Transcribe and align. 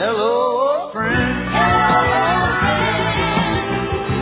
Hello, 0.00 0.88
friend. 0.96 1.36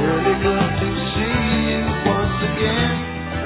Really 0.03 0.37
good 0.43 0.71
to 0.75 0.89
see 1.15 1.39
you 1.71 1.83
once 2.03 2.39
again. 2.51 2.91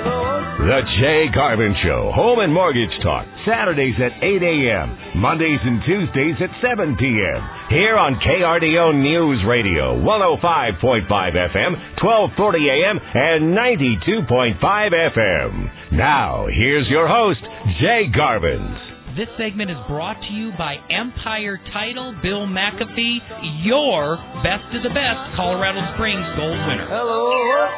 Hello, 0.01 0.65
The 0.65 0.81
Jay 0.97 1.29
Garvin 1.29 1.77
Show, 1.85 2.09
Home 2.17 2.41
and 2.41 2.49
Mortgage 2.49 2.89
Talk, 3.05 3.29
Saturdays 3.45 4.01
at 4.01 4.17
8 4.25 4.41
a.m., 4.41 5.21
Mondays 5.21 5.61
and 5.61 5.85
Tuesdays 5.85 6.41
at 6.41 6.49
7 6.65 6.97
p.m. 6.97 7.41
Here 7.69 8.01
on 8.01 8.17
KRDO 8.25 8.97
News 8.97 9.45
Radio, 9.47 10.01
105.5 10.01 11.05
FM, 11.05 11.73
1240 12.01 12.69
a.m., 12.73 12.97
and 12.97 13.53
92.5 13.53 14.57
FM. 14.57 15.53
Now, 15.93 16.47
here's 16.49 16.89
your 16.89 17.07
host, 17.09 17.45
Jay 17.79 18.09
Garvins. 18.09 18.92
This 19.17 19.29
segment 19.37 19.71
is 19.71 19.77
brought 19.89 20.17
to 20.25 20.33
you 20.33 20.53
by 20.57 20.77
Empire 20.89 21.61
Title, 21.73 22.17
Bill 22.23 22.49
McAfee, 22.49 23.21
your 23.61 24.17
best 24.41 24.65
of 24.73 24.81
the 24.81 24.89
best 24.89 25.37
Colorado 25.37 25.85
Springs 25.93 26.25
gold 26.33 26.57
winner. 26.65 26.89
hello, 26.89 27.29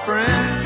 friend. 0.06 0.62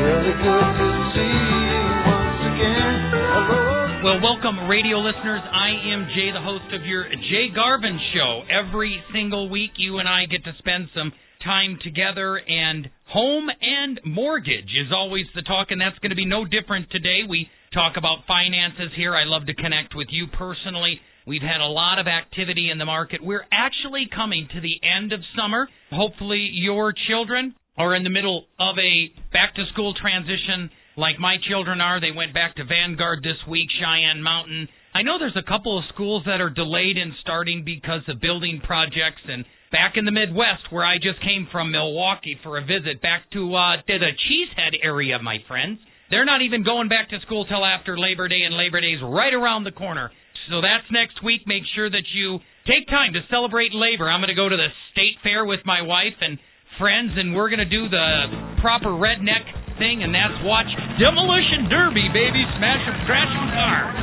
Really 0.00 0.32
good 0.32 0.70
to 0.80 0.88
see 1.12 1.28
you 1.28 1.84
once 2.08 2.40
again. 2.56 2.96
Hello. 3.36 4.00
Well, 4.00 4.18
welcome, 4.24 4.64
radio 4.64 4.96
listeners. 5.04 5.44
I 5.44 5.92
am 5.92 6.08
Jay, 6.16 6.32
the 6.32 6.40
host 6.40 6.72
of 6.72 6.86
your 6.88 7.04
Jay 7.04 7.52
Garvin 7.54 8.00
Show. 8.16 8.48
Every 8.48 8.96
single 9.12 9.50
week, 9.50 9.72
you 9.76 9.98
and 9.98 10.08
I 10.08 10.24
get 10.24 10.42
to 10.44 10.56
spend 10.56 10.88
some 10.96 11.12
time 11.44 11.78
together, 11.82 12.36
and 12.36 12.88
home 13.06 13.48
and 13.48 14.00
mortgage 14.04 14.70
is 14.76 14.92
always 14.94 15.26
the 15.34 15.42
talk, 15.42 15.68
and 15.70 15.80
that's 15.80 15.98
going 15.98 16.10
to 16.10 16.16
be 16.16 16.26
no 16.26 16.44
different 16.44 16.90
today. 16.90 17.20
We 17.28 17.48
talk 17.72 17.94
about 17.96 18.26
finances 18.26 18.90
here. 18.96 19.14
I 19.14 19.24
love 19.24 19.46
to 19.46 19.54
connect 19.54 19.94
with 19.94 20.08
you 20.10 20.26
personally. 20.36 21.00
We've 21.26 21.42
had 21.42 21.60
a 21.60 21.66
lot 21.66 21.98
of 21.98 22.06
activity 22.06 22.70
in 22.70 22.78
the 22.78 22.84
market. 22.84 23.22
We're 23.22 23.46
actually 23.52 24.08
coming 24.14 24.48
to 24.54 24.60
the 24.60 24.80
end 24.82 25.12
of 25.12 25.20
summer. 25.36 25.68
Hopefully, 25.92 26.50
your 26.52 26.92
children 27.08 27.54
are 27.76 27.94
in 27.94 28.02
the 28.02 28.10
middle 28.10 28.46
of 28.58 28.76
a 28.78 29.12
back 29.32 29.54
to 29.54 29.64
school 29.72 29.94
transition 29.94 30.70
like 30.96 31.18
my 31.18 31.36
children 31.48 31.80
are. 31.80 32.00
They 32.00 32.12
went 32.14 32.34
back 32.34 32.56
to 32.56 32.64
Vanguard 32.64 33.22
this 33.22 33.38
week, 33.48 33.68
Cheyenne 33.78 34.22
Mountain. 34.22 34.68
I 34.92 35.02
know 35.02 35.18
there's 35.18 35.36
a 35.36 35.48
couple 35.48 35.78
of 35.78 35.84
schools 35.94 36.24
that 36.26 36.40
are 36.40 36.50
delayed 36.50 36.96
in 36.96 37.14
starting 37.20 37.64
because 37.64 38.02
of 38.08 38.20
building 38.20 38.60
projects 38.64 39.22
and 39.28 39.44
back 39.72 39.94
in 39.96 40.04
the 40.04 40.12
Midwest 40.12 40.70
where 40.70 40.84
I 40.84 40.96
just 40.96 41.22
came 41.22 41.46
from 41.50 41.70
Milwaukee 41.70 42.38
for 42.42 42.58
a 42.58 42.62
visit 42.62 43.00
back 43.02 43.30
to 43.32 43.54
uh 43.54 43.76
to 43.86 43.98
the 43.98 44.12
Cheesehead 44.26 44.78
area, 44.82 45.18
my 45.22 45.38
friends. 45.46 45.78
They're 46.10 46.26
not 46.26 46.42
even 46.42 46.64
going 46.64 46.88
back 46.88 47.10
to 47.10 47.20
school 47.20 47.46
till 47.46 47.64
after 47.64 47.96
Labor 47.96 48.26
Day 48.26 48.42
and 48.42 48.56
Labor 48.56 48.80
Day's 48.80 48.98
right 49.02 49.32
around 49.32 49.64
the 49.64 49.70
corner. 49.70 50.10
So 50.50 50.60
that's 50.60 50.86
next 50.90 51.22
week. 51.22 51.42
Make 51.46 51.62
sure 51.74 51.88
that 51.88 52.02
you 52.12 52.40
take 52.66 52.88
time 52.88 53.12
to 53.14 53.20
celebrate 53.30 53.70
labor. 53.72 54.10
I'm 54.10 54.18
going 54.18 54.34
to 54.34 54.38
go 54.38 54.48
to 54.48 54.56
the 54.56 54.74
state 54.90 55.22
fair 55.22 55.44
with 55.44 55.60
my 55.64 55.82
wife 55.82 56.18
and 56.20 56.38
friends 56.78 57.14
and 57.14 57.34
we're 57.34 57.48
going 57.48 57.62
to 57.62 57.70
do 57.70 57.88
the 57.88 58.58
proper 58.60 58.90
redneck 58.90 59.46
thing 59.78 60.02
and 60.02 60.10
that's 60.10 60.34
watch 60.42 60.66
Demolition 60.98 61.70
Derby, 61.70 62.10
baby. 62.10 62.42
Smash 62.58 62.82
'em, 62.90 63.06
crash 63.06 63.30
'em 63.30 63.46
cars. 63.54 63.94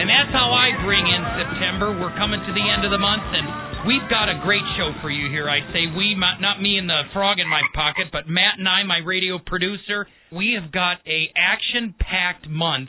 And 0.00 0.10
that's 0.10 0.32
how 0.34 0.50
I 0.50 0.74
bring 0.82 1.06
in 1.06 1.22
September. 1.38 1.92
We're 1.94 2.16
coming 2.18 2.40
to 2.40 2.52
the 2.52 2.66
end 2.66 2.82
of 2.82 2.90
the 2.90 2.98
month, 2.98 3.22
and 3.30 3.46
we've 3.86 4.08
got 4.08 4.28
a 4.28 4.40
great 4.42 4.64
show 4.76 4.92
for 5.00 5.10
you 5.10 5.30
here. 5.30 5.48
I 5.48 5.60
say 5.72 5.86
we, 5.96 6.16
not 6.16 6.60
me 6.60 6.78
and 6.78 6.88
the 6.88 7.02
frog 7.12 7.38
in 7.38 7.48
my 7.48 7.62
pocket, 7.74 8.08
but 8.12 8.28
Matt 8.28 8.58
and 8.58 8.68
I, 8.68 8.82
my 8.84 8.98
radio 9.04 9.38
producer. 9.38 10.06
We 10.32 10.58
have 10.60 10.72
got 10.72 10.98
a 11.06 11.30
action-packed 11.36 12.48
month 12.48 12.88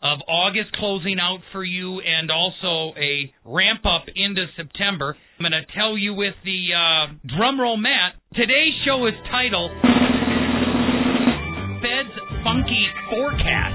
of 0.00 0.18
August 0.28 0.70
closing 0.78 1.18
out 1.20 1.40
for 1.50 1.64
you, 1.64 2.00
and 2.00 2.30
also 2.30 2.94
a 2.96 3.34
ramp 3.44 3.82
up 3.84 4.06
into 4.14 4.46
September. 4.56 5.16
I'm 5.38 5.42
going 5.42 5.58
to 5.58 5.66
tell 5.74 5.98
you 5.98 6.14
with 6.14 6.34
the 6.44 6.70
uh, 6.70 7.06
drum 7.36 7.60
roll, 7.60 7.76
Matt. 7.76 8.14
Today's 8.34 8.78
show 8.86 9.06
is 9.06 9.14
titled 9.30 9.72
Fed's 11.82 12.14
Funky 12.46 12.86
Forecast. 13.10 13.74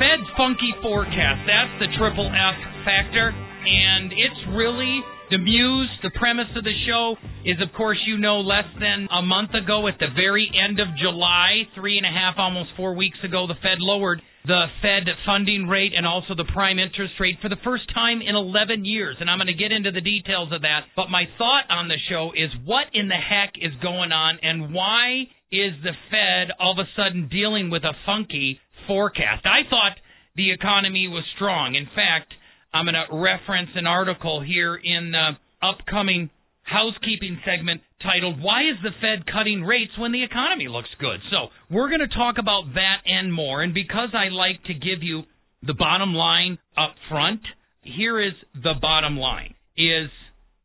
Fed's 0.00 0.28
Funky 0.36 0.72
Forecast. 0.80 1.44
That's 1.44 1.76
the 1.76 1.92
triple 2.00 2.32
F 2.32 2.56
factor. 2.88 3.36
And 3.60 4.12
it's 4.16 4.40
really 4.56 5.04
the 5.30 5.38
muse, 5.38 5.90
the 6.02 6.10
premise 6.10 6.50
of 6.56 6.64
the 6.64 6.74
show 6.86 7.14
is, 7.44 7.56
of 7.62 7.72
course, 7.76 7.98
you 8.06 8.18
know, 8.18 8.40
less 8.40 8.66
than 8.80 9.06
a 9.10 9.22
month 9.22 9.54
ago 9.54 9.86
at 9.86 9.98
the 9.98 10.08
very 10.14 10.50
end 10.50 10.80
of 10.80 10.88
July, 11.00 11.62
three 11.74 11.96
and 11.96 12.06
a 12.06 12.10
half, 12.10 12.34
almost 12.36 12.70
four 12.76 12.94
weeks 12.94 13.18
ago, 13.22 13.46
the 13.46 13.54
Fed 13.62 13.78
lowered 13.78 14.20
the 14.44 14.66
Fed 14.82 15.06
funding 15.24 15.68
rate 15.68 15.92
and 15.94 16.06
also 16.06 16.34
the 16.34 16.48
prime 16.52 16.78
interest 16.78 17.14
rate 17.20 17.36
for 17.40 17.48
the 17.48 17.60
first 17.62 17.84
time 17.94 18.20
in 18.22 18.34
11 18.34 18.84
years. 18.84 19.16
And 19.20 19.30
I'm 19.30 19.38
going 19.38 19.46
to 19.46 19.54
get 19.54 19.70
into 19.70 19.92
the 19.92 20.00
details 20.00 20.50
of 20.52 20.62
that. 20.62 20.90
But 20.96 21.10
my 21.10 21.24
thought 21.38 21.70
on 21.70 21.88
the 21.88 21.98
show 22.08 22.32
is 22.34 22.50
what 22.64 22.86
in 22.92 23.08
the 23.08 23.20
heck 23.20 23.52
is 23.56 23.72
going 23.82 24.12
on 24.12 24.38
and 24.42 24.74
why 24.74 25.28
is 25.52 25.74
the 25.82 25.94
Fed 26.10 26.50
all 26.58 26.72
of 26.72 26.78
a 26.78 26.88
sudden 26.96 27.28
dealing 27.28 27.70
with 27.70 27.84
a 27.84 27.94
funky 28.06 28.58
forecast? 28.86 29.46
I 29.46 29.68
thought 29.68 30.00
the 30.36 30.50
economy 30.52 31.06
was 31.06 31.24
strong. 31.36 31.74
In 31.74 31.86
fact, 31.94 32.32
I'm 32.72 32.84
going 32.84 32.94
to 32.94 33.16
reference 33.16 33.70
an 33.74 33.86
article 33.86 34.42
here 34.42 34.76
in 34.76 35.12
the 35.12 35.30
upcoming 35.62 36.30
housekeeping 36.62 37.40
segment 37.44 37.80
titled 38.02 38.40
Why 38.40 38.62
is 38.62 38.76
the 38.82 38.90
Fed 39.00 39.26
Cutting 39.26 39.62
Rates 39.62 39.92
When 39.98 40.12
the 40.12 40.22
Economy 40.22 40.68
Looks 40.68 40.90
Good? 41.00 41.20
So, 41.30 41.48
we're 41.70 41.88
going 41.88 42.00
to 42.00 42.14
talk 42.14 42.36
about 42.38 42.74
that 42.74 43.02
and 43.06 43.32
more. 43.32 43.62
And 43.62 43.74
because 43.74 44.10
I 44.14 44.28
like 44.28 44.62
to 44.64 44.74
give 44.74 45.02
you 45.02 45.22
the 45.62 45.74
bottom 45.74 46.14
line 46.14 46.58
up 46.78 46.94
front, 47.08 47.40
here 47.82 48.20
is 48.20 48.34
the 48.54 48.74
bottom 48.80 49.16
line 49.16 49.54
is 49.76 50.10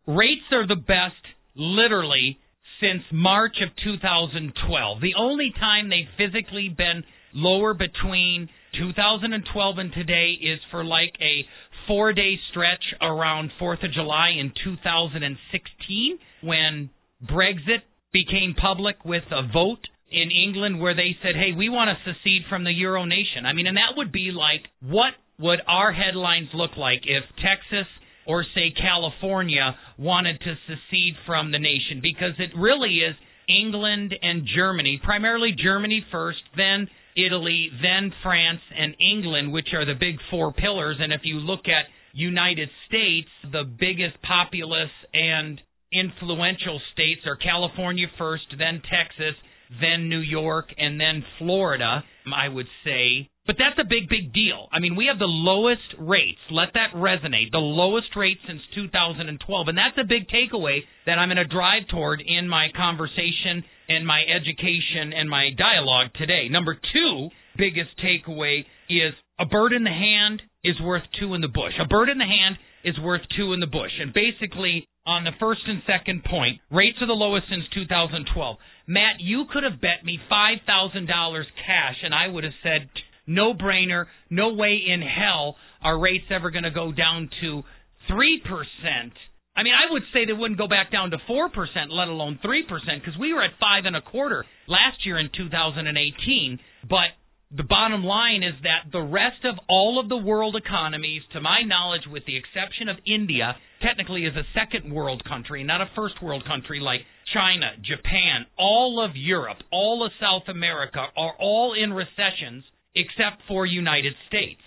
rates 0.08 0.46
are 0.52 0.68
the 0.68 0.76
best 0.76 1.16
literally 1.56 2.38
since 2.82 3.04
March 3.12 3.56
of 3.64 3.70
2012. 3.84 5.02
The 5.02 5.14
only 5.18 5.54
time 5.60 5.90
they've 5.90 6.12
physically 6.18 6.70
been 6.70 7.04
lower 7.34 7.74
between 7.74 8.50
2012 8.78 9.78
and 9.78 9.94
today 9.94 10.36
is 10.42 10.60
for 10.72 10.84
like 10.84 11.14
a 11.22 11.46
four 11.88 12.14
day 12.14 12.40
stretch 12.52 12.84
around 13.02 13.52
4th 13.60 13.86
of 13.86 13.92
July 13.92 14.32
in 14.40 14.52
2016 14.64 16.20
when 16.42 16.90
Brexit 17.24 17.84
became 18.12 18.56
public 18.60 19.04
with 19.04 19.24
a 19.32 19.48
vote 19.52 19.88
in 20.12 20.30
England 20.32 20.80
where 20.80 20.96
they 20.96 21.16
said, 21.22 21.36
hey, 21.36 21.52
we 21.56 21.70
want 21.70 21.90
to 21.90 22.14
secede 22.14 22.44
from 22.50 22.64
the 22.64 22.72
Euro 22.72 23.06
nation. 23.06 23.46
I 23.46 23.54
mean, 23.54 23.68
and 23.68 23.78
that 23.78 23.98
would 23.98 24.12
be 24.12 24.32
like, 24.32 24.62
what 24.82 25.14
would 25.40 25.60
our 25.68 25.92
headlines 25.92 26.50
look 26.54 26.78
like 26.78 27.02
if 27.04 27.24
Texas 27.42 27.88
or, 28.28 28.46
say, 28.56 28.72
California 28.72 29.76
wanted 29.98 30.40
to 30.40 30.56
secede 30.68 31.16
from 31.26 31.52
the 31.52 31.60
nation? 31.60 32.00
Because 32.02 32.34
it 32.40 32.52
really 32.58 33.02
is 33.04 33.16
England 33.48 34.16
and 34.22 34.48
Germany, 34.56 35.00
primarily 35.04 35.52
Germany 35.52 36.04
first, 36.12 36.42
then 36.56 36.88
Italy, 37.16 37.70
then 37.82 38.12
France 38.22 38.62
and 38.78 38.96
England, 39.00 39.52
which 39.52 39.70
are 39.74 39.86
the 39.86 39.96
big 40.00 40.18
four 40.30 40.54
pillars. 40.54 40.98
And 41.00 41.14
if 41.14 41.22
you 41.24 41.36
look 41.36 41.68
at 41.68 41.86
United 42.14 42.70
States, 42.88 43.30
the 43.52 43.64
biggest 43.64 44.22
populous 44.22 44.92
and 45.14 45.60
influential 45.92 46.82
states 46.94 47.22
are 47.26 47.36
California 47.36 48.08
first, 48.18 48.46
then 48.58 48.82
Texas, 48.90 49.36
then 49.82 50.10
New 50.10 50.20
York, 50.20 50.68
and 50.78 51.00
then 51.00 51.24
Florida, 51.40 52.04
I 52.34 52.48
would 52.50 52.68
say. 52.84 53.30
But 53.48 53.58
that's 53.60 53.78
a 53.80 53.88
big, 53.88 54.10
big 54.10 54.34
deal. 54.34 54.68
I 54.72 54.80
mean, 54.80 54.96
we 54.96 55.06
have 55.06 55.20
the 55.20 55.30
lowest 55.30 55.94
rates. 56.00 56.42
Let 56.50 56.74
that 56.74 56.96
resonate. 56.96 57.52
The 57.52 57.60
lowest 57.60 58.16
rate 58.16 58.40
since 58.48 58.62
2012. 58.74 59.68
And 59.68 59.78
that's 59.78 59.98
a 60.02 60.08
big 60.08 60.28
takeaway 60.28 60.80
that 61.06 61.20
I'm 61.20 61.30
going 61.30 61.38
to 61.38 61.46
drive 61.46 61.88
toward 61.90 62.22
in 62.26 62.50
my 62.50 62.70
conversation 62.76 63.64
and 63.88 64.06
my 64.06 64.24
education 64.24 65.14
and 65.14 65.30
my 65.30 65.50
dialogue 65.58 66.08
today. 66.16 66.50
Number 66.50 66.78
two 66.94 67.30
biggest 67.58 67.92
takeaway 68.04 68.66
is 68.90 69.14
a 69.40 69.46
bird 69.46 69.74
in 69.74 69.84
the 69.84 69.90
hand 69.90 70.42
is 70.64 70.76
worth 70.82 71.04
two 71.20 71.34
in 71.34 71.42
the 71.42 71.48
bush. 71.48 71.74
A 71.80 71.88
bird 71.88 72.10
in 72.10 72.18
the 72.18 72.26
hand 72.26 72.58
is 72.84 73.00
worth 73.00 73.22
two 73.38 73.54
in 73.54 73.60
the 73.60 73.68
bush. 73.68 73.92
And 74.00 74.14
basically, 74.14 74.88
on 75.06 75.24
the 75.24 75.32
first 75.40 75.62
and 75.68 75.82
second 75.86 76.24
point, 76.24 76.60
rates 76.72 76.98
are 77.02 77.08
the 77.08 77.14
lowest 77.14 77.48
since 77.50 77.64
2012. 77.74 78.58
Matt, 78.88 79.20
you 79.20 79.46
could 79.52 79.64
have 79.64 79.82
bet 79.82 80.04
me 80.04 80.20
$5,000 80.32 81.44
cash, 81.66 81.96
and 82.04 82.14
I 82.14 82.28
would 82.28 82.44
have 82.44 82.54
said, 82.64 82.90
no 83.28 83.54
brainer, 83.54 84.06
no 84.30 84.54
way 84.54 84.80
in 84.88 85.02
hell 85.02 85.56
are 85.82 86.00
rates 86.00 86.26
ever 86.30 86.52
going 86.52 86.64
to 86.64 86.72
go 86.72 86.92
down 86.92 87.30
to 87.42 87.64
3%. 88.10 89.12
I 89.56 89.64
mean, 89.64 89.74
I 89.74 89.92
would 89.92 90.04
say 90.12 90.26
they 90.26 90.34
wouldn't 90.34 90.60
go 90.60 90.68
back 90.68 90.92
down 90.92 91.12
to 91.12 91.18
4%, 91.18 91.50
let 91.90 92.08
alone 92.10 92.40
3%, 92.44 92.68
because 93.00 93.18
we 93.18 93.34
were 93.34 93.44
at 93.44 93.52
5 93.60 93.86
and 93.86 93.96
a 93.96 94.02
quarter 94.02 94.44
last 94.68 95.06
year 95.06 95.18
in 95.18 95.30
2018. 95.36 96.60
But 96.90 97.16
the 97.56 97.64
bottom 97.64 98.04
line 98.04 98.44
is 98.44 98.56
that 98.64 98.92
the 98.92 99.02
rest 99.02 99.46
of 99.46 99.56
all 99.70 100.00
of 100.00 100.10
the 100.10 100.18
world 100.18 100.56
economies, 100.56 101.22
to 101.32 101.40
my 101.40 101.62
knowledge, 101.62 102.04
with 102.12 102.26
the 102.26 102.36
exception 102.36 102.90
of 102.90 102.98
India, 103.06 103.56
technically 103.82 104.26
is 104.26 104.36
a 104.36 104.44
second 104.54 104.92
world 104.92 105.24
country, 105.24 105.64
not 105.64 105.80
a 105.80 105.90
first 105.96 106.22
world 106.22 106.44
country 106.46 106.82
like 106.82 107.02
China, 107.34 107.72
Japan, 107.82 108.46
all 108.58 109.04
of 109.04 109.16
Europe, 109.16 109.58
all 109.72 110.06
of 110.06 110.12
South 110.20 110.50
America 110.50 111.06
are 111.16 111.34
all 111.40 111.74
in 111.74 111.94
recessions 111.94 112.64
except 112.94 113.42
for 113.48 113.66
United 113.66 114.14
States. 114.28 114.62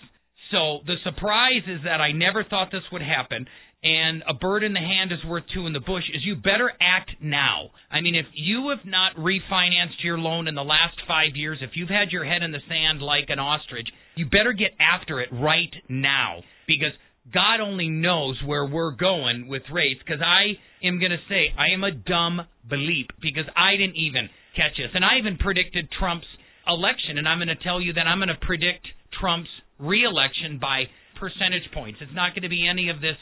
So 0.51 0.81
the 0.87 0.97
surprise 1.05 1.63
is 1.67 1.81
that 1.85 2.01
I 2.01 2.13
never 2.13 2.43
thought 2.43 2.71
this 2.73 2.89
would 2.91 3.03
happen. 3.03 3.47
And 3.83 4.25
a 4.29 4.35
bird 4.35 4.65
in 4.65 4.73
the 4.73 4.81
hand 4.81 5.13
is 5.13 5.25
worth 5.25 5.45
two 5.55 5.67
in 5.67 5.73
the 5.73 5.81
bush. 5.81 6.03
Is 6.13 6.25
you 6.25 6.35
better 6.35 6.73
act 6.81 7.13
now. 7.21 7.71
I 7.91 8.01
mean, 8.01 8.17
if 8.17 8.27
you 8.35 8.75
have 8.75 8.85
not 8.85 9.15
refinanced 9.17 10.03
your 10.03 10.19
loan 10.19 10.49
in 10.49 10.57
the 10.57 10.65
last 10.65 10.97
five 11.07 11.37
years, 11.37 11.59
if 11.63 11.71
you've 11.75 11.89
had 11.89 12.11
your 12.11 12.25
head 12.25 12.43
in 12.43 12.51
the 12.51 12.59
sand 12.69 13.01
like 13.01 13.27
an 13.29 13.39
ostrich, 13.39 13.87
you 14.17 14.27
better 14.27 14.53
get 14.53 14.73
after 14.81 15.21
it 15.21 15.29
right 15.33 15.73
now 15.89 16.43
because 16.67 16.91
God 17.33 17.61
only 17.61 17.89
knows 17.89 18.41
where 18.45 18.67
we're 18.67 18.97
going 18.97 19.47
with 19.47 19.63
rates. 19.73 20.01
Because 20.05 20.23
I 20.25 20.59
am 20.83 20.99
going 20.99 21.13
to 21.13 21.23
say 21.29 21.55
I 21.57 21.73
am 21.73 21.85
a 21.85 21.93
dumb 21.93 22.41
bleep 22.67 23.09
because 23.23 23.47
I 23.55 23.77
didn't 23.77 23.97
even 23.97 24.29
catch 24.57 24.77
this, 24.77 24.91
and 24.95 25.05
I 25.05 25.19
even 25.19 25.37
predicted 25.37 25.89
Trump's 25.99 26.27
election, 26.67 27.17
and 27.17 27.29
I'm 27.29 27.39
going 27.39 27.49
to 27.49 27.63
tell 27.63 27.81
you 27.81 27.93
that 27.95 28.07
I'm 28.07 28.19
going 28.19 28.29
to 28.29 28.47
predict 28.47 28.87
Trump's 29.21 29.51
reelection 29.79 30.59
by 30.59 30.85
percentage 31.21 31.71
points. 31.73 31.99
It's 32.03 32.15
not 32.15 32.35
going 32.35 32.43
to 32.43 32.49
be 32.49 32.67
any 32.67 32.91
of 32.91 33.01
this 33.01 33.17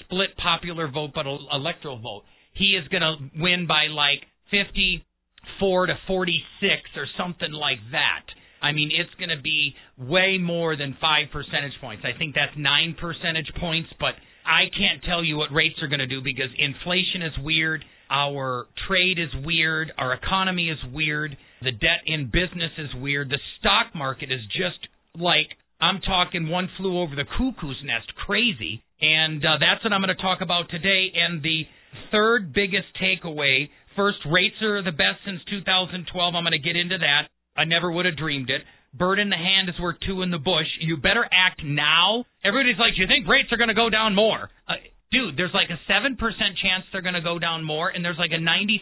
split 0.00 0.36
popular 0.36 0.90
vote 0.90 1.10
but 1.14 1.26
electoral 1.26 1.98
vote. 1.98 2.22
He 2.54 2.76
is 2.76 2.88
going 2.88 3.02
to 3.02 3.16
win 3.40 3.66
by 3.66 3.86
like 3.88 4.24
54 4.50 5.86
to 5.86 5.94
46 6.06 6.72
or 6.96 7.06
something 7.18 7.52
like 7.52 7.78
that. 7.92 8.24
I 8.62 8.72
mean, 8.72 8.90
it's 8.92 9.12
going 9.18 9.36
to 9.36 9.42
be 9.42 9.74
way 9.98 10.38
more 10.38 10.76
than 10.76 10.96
five 11.00 11.26
percentage 11.32 11.74
points. 11.80 12.04
I 12.04 12.16
think 12.18 12.34
that's 12.34 12.56
nine 12.56 12.96
percentage 12.98 13.52
points, 13.60 13.90
but 14.00 14.14
I 14.46 14.64
can't 14.76 15.02
tell 15.04 15.22
you 15.22 15.36
what 15.36 15.52
rates 15.52 15.76
are 15.82 15.88
going 15.88 16.00
to 16.00 16.06
do 16.06 16.22
because 16.22 16.48
inflation 16.56 17.22
is 17.22 17.32
weird. 17.44 17.84
Our 18.10 18.66
trade 18.88 19.18
is 19.18 19.30
weird. 19.44 19.92
Our 19.98 20.14
economy 20.14 20.70
is 20.70 20.78
weird. 20.92 21.36
The 21.62 21.72
debt 21.72 22.06
in 22.06 22.26
business 22.26 22.72
is 22.78 22.94
weird. 22.94 23.28
The 23.28 23.40
stock 23.58 23.94
market 23.94 24.30
is 24.30 24.40
just 24.52 24.78
like 25.14 25.48
I'm 25.80 26.00
talking 26.00 26.48
one 26.48 26.68
flew 26.76 27.00
over 27.00 27.14
the 27.14 27.24
cuckoo's 27.24 27.82
nest 27.84 28.14
crazy. 28.24 28.82
And 29.00 29.44
uh, 29.44 29.58
that's 29.60 29.84
what 29.84 29.92
I'm 29.92 30.00
going 30.00 30.14
to 30.14 30.22
talk 30.22 30.40
about 30.40 30.70
today. 30.70 31.12
And 31.14 31.42
the 31.42 31.64
third 32.10 32.52
biggest 32.52 32.88
takeaway 33.00 33.68
first, 33.94 34.18
rates 34.30 34.60
are 34.62 34.82
the 34.82 34.92
best 34.92 35.24
since 35.24 35.40
2012. 35.50 36.34
I'm 36.34 36.44
going 36.44 36.52
to 36.52 36.58
get 36.58 36.76
into 36.76 36.98
that. 36.98 37.28
I 37.56 37.64
never 37.64 37.90
would 37.90 38.06
have 38.06 38.16
dreamed 38.16 38.50
it. 38.50 38.62
Bird 38.96 39.18
in 39.18 39.28
the 39.28 39.36
hand 39.36 39.68
is 39.68 39.74
worth 39.80 39.96
two 40.06 40.22
in 40.22 40.30
the 40.30 40.38
bush. 40.38 40.68
You 40.80 40.96
better 40.96 41.24
act 41.24 41.60
now. 41.64 42.24
Everybody's 42.44 42.78
like, 42.78 42.96
you 42.96 43.06
think 43.06 43.28
rates 43.28 43.52
are 43.52 43.58
going 43.58 43.68
to 43.68 43.74
go 43.74 43.90
down 43.90 44.14
more? 44.14 44.48
Uh, 44.68 44.80
dude, 45.12 45.36
there's 45.36 45.52
like 45.52 45.68
a 45.68 45.80
7% 45.90 46.16
chance 46.16 46.84
they're 46.92 47.02
going 47.02 47.14
to 47.14 47.20
go 47.20 47.38
down 47.38 47.64
more, 47.64 47.88
and 47.88 48.04
there's 48.04 48.18
like 48.18 48.32
a 48.32 48.40
93% 48.40 48.80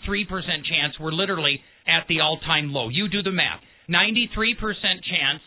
chance 0.67 0.95
we're 1.01 1.11
literally 1.11 1.61
at 1.87 2.07
the 2.09 2.21
all 2.21 2.39
time 2.47 2.73
low. 2.73 2.89
You 2.89 3.09
do 3.09 3.23
the 3.23 3.33
math. 3.33 3.61
93% 3.91 4.55
chance 5.03 5.43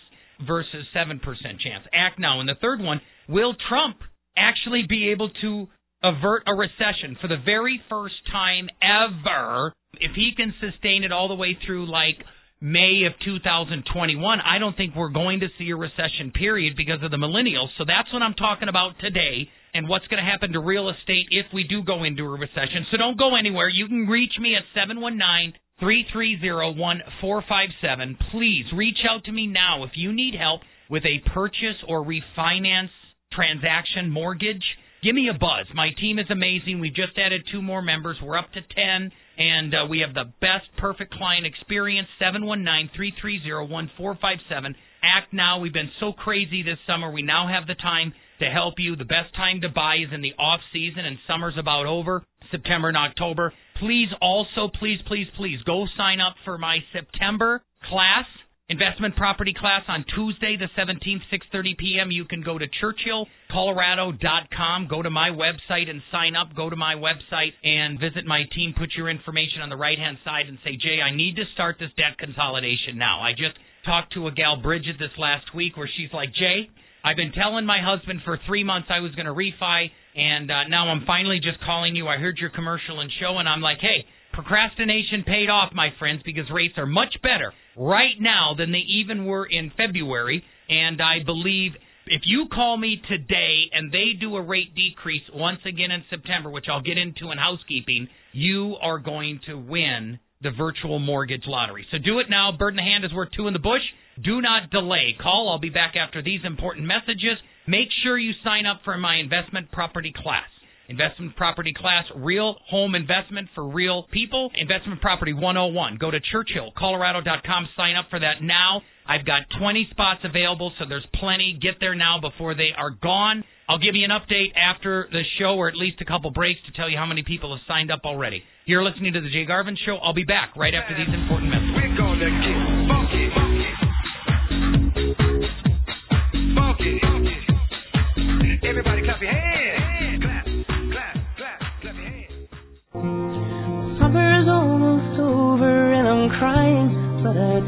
versus 0.45 0.85
7% 0.95 1.21
chance. 1.59 1.85
Act 1.93 2.19
now. 2.19 2.39
And 2.39 2.49
the 2.49 2.55
third 2.61 2.81
one, 2.81 3.01
will 3.27 3.55
Trump 3.69 3.97
actually 4.37 4.83
be 4.87 5.09
able 5.09 5.29
to 5.41 5.67
avert 6.03 6.43
a 6.47 6.53
recession 6.53 7.17
for 7.19 7.27
the 7.27 7.37
very 7.43 7.81
first 7.89 8.15
time 8.31 8.69
ever 8.81 9.73
if 9.99 10.11
he 10.15 10.31
can 10.35 10.53
sustain 10.59 11.03
it 11.03 11.11
all 11.11 11.27
the 11.27 11.35
way 11.35 11.57
through 11.65 11.89
like 11.89 12.17
May 12.59 13.05
of 13.05 13.13
2021, 13.23 14.39
I 14.41 14.57
don't 14.57 14.75
think 14.75 14.95
we're 14.95 15.13
going 15.13 15.41
to 15.41 15.47
see 15.57 15.69
a 15.69 15.75
recession 15.75 16.31
period 16.33 16.73
because 16.75 17.03
of 17.03 17.11
the 17.11 17.17
millennials. 17.17 17.69
So 17.77 17.85
that's 17.85 18.11
what 18.11 18.23
I'm 18.23 18.33
talking 18.33 18.67
about 18.67 18.97
today 18.99 19.49
and 19.73 19.87
what's 19.87 20.07
going 20.07 20.23
to 20.23 20.29
happen 20.29 20.53
to 20.53 20.59
real 20.59 20.89
estate 20.89 21.27
if 21.29 21.45
we 21.53 21.65
do 21.65 21.83
go 21.83 22.03
into 22.03 22.23
a 22.23 22.37
recession. 22.37 22.85
So 22.89 22.97
don't 22.97 23.17
go 23.17 23.35
anywhere. 23.35 23.69
You 23.69 23.87
can 23.87 24.07
reach 24.07 24.33
me 24.41 24.55
at 24.55 24.63
719 24.73 25.53
330 25.79 26.81
1457. 26.81 28.17
Please 28.31 28.65
reach 28.73 29.05
out 29.07 29.23
to 29.25 29.31
me 29.31 29.45
now 29.45 29.83
if 29.83 29.91
you 29.93 30.11
need 30.11 30.33
help 30.33 30.61
with 30.89 31.03
a 31.05 31.21
purchase 31.29 31.77
or 31.87 32.03
refinance 32.03 32.89
transaction 33.31 34.09
mortgage. 34.09 34.63
Give 35.03 35.15
me 35.15 35.29
a 35.29 35.37
buzz. 35.37 35.67
My 35.75 35.89
team 35.99 36.17
is 36.19 36.29
amazing. 36.29 36.79
We've 36.79 36.93
just 36.93 37.17
added 37.17 37.41
two 37.51 37.61
more 37.61 37.81
members. 37.81 38.17
We're 38.21 38.37
up 38.37 38.51
to 38.53 38.61
10 38.61 39.11
and 39.37 39.73
uh, 39.73 39.85
we 39.89 39.99
have 39.99 40.13
the 40.13 40.31
best 40.41 40.65
perfect 40.77 41.13
client 41.13 41.45
experience 41.45 42.07
719-330-1457 42.21 44.75
act 45.03 45.31
now 45.31 45.59
we've 45.59 45.73
been 45.73 45.91
so 45.99 46.11
crazy 46.11 46.63
this 46.63 46.79
summer 46.87 47.11
we 47.11 47.21
now 47.21 47.47
have 47.47 47.67
the 47.67 47.75
time 47.75 48.11
to 48.39 48.45
help 48.45 48.75
you 48.77 48.95
the 48.95 49.05
best 49.05 49.33
time 49.35 49.61
to 49.61 49.69
buy 49.69 49.97
is 49.97 50.11
in 50.13 50.21
the 50.21 50.33
off 50.39 50.59
season 50.73 51.05
and 51.05 51.17
summer's 51.27 51.55
about 51.57 51.85
over 51.85 52.23
september 52.51 52.87
and 52.87 52.97
october 52.97 53.53
please 53.79 54.09
also 54.21 54.69
please 54.79 54.99
please 55.07 55.27
please 55.37 55.59
go 55.65 55.85
sign 55.95 56.19
up 56.19 56.33
for 56.43 56.57
my 56.57 56.79
september 56.93 57.61
class 57.89 58.25
investment 58.69 59.15
property 59.15 59.53
class 59.57 59.83
on 59.87 60.03
Tuesday 60.13 60.57
the 60.59 60.67
17th 60.77 61.23
6:30 61.31 61.77
p.m. 61.77 62.11
you 62.11 62.25
can 62.25 62.43
go 62.43 62.57
to 62.57 62.65
churchillcolorado.com 62.83 64.87
go 64.89 65.01
to 65.01 65.09
my 65.09 65.29
website 65.29 65.89
and 65.89 66.01
sign 66.11 66.35
up. 66.35 66.53
Go 66.53 66.69
to 66.69 66.75
my 66.75 66.95
website 66.95 67.53
and 67.63 67.97
visit 67.97 68.25
my 68.25 68.43
team. 68.53 68.73
Put 68.77 68.89
your 68.97 69.09
information 69.09 69.61
on 69.61 69.69
the 69.69 69.77
right 69.77 69.97
hand 69.97 70.17
side 70.25 70.47
and 70.47 70.57
say 70.65 70.75
Jay 70.75 70.99
I 71.01 71.11
need 71.15 71.37
to 71.37 71.45
start 71.53 71.77
this 71.79 71.91
debt 71.95 72.17
consolidation 72.19 72.97
now. 72.97 73.21
I 73.21 73.31
just 73.31 73.55
talked 73.85 74.11
to 74.15 74.27
a 74.27 74.33
gal 74.33 74.57
Bridget 74.61 74.97
this 74.99 75.17
last 75.17 75.55
week 75.55 75.77
where 75.77 75.87
she's 75.95 76.11
like 76.11 76.33
Jay 76.33 76.69
I've 77.05 77.15
been 77.15 77.31
telling 77.31 77.65
my 77.65 77.79
husband 77.81 78.19
for 78.25 78.37
3 78.45 78.65
months 78.65 78.89
I 78.91 78.99
was 78.99 79.15
going 79.15 79.27
to 79.27 79.33
refi 79.33 79.89
and 80.13 80.51
uh, 80.51 80.67
now 80.67 80.89
I'm 80.89 81.05
finally 81.07 81.39
just 81.39 81.61
calling 81.63 81.95
you. 81.95 82.09
I 82.09 82.17
heard 82.17 82.37
your 82.37 82.49
commercial 82.49 82.99
and 82.99 83.09
show 83.21 83.37
and 83.37 83.47
I'm 83.47 83.61
like 83.61 83.79
hey 83.79 84.03
procrastination 84.33 85.23
paid 85.23 85.49
off 85.49 85.71
my 85.73 85.91
friends 85.99 86.21
because 86.25 86.51
rates 86.51 86.77
are 86.77 86.85
much 86.85 87.15
better 87.23 87.53
right 87.77 88.19
now 88.19 88.55
than 88.57 88.71
they 88.71 88.83
even 88.99 89.25
were 89.25 89.45
in 89.45 89.71
February. 89.77 90.43
And 90.69 91.01
I 91.01 91.23
believe 91.25 91.71
if 92.07 92.21
you 92.25 92.47
call 92.51 92.77
me 92.77 93.01
today 93.07 93.69
and 93.71 93.91
they 93.91 94.13
do 94.19 94.35
a 94.35 94.41
rate 94.41 94.75
decrease 94.75 95.23
once 95.33 95.59
again 95.65 95.91
in 95.91 96.03
September, 96.09 96.49
which 96.49 96.65
I'll 96.69 96.81
get 96.81 96.97
into 96.97 97.31
in 97.31 97.37
housekeeping, 97.37 98.07
you 98.31 98.75
are 98.81 98.99
going 98.99 99.39
to 99.47 99.55
win 99.55 100.19
the 100.41 100.51
virtual 100.51 100.99
mortgage 100.99 101.43
lottery. 101.47 101.85
So 101.91 101.97
do 101.97 102.19
it 102.19 102.27
now. 102.29 102.51
Bird 102.57 102.69
in 102.73 102.75
the 102.77 102.83
hand 102.83 103.03
is 103.05 103.13
worth 103.13 103.29
two 103.35 103.47
in 103.47 103.53
the 103.53 103.59
bush. 103.59 103.81
Do 104.23 104.41
not 104.41 104.69
delay. 104.69 105.15
Call. 105.21 105.49
I'll 105.49 105.59
be 105.59 105.69
back 105.69 105.95
after 105.95 106.21
these 106.21 106.41
important 106.45 106.85
messages. 106.85 107.37
Make 107.67 107.89
sure 108.03 108.17
you 108.17 108.33
sign 108.43 108.65
up 108.65 108.81
for 108.83 108.97
my 108.97 109.17
investment 109.17 109.71
property 109.71 110.13
class. 110.15 110.47
Investment 110.89 111.35
property 111.35 111.73
class, 111.75 112.05
real 112.15 112.55
home 112.69 112.95
investment 112.95 113.49
for 113.53 113.67
real 113.67 114.07
people. 114.11 114.49
Investment 114.55 115.01
property 115.01 115.33
101. 115.33 115.97
Go 115.97 116.11
to 116.11 116.19
churchillcolorado.com. 116.19 117.69
Sign 117.75 117.95
up 117.95 118.05
for 118.09 118.19
that 118.19 118.41
now. 118.41 118.81
I've 119.05 119.25
got 119.25 119.43
20 119.59 119.87
spots 119.91 120.21
available, 120.23 120.71
so 120.79 120.85
there's 120.87 121.05
plenty. 121.15 121.57
Get 121.61 121.75
there 121.79 121.95
now 121.95 122.19
before 122.21 122.55
they 122.55 122.69
are 122.77 122.91
gone. 122.91 123.43
I'll 123.67 123.79
give 123.79 123.95
you 123.95 124.05
an 124.05 124.11
update 124.11 124.55
after 124.55 125.09
the 125.11 125.23
show, 125.39 125.55
or 125.55 125.67
at 125.67 125.75
least 125.75 125.99
a 125.99 126.05
couple 126.05 126.31
breaks, 126.31 126.59
to 126.67 126.71
tell 126.71 126.89
you 126.89 126.97
how 126.97 127.05
many 127.05 127.23
people 127.23 127.55
have 127.55 127.63
signed 127.67 127.91
up 127.91 128.01
already. 128.05 128.43
You're 128.65 128.83
listening 128.83 129.11
to 129.13 129.21
the 129.21 129.29
Jay 129.29 129.45
Garvin 129.45 129.77
Show. 129.85 129.97
I'll 129.97 130.13
be 130.13 130.23
back 130.23 130.55
right 130.55 130.73
after 130.73 130.95
these 130.95 131.13
important 131.13 131.51
messages. 131.51 132.76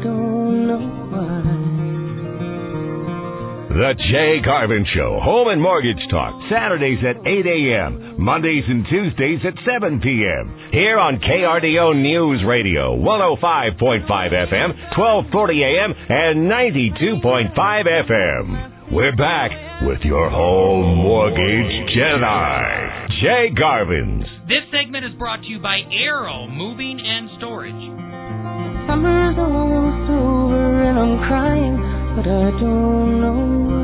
Don't 0.02 0.66
know 0.66 0.78
why. 1.10 1.60
The 3.70 3.94
Jay 4.12 4.44
Garvin 4.44 4.84
Show, 4.94 5.20
Home 5.22 5.48
and 5.48 5.62
Mortgage 5.62 6.02
Talk, 6.10 6.34
Saturdays 6.50 6.98
at 7.06 7.24
8 7.24 7.46
a.m., 7.46 8.20
Mondays 8.20 8.64
and 8.66 8.84
Tuesdays 8.90 9.40
at 9.46 9.54
7 9.64 10.00
p.m. 10.02 10.68
Here 10.72 10.98
on 10.98 11.16
KRDO 11.16 11.96
News 12.02 12.44
Radio, 12.44 12.98
105.5 12.98 14.04
FM, 14.10 14.68
1240 14.98 15.62
a.m., 15.62 15.94
and 16.10 16.50
92.5 16.50 17.54
FM. 17.56 18.92
We're 18.92 19.16
back 19.16 19.52
with 19.86 20.00
your 20.02 20.28
home 20.28 20.98
mortgage 20.98 21.94
Jedi, 21.96 23.08
Jay 23.22 23.54
Garvin's. 23.56 24.26
This 24.48 24.66
segment 24.74 25.06
is 25.06 25.14
brought 25.16 25.40
to 25.42 25.46
you 25.46 25.60
by 25.60 25.78
Arrow 25.94 26.48
Moving 26.48 26.98
and 27.00 27.30
Storage. 27.38 27.99
Summer's 28.86 29.36
almost 29.38 30.10
over 30.10 30.82
and 30.84 30.98
I'm 30.98 31.18
crying, 31.26 31.76
but 32.16 32.26
I 32.28 32.50
don't 32.60 33.20
know 33.20 33.40
why. 33.66 33.80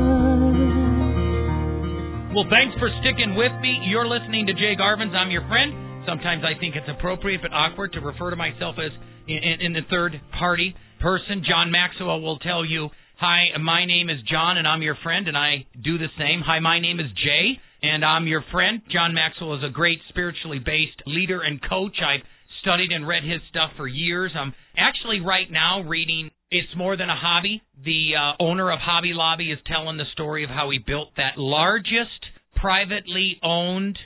Well, 2.33 2.47
thanks 2.49 2.77
for 2.79 2.89
sticking 3.01 3.35
with 3.35 3.51
me. 3.61 3.81
You're 3.89 4.07
listening 4.07 4.45
to 4.47 4.53
Jay 4.53 4.75
Garvin's. 4.77 5.13
I'm 5.13 5.31
your 5.31 5.47
friend. 5.47 6.05
Sometimes 6.05 6.43
I 6.45 6.57
think 6.59 6.75
it's 6.75 6.87
appropriate 6.87 7.41
but 7.41 7.51
awkward 7.51 7.93
to 7.93 7.99
refer 7.99 8.29
to 8.29 8.35
myself 8.35 8.75
as 8.77 8.91
in, 9.27 9.59
in, 9.59 9.73
the 9.73 9.81
third 9.89 10.21
party 10.37 10.75
person. 11.01 11.43
John 11.47 11.71
Maxwell 11.71 12.21
will 12.21 12.39
tell 12.39 12.63
you, 12.63 12.89
Hi, 13.19 13.57
my 13.59 13.85
name 13.85 14.09
is 14.09 14.17
John 14.29 14.57
and 14.57 14.67
I'm 14.67 14.81
your 14.81 14.95
friend, 15.03 15.27
and 15.27 15.35
I 15.35 15.65
do 15.83 15.97
the 15.97 16.07
same. 16.17 16.41
Hi, 16.45 16.59
my 16.59 16.79
name 16.79 16.99
is 16.99 17.07
Jay 17.17 17.59
and 17.81 18.03
I'm 18.03 18.27
your 18.27 18.43
friend. 18.51 18.81
John 18.91 19.13
Maxwell 19.13 19.55
is 19.55 19.63
a 19.63 19.69
great 19.71 19.99
spiritually 20.09 20.59
based 20.59 21.01
leader 21.05 21.41
and 21.41 21.59
coach. 21.61 21.97
I've 22.01 22.25
studied 22.67 22.91
and 22.91 23.07
read 23.07 23.23
his 23.23 23.39
stuff 23.49 23.71
for 23.77 23.87
years. 23.87 24.33
I'm 24.35 24.53
actually 24.75 25.21
right 25.21 25.49
now 25.49 25.83
reading 25.87 26.31
It's 26.51 26.75
more 26.75 26.97
than 26.97 27.09
a 27.09 27.15
hobby. 27.15 27.61
The 27.85 28.11
uh, 28.19 28.43
owner 28.43 28.71
of 28.71 28.79
Hobby 28.79 29.11
Lobby 29.13 29.51
is 29.51 29.59
telling 29.65 29.95
the 29.95 30.03
story 30.11 30.43
of 30.43 30.49
how 30.49 30.69
he 30.69 30.79
built 30.85 31.15
that 31.15 31.37
largest 31.37 32.19
privately 32.57 33.39
owned 33.41 33.97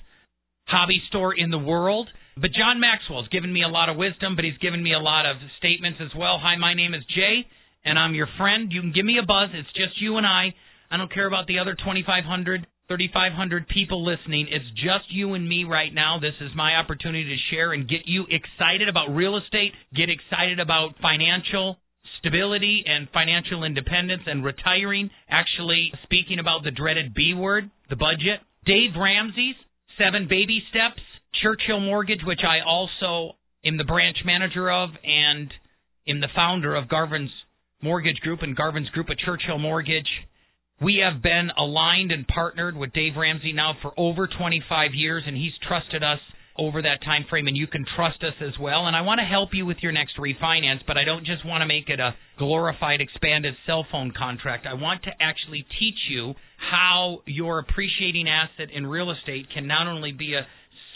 hobby 0.66 1.02
store 1.10 1.34
in 1.36 1.50
the 1.50 1.58
world. 1.58 2.08
But 2.38 2.52
John 2.54 2.80
Maxwell's 2.80 3.28
given 3.30 3.52
me 3.52 3.64
a 3.64 3.68
lot 3.68 3.90
of 3.90 3.98
wisdom, 3.98 4.36
but 4.36 4.46
he's 4.46 4.58
given 4.62 4.84
me 4.84 4.94
a 4.94 5.00
lot 5.00 5.26
of 5.26 5.38
statements 5.58 6.00
as 6.00 6.14
well. 6.16 6.38
Hi, 6.40 6.56
my 6.56 6.76
name 6.76 6.94
is 6.94 7.02
Jay, 7.16 7.48
and 7.84 7.98
I'm 7.98 8.14
your 8.14 8.28
friend. 8.38 8.72
You 8.72 8.82
can 8.82 8.94
give 8.94 9.06
me 9.06 9.18
a 9.22 9.26
buzz. 9.26 9.50
It's 9.54 9.74
just 9.74 10.00
you 10.00 10.18
and 10.18 10.26
I. 10.26 10.54
I 10.92 10.98
don't 10.98 11.12
care 11.12 11.26
about 11.26 11.48
the 11.48 11.58
other 11.58 11.74
2,500, 11.74 12.68
3,500 12.88 13.68
people 13.68 14.04
listening. 14.06 14.48
It's 14.50 14.66
just 14.76 15.10
you 15.10 15.34
and 15.34 15.48
me 15.48 15.64
right 15.64 15.94
now. 15.94 16.20
This 16.20 16.36
is 16.42 16.52
my 16.56 16.76
opportunity 16.76 17.24
to 17.24 17.56
share 17.56 17.74
and 17.74 17.88
get 17.88 18.02
you 18.06 18.26
excited 18.30 18.90
about 18.90 19.16
real 19.16 19.38
estate, 19.38 19.72
get 19.96 20.10
excited 20.10 20.60
about 20.60 20.96
financial 21.02 21.78
stability 22.20 22.84
and 22.86 23.08
financial 23.14 23.64
independence 23.64 24.24
and 24.26 24.44
retiring. 24.44 25.10
Actually, 25.30 25.92
speaking 26.04 26.40
about 26.40 26.64
the 26.64 26.72
dreaded 26.72 27.14
B 27.14 27.34
word, 27.34 27.70
the 27.90 27.96
budget. 27.96 28.42
Dave 28.66 28.92
Ramsey's 28.96 29.56
Seven 29.98 30.28
Baby 30.30 30.62
Steps, 30.70 31.02
Churchill 31.42 31.80
Mortgage, 31.80 32.22
which 32.26 32.42
I 32.48 32.60
also 32.66 33.38
am 33.66 33.78
the 33.78 33.84
branch 33.84 34.18
manager 34.26 34.72
of 34.72 34.90
and 35.04 35.52
am 36.08 36.20
the 36.20 36.30
founder 36.36 36.76
of 36.76 36.90
Garvin's 36.90 37.32
Mortgage 37.82 38.18
Group 38.18 38.42
and 38.42 38.56
Garvin's 38.56 38.90
Group 38.90 39.10
of 39.10 39.18
Churchill 39.18 39.58
Mortgage. 39.58 40.10
We 40.82 41.04
have 41.06 41.22
been 41.22 41.50
aligned 41.56 42.12
and 42.12 42.28
partnered 42.28 42.76
with 42.76 42.92
Dave 42.92 43.14
Ramsey 43.16 43.54
now 43.54 43.76
for 43.84 43.94
over 43.98 44.28
25 44.28 44.96
years, 44.96 45.24
and 45.28 45.38
he's 45.38 45.54
trusted 45.68 46.02
us 46.02 46.18
over 46.58 46.82
that 46.82 47.04
time 47.06 47.26
frame 47.30 47.48
and 47.48 47.56
you 47.56 47.68
can 47.68 47.86
trust 47.96 48.24
us 48.24 48.34
as 48.42 48.54
well. 48.60 48.88
And 48.88 48.96
I 48.96 49.02
want 49.02 49.20
to 49.20 49.26
help 49.26 49.50
you 49.54 49.66
with 49.66 49.78
your 49.82 49.92
next 49.92 50.18
refinance 50.18 50.80
but 50.86 50.98
I 50.98 51.06
don't 51.06 51.26
just 51.26 51.46
want 51.46 51.62
to 51.62 51.66
make 51.66 51.88
it 51.88 52.00
a 52.00 52.14
glorified 52.38 53.00
expanded 53.00 53.54
cell 53.66 53.86
phone 53.92 54.12
contract. 54.18 54.68
I 54.70 54.74
want 54.74 55.04
to 55.04 55.12
actually 55.22 55.66
teach 55.80 55.96
you 56.10 56.34
how 56.58 57.20
your 57.26 57.60
appreciating 57.60 58.28
asset 58.28 58.68
in 58.74 58.86
real 58.86 59.12
estate 59.12 59.48
can 59.54 59.66
not 59.66 59.88
only 59.88 60.12
be 60.12 60.34
a 60.34 60.46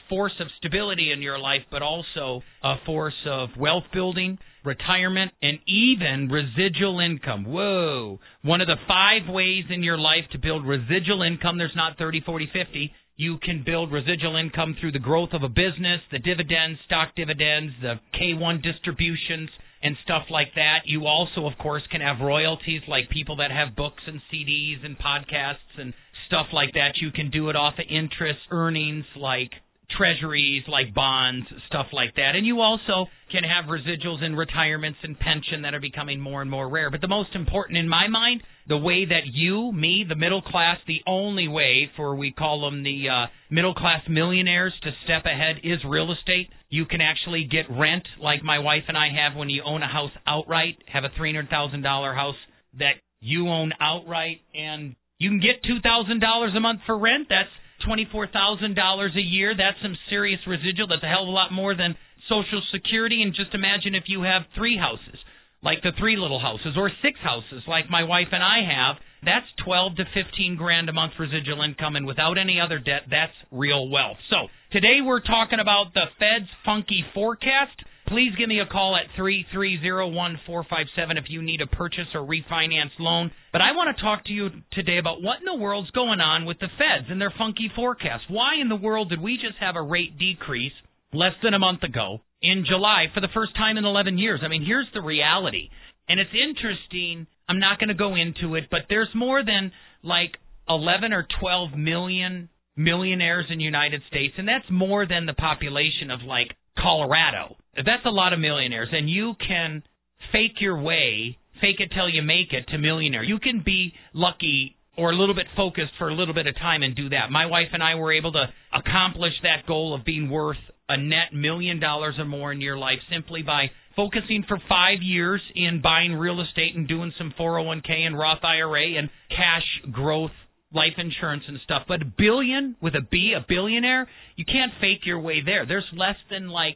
force 0.10 0.34
of 0.40 0.48
stability 0.58 1.12
in 1.12 1.22
your 1.22 1.40
life 1.40 1.62
but 1.72 1.82
also 1.82 2.44
a 2.64 2.76
force 2.86 3.26
of 3.26 3.50
wealth 3.58 3.86
building 3.94 4.38
retirement 4.66 5.32
and 5.42 5.60
even 5.68 6.30
residual 6.30 7.00
income 7.00 7.46
whoa 7.46 8.20
one 8.42 8.62
of 8.62 8.68
the 8.68 8.78
five 8.88 9.28
ways 9.30 9.66
in 9.70 9.84
your 9.84 9.98
life 9.98 10.26
to 10.32 10.38
build 10.38 10.66
residual 10.66 11.22
income 11.22 11.58
there's 11.58 11.76
not 11.76 11.98
30 11.98 12.22
40 12.26 12.50
50 12.52 12.92
you 13.18 13.38
can 13.42 13.64
build 13.66 13.94
residual 13.94 14.36
income 14.36 14.76
through 14.80 14.92
the 14.92 15.00
growth 15.00 15.30
of 15.32 15.42
a 15.42 15.48
business, 15.48 16.02
the 16.12 16.20
dividends, 16.20 16.80
stock 16.86 17.16
dividends, 17.16 17.72
the 17.82 17.96
K1 18.14 18.62
distributions, 18.62 19.50
and 19.82 19.96
stuff 20.04 20.24
like 20.30 20.50
that. 20.56 20.80
You 20.86 21.06
also, 21.06 21.46
of 21.46 21.58
course, 21.58 21.84
can 21.92 22.02
have 22.02 22.20
royalties 22.20 22.82
like 22.90 23.10
people 23.10 23.38
that 23.38 23.52
have 23.52 23.76
books 23.76 24.04
and 24.06 24.20
CDs 24.34 24.84
and 24.84 24.98
podcasts 24.98 25.80
and 25.80 25.94
stuff 26.28 26.48
like 26.52 26.74
that. 26.74 26.98
You 27.00 27.12
can 27.12 27.30
do 27.30 27.50
it 27.50 27.56
off 27.56 27.76
of 27.80 27.86
interest 27.90 28.40
earnings 28.52 29.06
like 29.16 29.52
treasuries 29.98 30.64
like 30.68 30.94
bonds, 30.94 31.46
stuff 31.68 31.88
like 31.94 32.16
that. 32.16 32.36
And 32.36 32.46
you 32.46 32.62
also 32.62 33.10
can 33.32 33.44
have 33.44 33.66
residuals 33.66 34.24
in 34.24 34.36
retirements 34.36 35.00
and 35.04 35.18
pension 35.18 35.64
that 35.64 35.74
are 35.74 35.80
becoming 35.80 36.20
more 36.20 36.42
and 36.42 36.50
more 36.50 36.70
rare. 36.70 36.90
But 36.90 37.02
the 37.02 37.08
most 37.08 37.36
important 37.36 37.78
in 37.78 37.88
my 37.88 38.08
mind, 38.08 38.42
the 38.68 38.78
way 38.78 39.06
that 39.06 39.26
you, 39.32 39.72
me, 39.72 40.06
the 40.08 40.16
middle 40.16 40.42
class, 40.42 40.78
the 40.88 41.02
only 41.08 41.48
way 41.48 41.90
for 41.96 42.16
we 42.16 42.32
call 42.32 42.62
them 42.62 42.84
the 42.84 43.06
uh, 43.10 43.26
middle 43.50 43.74
class 43.74 44.02
millionaires 44.10 44.74
to 44.84 44.92
step 45.04 45.26
ahead 45.26 45.58
is 45.64 45.80
real 45.88 46.12
estate. 46.12 46.50
You 46.70 46.86
can 46.86 47.02
actually 47.02 47.48
get 47.50 47.66
rent 47.70 48.08
like 48.22 48.44
my 48.44 48.60
wife 48.60 48.84
and 48.88 48.98
I 48.98 49.08
have 49.10 49.38
when 49.38 49.50
you 49.50 49.64
own 49.66 49.84
a 49.84 49.88
house 49.88 50.12
outright, 50.28 50.78
have 50.92 51.04
a 51.04 51.10
$300,000 51.20 52.16
house 52.16 52.36
that 52.80 52.96
you 53.22 53.48
own 53.48 53.72
outright 53.80 54.42
and 54.54 54.96
you 55.18 55.30
can 55.30 55.40
get 55.40 55.64
$2,000 55.64 56.58
a 56.58 56.60
month 56.60 56.82
for 56.86 56.98
rent. 56.98 57.28
That's 57.30 57.50
$24,000 57.88 59.16
a 59.16 59.22
year. 59.22 59.54
That's 59.56 59.78
some 59.82 59.96
serious 60.10 60.40
residual. 60.48 60.88
That's 60.88 61.04
a 61.04 61.08
hell 61.08 61.24
of 61.24 61.30
a 61.30 61.32
lot 61.32 61.52
more 61.52 61.76
than 61.76 61.96
Social 62.28 62.62
Security. 62.72 63.22
And 63.22 63.34
just 63.34 63.54
imagine 63.54 63.96
if 63.96 64.06
you 64.08 64.24
have 64.24 64.44
three 64.56 64.78
houses, 64.78 65.20
like 65.64 65.82
the 65.84 65.92
three 66.00 66.18
little 66.18 66.40
houses, 66.40 66.76
or 66.78 66.90
six 67.02 67.20
houses, 67.22 67.64
like 67.68 67.90
my 67.90 68.04
wife 68.04 68.30
and 68.32 68.44
I 68.44 68.66
have. 68.66 68.98
That's 69.26 69.48
12 69.66 69.98
to 69.98 70.06
15 70.14 70.56
grand 70.56 70.90
a 70.90 70.94
month 70.94 71.14
residual 71.18 71.64
income, 71.64 71.96
and 71.96 72.06
without 72.06 72.38
any 72.38 72.60
other 72.62 72.78
debt, 72.78 73.10
that's 73.10 73.34
real 73.52 73.90
wealth. 73.90 74.18
So 74.30 74.48
today 74.72 75.02
we're 75.02 75.26
talking 75.26 75.60
about 75.60 75.94
the 75.94 76.06
Fed's 76.20 76.50
funky 76.64 77.04
forecast. 77.14 77.74
Please 78.08 78.34
give 78.38 78.48
me 78.48 78.60
a 78.60 78.68
call 78.68 78.96
at 78.96 79.10
3301457 79.20 81.18
if 81.18 81.26
you 81.28 81.42
need 81.42 81.62
a 81.62 81.68
purchase 81.68 82.06
or 82.14 82.22
refinance 82.22 82.92
loan. 83.00 83.32
But 83.52 83.62
I 83.62 83.72
want 83.72 83.96
to 83.96 84.04
talk 84.04 84.26
to 84.26 84.32
you 84.32 84.50
today 84.74 85.00
about 85.00 85.24
what 85.24 85.40
in 85.40 85.46
the 85.46 85.56
world's 85.56 85.90
going 85.92 86.20
on 86.22 86.46
with 86.46 86.60
the 86.60 86.68
feds 86.78 87.08
and 87.10 87.20
their 87.20 87.34
funky 87.36 87.72
forecast. 87.76 88.26
Why 88.28 88.62
in 88.62 88.70
the 88.70 88.76
world 88.76 89.10
did 89.10 89.22
we 89.22 89.38
just 89.38 89.58
have 89.60 89.76
a 89.76 89.82
rate 89.82 90.20
decrease 90.20 90.74
less 91.14 91.34
than 91.42 91.56
a 91.56 91.60
month 91.60 91.82
ago 91.82 92.22
in 92.44 92.66
July 92.68 93.06
for 93.14 93.22
the 93.22 93.34
first 93.34 93.56
time 93.56 93.78
in 93.78 93.86
11 93.86 94.20
years? 94.20 94.42
I 94.44 94.50
mean, 94.50 94.64
here's 94.64 94.88
the 94.94 95.02
reality. 95.02 95.70
And 96.08 96.20
it's 96.20 96.30
interesting. 96.30 97.26
I'm 97.50 97.60
not 97.60 97.80
going 97.80 97.90
to 97.90 97.96
go 97.96 98.16
into 98.16 98.54
it, 98.54 98.66
but 98.70 98.82
there's 98.88 99.10
more 99.16 99.44
than 99.44 99.72
like 100.04 100.38
11 100.70 101.12
or 101.12 101.26
12 101.40 101.74
million 101.74 102.50
millionaires 102.76 103.46
in 103.50 103.58
the 103.58 103.64
United 103.64 104.02
States, 104.10 104.36
and 104.38 104.48
that's 104.48 104.66
more 104.70 105.08
than 105.08 105.26
the 105.26 105.34
population 105.34 106.12
of 106.12 106.20
like 106.22 106.56
Colorado. 106.78 107.56
That's 107.76 108.06
a 108.06 108.10
lot 108.10 108.34
of 108.34 108.40
millionaires, 108.40 108.90
and 108.92 109.10
you 109.10 109.34
can 109.46 109.84
fake 110.32 110.60
your 110.60 110.82
way, 110.82 111.38
fake 111.62 111.80
it 111.80 111.92
till 111.94 112.10
you 112.10 112.22
make 112.22 112.54
it 112.54 112.68
to 112.70 112.78
millionaire. 112.78 113.24
You 113.24 113.40
can 113.40 113.62
be 113.66 113.94
lucky 114.14 114.76
or 114.98 115.12
a 115.12 115.16
little 115.16 115.36
bit 115.36 115.48
focused 115.56 115.92
for 115.98 116.10
a 116.10 116.16
little 116.16 116.34
bit 116.34 116.48
of 116.48 116.56
time 116.56 116.84
and 116.84 116.96
do 116.96 117.10
that. 117.10 117.30
My 117.30 117.46
wife 117.46 117.68
and 117.74 117.84
I 117.84 117.96
were 117.96 118.14
able 118.14 118.32
to 118.32 118.46
accomplish 118.74 119.34
that 119.44 119.68
goal 119.68 119.94
of 119.94 120.06
being 120.06 120.30
worth 120.30 120.58
a 120.88 120.98
net 120.98 121.34
million 121.34 121.80
dollars 121.80 122.16
or 122.18 122.26
more 122.26 122.52
in 122.52 122.62
your 122.62 122.78
life 122.78 123.00
simply 123.12 123.42
by 123.42 123.68
focusing 123.96 124.44
for 124.48 124.58
five 124.70 125.02
years 125.02 125.42
in 125.56 125.82
buying 125.82 126.14
real 126.14 126.42
estate 126.42 126.76
and 126.76 126.88
doing 126.88 127.14
some 127.18 127.34
401k 127.40 127.92
and 127.92 128.18
Roth 128.18 128.44
IRA 128.44 128.98
and 128.98 129.10
cash 129.30 129.92
growth 129.92 130.32
life 130.76 130.94
insurance 130.98 131.44
and 131.48 131.58
stuff. 131.64 131.84
But 131.88 132.02
a 132.02 132.06
billion 132.06 132.76
with 132.82 132.94
a 132.96 133.02
B, 133.10 133.34
a 133.36 133.46
billionaire, 133.48 134.08
you 134.36 134.46
can't 134.46 134.74
fake 134.80 135.06
your 135.06 135.20
way 135.20 135.42
there. 135.44 135.66
There's 135.66 135.88
less 135.96 136.18
than 136.30 136.50
like 136.50 136.76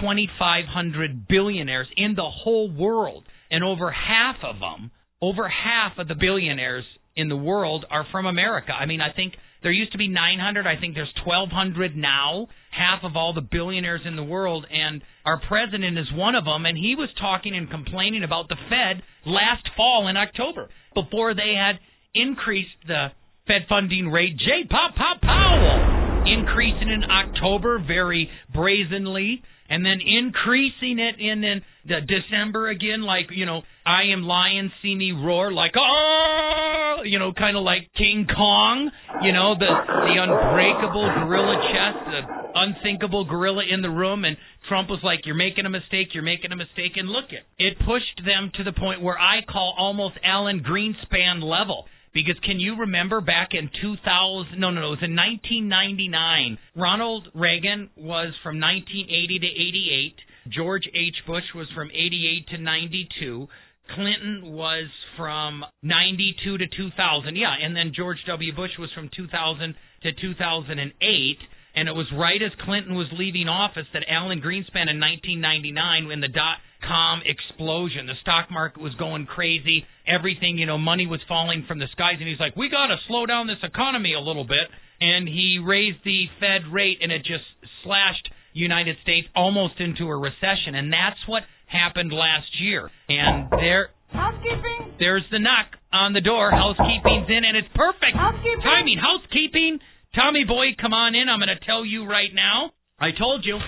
2,500 0.00 1.28
billionaires 1.28 1.86
in 1.96 2.14
the 2.14 2.28
whole 2.28 2.70
world, 2.70 3.24
and 3.50 3.62
over 3.62 3.90
half 3.90 4.36
of 4.42 4.58
them, 4.58 4.90
over 5.22 5.48
half 5.48 5.98
of 5.98 6.08
the 6.08 6.16
billionaires 6.16 6.84
in 7.14 7.28
the 7.28 7.36
world 7.36 7.86
are 7.90 8.04
from 8.12 8.26
America. 8.26 8.72
I 8.72 8.84
mean, 8.86 9.00
I 9.00 9.12
think 9.14 9.34
there 9.62 9.72
used 9.72 9.92
to 9.92 9.98
be 9.98 10.08
900. 10.08 10.66
I 10.66 10.78
think 10.78 10.94
there's 10.94 11.12
1,200 11.24 11.96
now. 11.96 12.48
Half 12.70 13.04
of 13.04 13.16
all 13.16 13.32
the 13.32 13.40
billionaires 13.40 14.02
in 14.04 14.16
the 14.16 14.22
world, 14.22 14.66
and 14.70 15.02
our 15.24 15.40
president 15.48 15.98
is 15.98 16.06
one 16.12 16.34
of 16.34 16.44
them. 16.44 16.66
And 16.66 16.76
he 16.76 16.94
was 16.94 17.08
talking 17.18 17.56
and 17.56 17.70
complaining 17.70 18.22
about 18.22 18.48
the 18.48 18.56
Fed 18.68 19.02
last 19.24 19.66
fall 19.76 20.08
in 20.08 20.16
October 20.16 20.68
before 20.94 21.34
they 21.34 21.54
had 21.56 21.80
increased 22.14 22.76
the 22.86 23.08
Fed 23.46 23.66
funding 23.68 24.08
rate. 24.08 24.36
J. 24.36 24.66
Pop 24.68 24.94
Pop 24.94 25.20
Powell 25.22 26.22
increasing 26.26 26.90
in 26.90 27.04
October 27.04 27.78
very 27.78 28.28
brazenly 28.52 29.42
and 29.68 29.84
then 29.84 29.98
increasing 30.00 30.98
it 30.98 31.18
in, 31.18 31.62
the 31.86 32.00
December 32.02 32.68
again, 32.68 33.02
like 33.02 33.26
you 33.30 33.46
know, 33.46 33.62
I 33.84 34.12
am 34.12 34.22
lion, 34.22 34.72
see 34.82 34.94
me 34.94 35.12
roar, 35.12 35.52
like 35.52 35.72
oh, 35.76 37.02
you 37.04 37.18
know, 37.18 37.32
kind 37.32 37.56
of 37.56 37.62
like 37.62 37.90
King 37.96 38.26
Kong, 38.26 38.90
you 39.22 39.32
know, 39.32 39.54
the 39.54 39.66
the 39.66 40.16
unbreakable 40.18 41.06
gorilla 41.22 41.56
chest, 41.70 41.98
the 42.10 42.20
unthinkable 42.54 43.24
gorilla 43.24 43.62
in 43.70 43.82
the 43.82 43.90
room, 43.90 44.24
and 44.24 44.36
Trump 44.68 44.88
was 44.88 45.00
like, 45.04 45.26
"You're 45.26 45.36
making 45.36 45.66
a 45.66 45.70
mistake, 45.70 46.08
you're 46.12 46.24
making 46.24 46.50
a 46.50 46.56
mistake," 46.56 46.96
and 46.96 47.08
look 47.08 47.30
it, 47.30 47.44
it 47.58 47.78
pushed 47.86 48.20
them 48.24 48.50
to 48.56 48.64
the 48.64 48.72
point 48.72 49.00
where 49.00 49.18
I 49.18 49.42
call 49.48 49.74
almost 49.78 50.16
Alan 50.24 50.64
Greenspan 50.66 51.42
level. 51.42 51.86
Because 52.16 52.40
can 52.42 52.58
you 52.58 52.80
remember 52.80 53.20
back 53.20 53.50
in 53.52 53.68
2000? 53.82 54.58
No, 54.58 54.70
no, 54.70 54.80
no. 54.80 54.86
It 54.86 55.04
was 55.04 55.04
in 55.04 55.12
1999. 55.12 56.56
Ronald 56.74 57.28
Reagan 57.34 57.90
was 57.94 58.32
from 58.42 58.56
1980 58.56 59.38
to 59.38 59.46
88. 59.46 60.16
George 60.48 60.88
H. 60.96 61.16
Bush 61.26 61.44
was 61.54 61.68
from 61.76 61.90
88 61.92 62.56
to 62.56 62.58
92. 62.58 63.48
Clinton 63.94 64.48
was 64.48 64.88
from 65.18 65.62
92 65.82 66.56
to 66.56 66.64
2000. 66.66 67.36
Yeah, 67.36 67.52
and 67.60 67.76
then 67.76 67.92
George 67.94 68.16
W. 68.26 68.56
Bush 68.56 68.72
was 68.78 68.88
from 68.94 69.10
2000 69.14 69.74
to 70.04 70.12
2008. 70.18 71.36
And 71.76 71.88
it 71.88 71.92
was 71.92 72.08
right 72.16 72.40
as 72.40 72.52
Clinton 72.64 72.96
was 72.96 73.06
leaving 73.12 73.48
office 73.48 73.84
that 73.92 74.02
Alan 74.08 74.40
Greenspan 74.40 74.88
in 74.88 74.96
1999, 74.96 76.08
when 76.08 76.20
the 76.20 76.32
dot 76.32 76.56
com 76.80 77.20
explosion, 77.24 78.06
the 78.06 78.16
stock 78.22 78.50
market 78.50 78.80
was 78.80 78.94
going 78.94 79.26
crazy, 79.26 79.84
everything, 80.08 80.56
you 80.56 80.64
know, 80.64 80.78
money 80.78 81.06
was 81.06 81.20
falling 81.28 81.64
from 81.68 81.78
the 81.78 81.86
skies, 81.92 82.16
and 82.18 82.28
he's 82.28 82.40
like, 82.40 82.56
we 82.56 82.70
got 82.70 82.88
to 82.88 82.96
slow 83.08 83.26
down 83.26 83.46
this 83.46 83.60
economy 83.62 84.14
a 84.14 84.20
little 84.20 84.44
bit. 84.44 84.72
And 84.98 85.28
he 85.28 85.60
raised 85.62 85.98
the 86.04 86.24
Fed 86.40 86.72
rate, 86.72 86.98
and 87.02 87.12
it 87.12 87.20
just 87.20 87.44
slashed 87.84 88.32
United 88.54 88.96
States 89.02 89.28
almost 89.36 89.78
into 89.78 90.08
a 90.08 90.16
recession. 90.16 90.72
And 90.74 90.90
that's 90.90 91.20
what 91.26 91.42
happened 91.66 92.10
last 92.10 92.48
year. 92.58 92.88
And 93.08 93.50
there 93.50 93.90
Housekeeping? 94.12 94.96
There's 94.98 95.24
the 95.30 95.38
knock 95.38 95.76
on 95.92 96.12
the 96.12 96.20
door. 96.20 96.50
Housekeeping's 96.50 97.28
in, 97.28 97.44
and 97.44 97.56
it's 97.56 97.68
perfect. 97.74 98.14
Housekeeping? 98.14 98.62
Timing, 98.62 98.98
housekeeping. 98.98 99.78
Tommy 100.16 100.44
boy, 100.44 100.72
come 100.80 100.94
on 100.94 101.14
in. 101.14 101.28
I'm 101.28 101.38
going 101.38 101.52
to 101.52 101.66
tell 101.66 101.84
you 101.84 102.08
right 102.08 102.32
now. 102.34 102.70
I 102.98 103.10
told 103.12 103.44
you. 103.44 103.58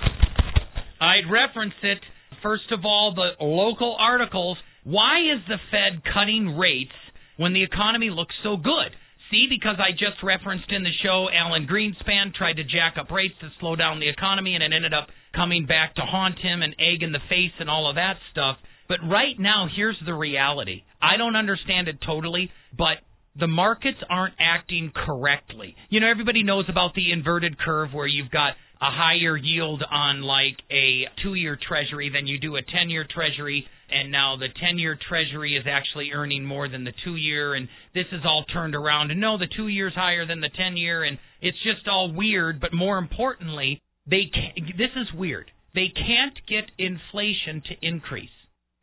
I'd 0.99 1.31
reference 1.31 1.75
it. 1.83 1.99
First 2.43 2.73
of 2.73 2.87
all, 2.87 3.13
the 3.15 3.45
local 3.45 3.95
articles. 4.01 4.57
Why 4.83 5.21
is 5.21 5.45
the 5.47 5.59
Fed 5.71 6.01
cutting 6.15 6.57
rates 6.57 6.97
when 7.37 7.53
the 7.53 7.63
economy 7.63 8.09
looks 8.09 8.35
so 8.43 8.57
good? 8.57 8.97
See, 9.31 9.45
because 9.51 9.77
I 9.77 9.93
just 9.93 10.25
referenced 10.25 10.73
in 10.73 10.85
the 10.85 10.97
show, 11.03 11.29
Alan 11.29 11.69
Greenspan 11.69 12.33
tried 12.33 12.57
to 12.57 12.65
jack 12.65 12.97
up 12.99 13.11
rates 13.11 13.35
to 13.43 13.51
slow 13.61 13.77
down 13.77 14.01
the 14.01 14.09
economy, 14.09 14.55
and 14.55 14.65
it 14.65 14.73
ended 14.75 14.95
up 14.95 15.09
coming 15.35 15.67
back 15.67 15.97
to 15.97 16.01
haunt 16.01 16.39
him 16.39 16.63
and 16.63 16.75
egg 16.81 17.03
in 17.03 17.13
the 17.13 17.21
face 17.29 17.53
and 17.61 17.69
all 17.69 17.91
of 17.91 17.97
that 17.97 18.17
stuff. 18.33 18.57
But 18.89 19.01
right 19.05 19.39
now, 19.39 19.69
here's 19.77 20.01
the 20.07 20.15
reality. 20.15 20.85
I 21.03 21.19
don't 21.19 21.37
understand 21.37 21.89
it 21.89 21.99
totally, 22.01 22.51
but 22.73 23.05
the 23.39 23.47
markets 23.47 23.99
aren't 24.11 24.35
acting 24.41 24.93
correctly. 24.95 25.77
You 25.91 26.01
know, 26.01 26.11
everybody 26.11 26.43
knows 26.43 26.67
about 26.69 26.95
the 26.95 27.13
inverted 27.13 27.59
curve 27.59 27.91
where 27.93 28.07
you've 28.07 28.31
got 28.31 28.55
a 28.81 28.91
higher 28.91 29.37
yield 29.37 29.83
on 29.91 30.23
like 30.23 30.57
a 30.71 31.05
two 31.23 31.35
year 31.35 31.59
treasury 31.69 32.11
than 32.13 32.27
you 32.27 32.39
do 32.39 32.57
a 32.57 32.63
10 32.63 32.91
year 32.91 33.07
treasury. 33.09 33.67
And 33.91 34.13
now 34.13 34.37
the 34.37 34.49
10 34.61 34.79
year 34.79 34.99
treasury 35.09 35.57
is 35.57 35.65
actually 35.69 36.11
earning 36.13 36.45
more 36.45 36.69
than 36.69 36.85
the 36.85 36.93
two 37.05 37.17
year. 37.17 37.55
And 37.55 37.69
this 37.95 38.07
is 38.13 38.21
all 38.25 38.45
turned 38.53 38.75
around. 38.75 39.11
And 39.11 39.21
no, 39.21 39.39
the 39.39 39.49
two 39.57 39.69
year's 39.69 39.95
higher 39.95 40.27
than 40.27 40.41
the 40.41 40.51
10 40.57 40.77
year. 40.77 41.05
And 41.05 41.19
it's 41.41 41.59
just 41.65 41.89
all 41.89 42.13
weird. 42.13 42.61
But 42.61 42.73
more 42.73 42.99
importantly, 42.99 43.83
they 44.07 44.31
can, 44.33 44.67
this 44.77 44.91
is 44.97 45.13
weird. 45.17 45.51
They 45.75 45.89
can't 45.95 46.39
get 46.49 46.71
inflation 46.79 47.63
to 47.69 47.87
increase. 47.87 48.31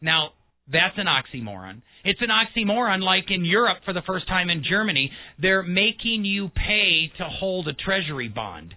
Now, 0.02 0.32
that's 0.72 0.98
an 0.98 1.06
oxymoron. 1.06 1.82
It's 2.04 2.22
an 2.22 2.30
oxymoron 2.30 3.02
like 3.02 3.26
in 3.30 3.46
Europe 3.46 3.80
for 3.86 3.94
the 3.94 4.02
first 4.06 4.28
time 4.28 4.50
in 4.50 4.64
Germany, 4.68 5.12
they're 5.40 5.64
making 5.64 6.26
you 6.26 6.50
pay 6.50 7.12
to 7.18 7.26
hold 7.26 7.68
a 7.68 7.74
treasury 7.74 8.30
bond. 8.30 8.74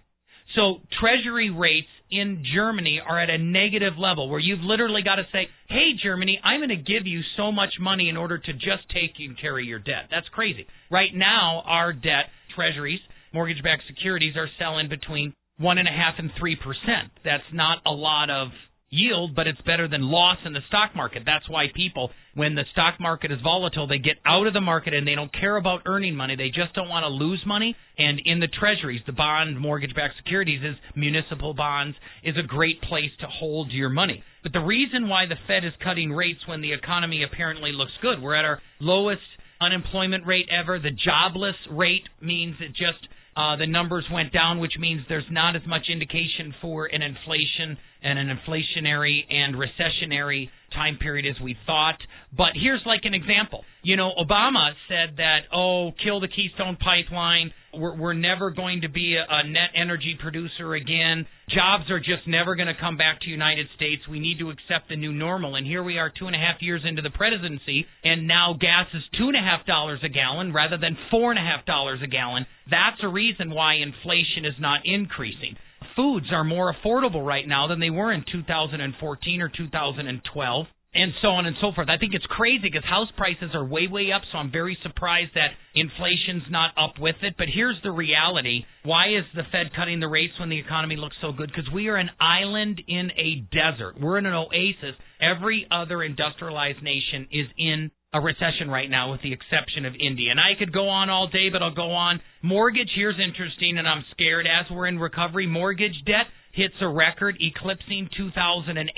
So 0.54 0.80
treasury 1.00 1.50
rates 1.50 1.88
in 2.10 2.42
Germany 2.54 3.00
are 3.06 3.20
at 3.20 3.28
a 3.28 3.38
negative 3.38 3.98
level 3.98 4.30
where 4.30 4.40
you've 4.40 4.62
literally 4.62 5.02
got 5.02 5.16
to 5.16 5.26
say, 5.30 5.48
"Hey 5.68 5.92
Germany, 6.02 6.40
I'm 6.42 6.60
going 6.60 6.70
to 6.70 6.76
give 6.76 7.06
you 7.06 7.20
so 7.36 7.52
much 7.52 7.74
money 7.78 8.08
in 8.08 8.16
order 8.16 8.38
to 8.38 8.52
just 8.54 8.88
take 8.92 9.12
and 9.18 9.38
carry 9.38 9.66
your 9.66 9.78
debt." 9.78 10.08
That's 10.10 10.28
crazy. 10.28 10.66
Right 10.90 11.14
now, 11.14 11.62
our 11.66 11.92
debt 11.92 12.30
treasuries, 12.54 13.00
mortgage-backed 13.32 13.82
securities, 13.86 14.36
are 14.36 14.48
selling 14.58 14.88
between 14.88 15.34
one 15.58 15.76
and 15.76 15.86
a 15.86 15.92
half 15.92 16.14
and 16.18 16.30
three 16.38 16.56
percent. 16.56 17.12
That's 17.24 17.44
not 17.52 17.78
a 17.86 17.92
lot 17.92 18.30
of 18.30 18.48
yield, 18.90 19.34
but 19.34 19.46
it's 19.46 19.60
better 19.62 19.88
than 19.88 20.02
loss 20.02 20.38
in 20.44 20.52
the 20.52 20.60
stock 20.68 20.96
market. 20.96 21.22
That's 21.26 21.48
why 21.48 21.66
people, 21.74 22.10
when 22.34 22.54
the 22.54 22.64
stock 22.72 22.94
market 23.00 23.30
is 23.30 23.38
volatile, 23.42 23.86
they 23.86 23.98
get 23.98 24.16
out 24.24 24.46
of 24.46 24.54
the 24.54 24.60
market 24.60 24.94
and 24.94 25.06
they 25.06 25.14
don't 25.14 25.32
care 25.32 25.56
about 25.56 25.82
earning 25.86 26.14
money. 26.14 26.36
They 26.36 26.48
just 26.48 26.74
don't 26.74 26.88
want 26.88 27.04
to 27.04 27.08
lose 27.08 27.42
money. 27.46 27.76
And 27.98 28.20
in 28.24 28.40
the 28.40 28.48
treasuries, 28.48 29.02
the 29.06 29.12
bond 29.12 29.58
mortgage 29.58 29.94
backed 29.94 30.16
securities 30.16 30.62
is 30.62 30.76
municipal 30.96 31.54
bonds 31.54 31.96
is 32.24 32.36
a 32.38 32.46
great 32.46 32.80
place 32.82 33.10
to 33.20 33.26
hold 33.26 33.70
your 33.70 33.90
money. 33.90 34.22
But 34.42 34.52
the 34.52 34.60
reason 34.60 35.08
why 35.08 35.26
the 35.26 35.36
Fed 35.46 35.64
is 35.64 35.72
cutting 35.84 36.12
rates 36.12 36.40
when 36.46 36.62
the 36.62 36.72
economy 36.72 37.24
apparently 37.24 37.72
looks 37.72 37.92
good, 38.00 38.22
we're 38.22 38.36
at 38.36 38.44
our 38.44 38.60
lowest 38.80 39.22
unemployment 39.60 40.26
rate 40.26 40.46
ever. 40.48 40.78
The 40.78 40.92
jobless 41.04 41.56
rate 41.70 42.08
means 42.22 42.56
it 42.60 42.68
just 42.68 43.06
uh, 43.36 43.56
the 43.56 43.66
numbers 43.66 44.04
went 44.12 44.32
down, 44.32 44.58
which 44.58 44.72
means 44.80 45.02
there's 45.08 45.30
not 45.30 45.54
as 45.54 45.62
much 45.66 45.82
indication 45.92 46.54
for 46.60 46.86
an 46.86 47.02
inflation 47.02 47.78
and 48.02 48.18
an 48.18 48.28
inflationary 48.28 49.20
and 49.28 49.54
recessionary 49.54 50.48
time 50.74 50.98
period 51.00 51.26
as 51.26 51.40
we 51.42 51.56
thought. 51.66 51.98
But 52.36 52.48
here's 52.54 52.82
like 52.84 53.00
an 53.04 53.14
example. 53.14 53.64
You 53.82 53.96
know, 53.96 54.12
Obama 54.18 54.70
said 54.88 55.16
that, 55.16 55.48
oh, 55.52 55.92
kill 56.04 56.20
the 56.20 56.28
Keystone 56.28 56.76
Pipeline. 56.76 57.52
We're, 57.72 57.96
we're 57.96 58.14
never 58.14 58.50
going 58.50 58.82
to 58.82 58.88
be 58.88 59.16
a, 59.16 59.24
a 59.28 59.48
net 59.48 59.70
energy 59.74 60.16
producer 60.20 60.74
again. 60.74 61.26
Jobs 61.48 61.90
are 61.90 61.98
just 61.98 62.26
never 62.26 62.54
going 62.54 62.68
to 62.68 62.78
come 62.78 62.96
back 62.96 63.20
to 63.22 63.30
United 63.30 63.66
States. 63.76 64.02
We 64.10 64.20
need 64.20 64.38
to 64.40 64.50
accept 64.50 64.90
the 64.90 64.96
new 64.96 65.12
normal. 65.12 65.56
And 65.56 65.66
here 65.66 65.82
we 65.82 65.98
are, 65.98 66.10
two 66.10 66.26
and 66.26 66.36
a 66.36 66.38
half 66.38 66.60
years 66.60 66.82
into 66.84 67.02
the 67.02 67.10
presidency, 67.10 67.86
and 68.04 68.26
now 68.26 68.54
gas 68.58 68.86
is 68.92 69.02
two 69.16 69.28
and 69.28 69.36
a 69.36 69.40
half 69.40 69.64
dollars 69.66 70.00
a 70.04 70.08
gallon 70.08 70.52
rather 70.52 70.76
than 70.76 70.96
four 71.10 71.30
and 71.30 71.38
a 71.38 71.42
half 71.42 71.64
dollars 71.64 72.00
a 72.02 72.06
gallon. 72.06 72.46
That's 72.70 73.02
a 73.02 73.08
reason 73.08 73.50
why 73.50 73.74
inflation 73.76 74.44
is 74.44 74.54
not 74.60 74.80
increasing 74.84 75.56
foods 75.98 76.26
are 76.30 76.44
more 76.44 76.72
affordable 76.72 77.26
right 77.26 77.46
now 77.46 77.66
than 77.66 77.80
they 77.80 77.90
were 77.90 78.12
in 78.12 78.24
2014 78.30 79.42
or 79.42 79.48
2012 79.48 80.66
and 80.94 81.12
so 81.20 81.28
on 81.28 81.44
and 81.44 81.56
so 81.60 81.72
forth. 81.74 81.88
I 81.90 81.98
think 81.98 82.14
it's 82.14 82.24
crazy 82.26 82.62
because 82.62 82.84
house 82.84 83.08
prices 83.16 83.50
are 83.52 83.64
way, 83.64 83.88
way 83.90 84.10
up, 84.14 84.22
so 84.30 84.38
I'm 84.38 84.50
very 84.50 84.78
surprised 84.82 85.32
that 85.34 85.50
inflation's 85.74 86.44
not 86.50 86.70
up 86.78 86.98
with 86.98 87.16
it. 87.22 87.34
But 87.36 87.48
here's 87.52 87.76
the 87.82 87.90
reality. 87.90 88.62
Why 88.84 89.08
is 89.08 89.24
the 89.34 89.42
Fed 89.52 89.74
cutting 89.76 90.00
the 90.00 90.08
rates 90.08 90.34
when 90.40 90.48
the 90.48 90.58
economy 90.58 90.96
looks 90.96 91.16
so 91.20 91.32
good? 91.32 91.50
Because 91.54 91.70
we 91.74 91.88
are 91.88 91.96
an 91.96 92.10
island 92.20 92.80
in 92.86 93.10
a 93.18 93.44
desert. 93.52 94.00
We're 94.00 94.18
in 94.18 94.26
an 94.26 94.34
oasis. 94.34 94.94
Every 95.20 95.66
other 95.70 96.02
industrialized 96.02 96.82
nation 96.82 97.28
is 97.30 97.46
in 97.58 97.90
a 98.14 98.20
recession 98.20 98.70
right 98.70 98.88
now 98.88 99.12
with 99.12 99.20
the 99.22 99.32
exception 99.32 99.84
of 99.84 99.92
India. 99.94 100.30
And 100.30 100.40
I 100.40 100.58
could 100.58 100.72
go 100.72 100.88
on 100.88 101.10
all 101.10 101.28
day, 101.28 101.50
but 101.52 101.62
I'll 101.62 101.74
go 101.74 101.92
on. 101.92 102.20
Mortgage, 102.42 102.88
here's 102.96 103.20
interesting, 103.20 103.76
and 103.76 103.86
I'm 103.86 104.04
scared. 104.12 104.46
As 104.46 104.70
we're 104.70 104.86
in 104.86 104.98
recovery, 104.98 105.46
mortgage 105.46 106.04
debt 106.06 106.26
hits 106.52 106.74
a 106.80 106.88
record 106.88 107.36
eclipsing 107.40 108.08
2008. 108.16 108.88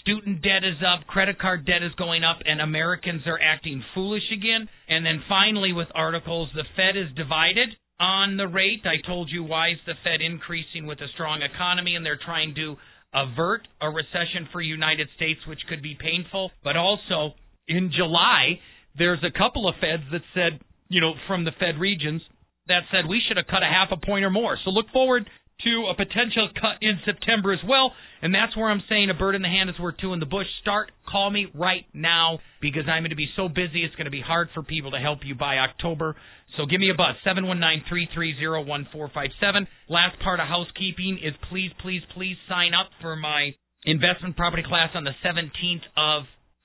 Student 0.00 0.42
debt 0.42 0.64
is 0.64 0.80
up, 0.80 1.06
credit 1.06 1.38
card 1.38 1.66
debt 1.66 1.82
is 1.82 1.92
going 1.98 2.24
up, 2.24 2.38
and 2.46 2.60
Americans 2.60 3.22
are 3.26 3.38
acting 3.42 3.84
foolish 3.94 4.22
again. 4.32 4.68
And 4.88 5.04
then 5.04 5.22
finally, 5.28 5.72
with 5.72 5.88
articles, 5.94 6.48
the 6.54 6.64
Fed 6.74 6.96
is 6.96 7.14
divided 7.14 7.68
on 8.00 8.36
the 8.38 8.48
rate. 8.48 8.82
I 8.86 9.06
told 9.06 9.28
you 9.30 9.44
why 9.44 9.70
is 9.70 9.78
the 9.84 9.94
Fed 10.02 10.22
increasing 10.22 10.86
with 10.86 11.00
a 11.00 11.08
strong 11.14 11.42
economy, 11.42 11.96
and 11.96 12.06
they're 12.06 12.18
trying 12.24 12.54
to 12.54 12.76
avert 13.12 13.68
a 13.82 13.90
recession 13.90 14.48
for 14.52 14.62
United 14.62 15.08
States, 15.16 15.40
which 15.46 15.60
could 15.68 15.82
be 15.82 15.98
painful, 16.00 16.50
but 16.64 16.76
also 16.76 17.34
in 17.68 17.92
July, 17.96 18.60
there's 18.96 19.24
a 19.24 19.36
couple 19.36 19.68
of 19.68 19.74
feds 19.80 20.04
that 20.12 20.22
said, 20.34 20.60
you 20.88 21.00
know, 21.00 21.14
from 21.26 21.44
the 21.44 21.52
Fed 21.58 21.78
regions 21.78 22.22
that 22.68 22.82
said 22.90 23.06
we 23.08 23.20
should 23.26 23.36
have 23.36 23.46
cut 23.46 23.62
a 23.62 23.66
half 23.66 23.88
a 23.90 23.96
point 23.96 24.24
or 24.24 24.30
more. 24.30 24.56
So 24.64 24.70
look 24.70 24.86
forward 24.92 25.28
to 25.64 25.86
a 25.90 25.94
potential 25.94 26.48
cut 26.54 26.78
in 26.80 26.98
September 27.04 27.52
as 27.52 27.58
well. 27.66 27.92
And 28.20 28.32
that's 28.34 28.56
where 28.56 28.70
I'm 28.70 28.82
saying 28.88 29.10
a 29.10 29.14
bird 29.14 29.34
in 29.34 29.42
the 29.42 29.48
hand 29.48 29.68
is 29.70 29.78
worth 29.78 29.96
two 30.00 30.12
in 30.12 30.20
the 30.20 30.26
bush. 30.26 30.46
Start, 30.60 30.92
call 31.08 31.30
me 31.30 31.46
right 31.54 31.86
now 31.94 32.40
because 32.60 32.82
I'm 32.86 33.02
going 33.02 33.10
to 33.10 33.16
be 33.16 33.30
so 33.36 33.48
busy. 33.48 33.84
It's 33.84 33.94
going 33.94 34.06
to 34.06 34.10
be 34.10 34.20
hard 34.20 34.48
for 34.54 34.62
people 34.62 34.90
to 34.92 34.98
help 34.98 35.20
you 35.24 35.34
by 35.34 35.58
October. 35.58 36.16
So 36.56 36.66
give 36.66 36.80
me 36.80 36.90
a 36.90 36.94
buzz, 36.94 37.16
719-330-1457. 37.26 39.66
Last 39.88 40.20
part 40.20 40.38
of 40.40 40.48
housekeeping 40.48 41.18
is 41.22 41.34
please, 41.48 41.70
please, 41.80 42.02
please 42.14 42.36
sign 42.48 42.74
up 42.74 42.90
for 43.00 43.16
my 43.16 43.54
investment 43.84 44.36
property 44.36 44.62
class 44.66 44.90
on 44.94 45.04
the 45.04 45.12
17th 45.24 45.82
of 45.96 46.24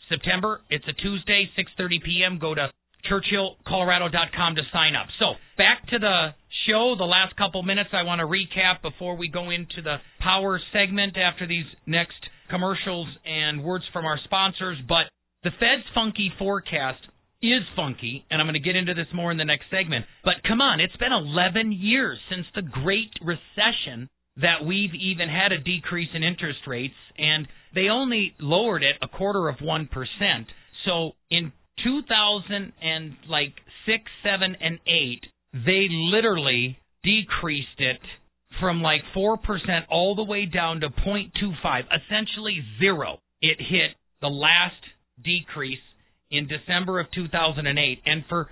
September. 0.10 0.62
It's 0.70 0.86
a 0.88 0.94
Tuesday, 0.94 1.50
6:30 1.58 2.04
p.m. 2.04 2.40
Go 2.40 2.56
to 2.56 2.70
churchillcolorado.com 3.10 4.56
to 4.56 4.62
sign 4.74 4.96
up. 4.96 5.08
So, 5.20 5.34
back 5.58 5.88
to 5.90 6.00
the 6.00 6.34
show. 6.68 6.96
The 6.98 7.06
last 7.06 7.36
couple 7.38 7.64
minutes 7.64 7.90
I 7.94 8.04
want 8.04 8.20
to 8.20 8.26
recap 8.26 8.82
before 8.82 9.16
we 9.16 9.30
go 9.30 9.50
into 9.50 9.82
the 9.84 9.98
power 10.20 10.60
segment 10.74 11.18
after 11.18 11.48
these 11.48 11.66
next 11.86 12.18
commercials 12.50 13.08
and 13.26 13.64
words 13.64 13.86
from 13.94 14.06
our 14.06 14.20
sponsors, 14.24 14.78
but 14.88 15.06
the 15.44 15.52
Fed's 15.60 15.88
funky 15.94 16.32
forecast 16.40 17.00
is 17.42 17.62
funky, 17.76 18.26
and 18.32 18.42
I'm 18.42 18.48
going 18.48 18.56
to 18.56 18.60
get 18.60 18.76
into 18.76 18.94
this 18.94 19.08
more 19.14 19.32
in 19.32 19.38
the 19.38 19.46
next 19.46 19.66
segment. 19.70 20.06
But 20.24 20.36
come 20.48 20.60
on, 20.62 20.80
it's 20.80 20.96
been 20.98 21.12
11 21.12 21.72
years 21.72 22.18
since 22.30 22.46
the 22.56 22.64
Great 22.64 23.12
Recession 23.22 24.10
that 24.42 24.66
we've 24.66 24.94
even 24.94 25.30
had 25.30 25.52
a 25.52 25.58
decrease 25.58 26.10
in 26.14 26.24
interest 26.24 26.60
rates, 26.68 26.96
and 27.18 27.48
they 27.74 27.90
only 27.90 28.36
lowered 28.40 28.84
it 28.84 28.96
a 29.02 29.08
quarter 29.08 29.50
of 29.50 29.56
one 29.62 29.88
percent. 29.88 30.48
So 30.86 31.12
in 31.30 31.52
2000 31.84 32.74
and 32.82 33.16
like 33.30 33.54
six, 33.86 34.04
seven, 34.24 34.56
and 34.60 34.80
eight, 34.88 35.26
they 35.54 35.88
literally 35.90 36.78
decreased 37.04 37.80
it 37.80 38.02
from 38.60 38.82
like 38.82 39.02
four 39.14 39.38
percent 39.38 39.86
all 39.90 40.16
the 40.16 40.24
way 40.24 40.46
down 40.46 40.82
to 40.82 40.90
0.25, 40.90 41.84
essentially 41.86 42.64
zero. 42.80 43.20
It 43.42 43.58
hit 43.60 43.92
the 44.22 44.28
last 44.28 44.82
decrease 45.24 45.80
in 46.32 46.48
December 46.48 47.00
of 47.00 47.08
2008, 47.14 48.02
and 48.06 48.24
for 48.28 48.50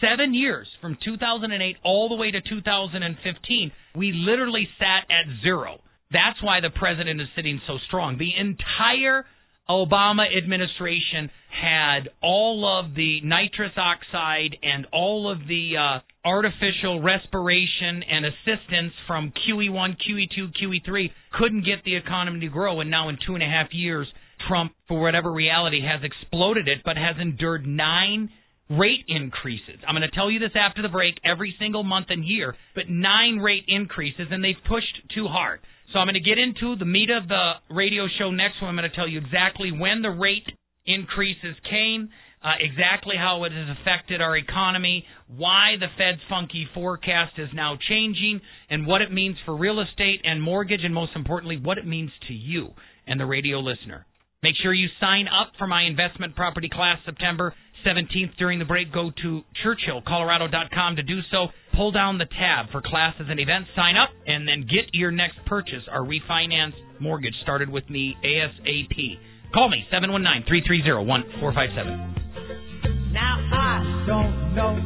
seven 0.00 0.34
years, 0.34 0.66
from 0.80 0.96
2008 1.04 1.76
all 1.84 2.08
the 2.08 2.16
way 2.16 2.30
to 2.30 2.40
2015, 2.40 3.72
we 3.96 4.12
literally 4.12 4.68
sat 4.78 5.04
at 5.10 5.26
zero. 5.42 5.80
That's 6.10 6.42
why 6.42 6.60
the 6.60 6.70
president 6.70 7.20
is 7.20 7.28
sitting 7.34 7.60
so 7.66 7.78
strong. 7.86 8.18
The 8.18 8.30
entire 8.38 9.24
Obama 9.68 10.26
administration 10.36 11.30
had 11.48 12.10
all 12.22 12.80
of 12.80 12.94
the 12.94 13.20
nitrous 13.22 13.72
oxide 13.76 14.56
and 14.62 14.86
all 14.92 15.30
of 15.30 15.38
the 15.48 15.72
uh, 15.78 16.28
artificial 16.28 17.00
respiration 17.00 18.02
and 18.02 18.26
assistance 18.26 18.92
from 19.06 19.32
QE1, 19.48 19.96
QE2, 19.96 20.52
QE3 20.62 21.10
couldn't 21.32 21.64
get 21.64 21.82
the 21.84 21.96
economy 21.96 22.40
to 22.40 22.48
grow, 22.48 22.80
and 22.80 22.90
now 22.90 23.08
in 23.08 23.16
two 23.26 23.34
and 23.34 23.42
a 23.42 23.46
half 23.46 23.68
years, 23.72 24.06
Trump, 24.48 24.72
for 24.86 25.00
whatever 25.00 25.32
reality, 25.32 25.80
has 25.80 26.02
exploded 26.02 26.68
it, 26.68 26.78
but 26.84 26.96
has 26.96 27.16
endured 27.20 27.66
nine 27.66 28.28
rate 28.70 29.04
increases. 29.08 29.76
I'm 29.86 29.94
going 29.94 30.08
to 30.08 30.14
tell 30.14 30.30
you 30.30 30.38
this 30.38 30.56
after 30.56 30.82
the 30.82 30.88
break 30.88 31.14
every 31.24 31.54
single 31.58 31.82
month 31.82 32.06
and 32.08 32.24
year, 32.24 32.54
but 32.74 32.88
nine 32.88 33.38
rate 33.38 33.64
increases, 33.68 34.28
and 34.30 34.42
they've 34.42 34.54
pushed 34.68 35.12
too 35.14 35.26
hard. 35.26 35.60
So 35.92 35.98
I'm 35.98 36.06
going 36.06 36.14
to 36.14 36.20
get 36.20 36.38
into 36.38 36.76
the 36.76 36.84
meat 36.84 37.10
of 37.10 37.28
the 37.28 37.52
radio 37.70 38.06
show 38.18 38.30
next 38.30 38.60
one. 38.60 38.70
I'm 38.70 38.76
going 38.76 38.90
to 38.90 38.96
tell 38.96 39.08
you 39.08 39.18
exactly 39.18 39.70
when 39.70 40.02
the 40.02 40.10
rate 40.10 40.46
increases 40.86 41.54
came, 41.68 42.08
uh, 42.42 42.52
exactly 42.60 43.16
how 43.16 43.44
it 43.44 43.52
has 43.52 43.76
affected 43.80 44.20
our 44.20 44.36
economy, 44.36 45.04
why 45.28 45.74
the 45.78 45.86
Fed's 45.96 46.20
funky 46.28 46.66
forecast 46.74 47.38
is 47.38 47.48
now 47.54 47.78
changing, 47.88 48.40
and 48.70 48.86
what 48.86 49.02
it 49.02 49.12
means 49.12 49.36
for 49.44 49.56
real 49.56 49.80
estate 49.80 50.20
and 50.24 50.42
mortgage, 50.42 50.80
and 50.84 50.94
most 50.94 51.12
importantly, 51.14 51.58
what 51.62 51.78
it 51.78 51.86
means 51.86 52.10
to 52.28 52.34
you 52.34 52.68
and 53.06 53.20
the 53.20 53.26
radio 53.26 53.60
listener. 53.60 54.06
Make 54.44 54.56
sure 54.62 54.72
you 54.74 54.88
sign 55.00 55.26
up 55.26 55.52
for 55.56 55.66
my 55.66 55.84
investment 55.84 56.36
property 56.36 56.68
class 56.70 56.98
September 57.06 57.54
17th 57.86 58.36
during 58.36 58.58
the 58.58 58.66
break. 58.66 58.92
Go 58.92 59.10
to 59.22 59.40
churchillcolorado.com 59.64 60.96
to 60.96 61.02
do 61.02 61.20
so. 61.30 61.46
Pull 61.74 61.92
down 61.92 62.18
the 62.18 62.26
tab 62.26 62.70
for 62.70 62.82
classes 62.84 63.28
and 63.30 63.40
events, 63.40 63.70
sign 63.74 63.96
up, 63.96 64.10
and 64.26 64.46
then 64.46 64.66
get 64.68 64.92
your 64.92 65.10
next 65.10 65.38
purchase 65.46 65.88
or 65.90 66.02
refinance 66.02 66.74
mortgage 67.00 67.32
started 67.42 67.70
with 67.70 67.88
me 67.88 68.14
ASAP. 68.22 69.18
Call 69.54 69.70
me 69.70 69.82
719 69.90 70.44
330 70.46 71.06
1457. 71.08 73.14
Now 73.14 73.40
I 73.48 74.04
don't 74.04 74.54
know. 74.54 74.76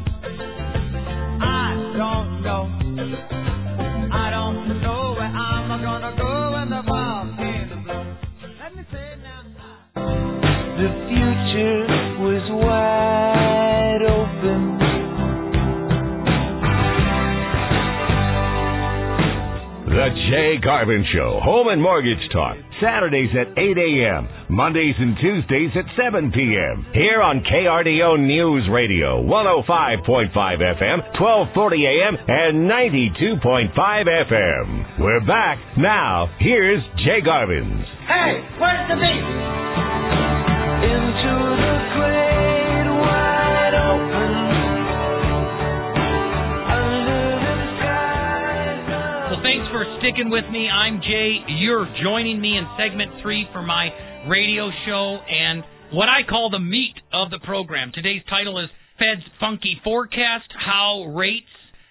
I 1.42 1.74
don't 1.98 2.42
know. 2.46 2.70
I 4.14 4.30
don't 4.30 4.80
know 4.82 5.14
where 5.18 5.26
I'm 5.26 5.82
gonna 5.82 6.14
go 6.16 6.52
when 6.52 6.70
the 6.70 6.82
The 10.78 10.86
future 11.10 11.82
was 12.22 12.44
wide 12.54 14.02
open. 14.06 14.78
The 19.90 20.08
Jay 20.30 20.62
Garvin 20.62 21.04
Show, 21.12 21.40
Home 21.42 21.66
and 21.66 21.82
Mortgage 21.82 22.22
Talk, 22.32 22.56
Saturdays 22.80 23.30
at 23.34 23.58
8 23.58 23.76
a.m., 23.76 24.28
Mondays 24.48 24.94
and 24.98 25.16
Tuesdays 25.18 25.72
at 25.74 25.84
7 25.98 26.30
p.m. 26.30 26.86
Here 26.94 27.20
on 27.22 27.42
KRDO 27.42 28.20
News 28.24 28.68
Radio, 28.70 29.20
105.5 29.24 30.30
FM, 30.30 30.98
1240 31.18 31.86
a.m., 31.86 32.14
and 32.28 32.70
92.5 32.70 33.74
FM. 33.74 35.00
We're 35.00 35.26
back. 35.26 35.58
Now, 35.76 36.30
here's 36.38 36.84
Jay 37.04 37.20
Garvin's. 37.24 37.84
Hey, 38.06 38.46
where's 38.60 38.86
the 38.88 38.94
beat? 38.94 39.58
Sticking 50.18 50.30
with 50.30 50.48
me. 50.50 50.68
I'm 50.68 51.00
Jay. 51.02 51.38
You're 51.48 51.86
joining 52.02 52.40
me 52.40 52.56
in 52.56 52.66
segment 52.78 53.20
three 53.22 53.46
for 53.52 53.62
my 53.62 53.88
radio 54.28 54.70
show 54.86 55.18
and 55.28 55.62
what 55.92 56.08
I 56.08 56.22
call 56.28 56.50
the 56.50 56.58
meat 56.58 56.94
of 57.12 57.30
the 57.30 57.38
program. 57.40 57.92
Today's 57.94 58.22
title 58.28 58.58
is 58.58 58.70
Fed's 58.98 59.24
Funky 59.38 59.80
Forecast 59.84 60.48
How 60.58 61.12
Rates 61.14 61.46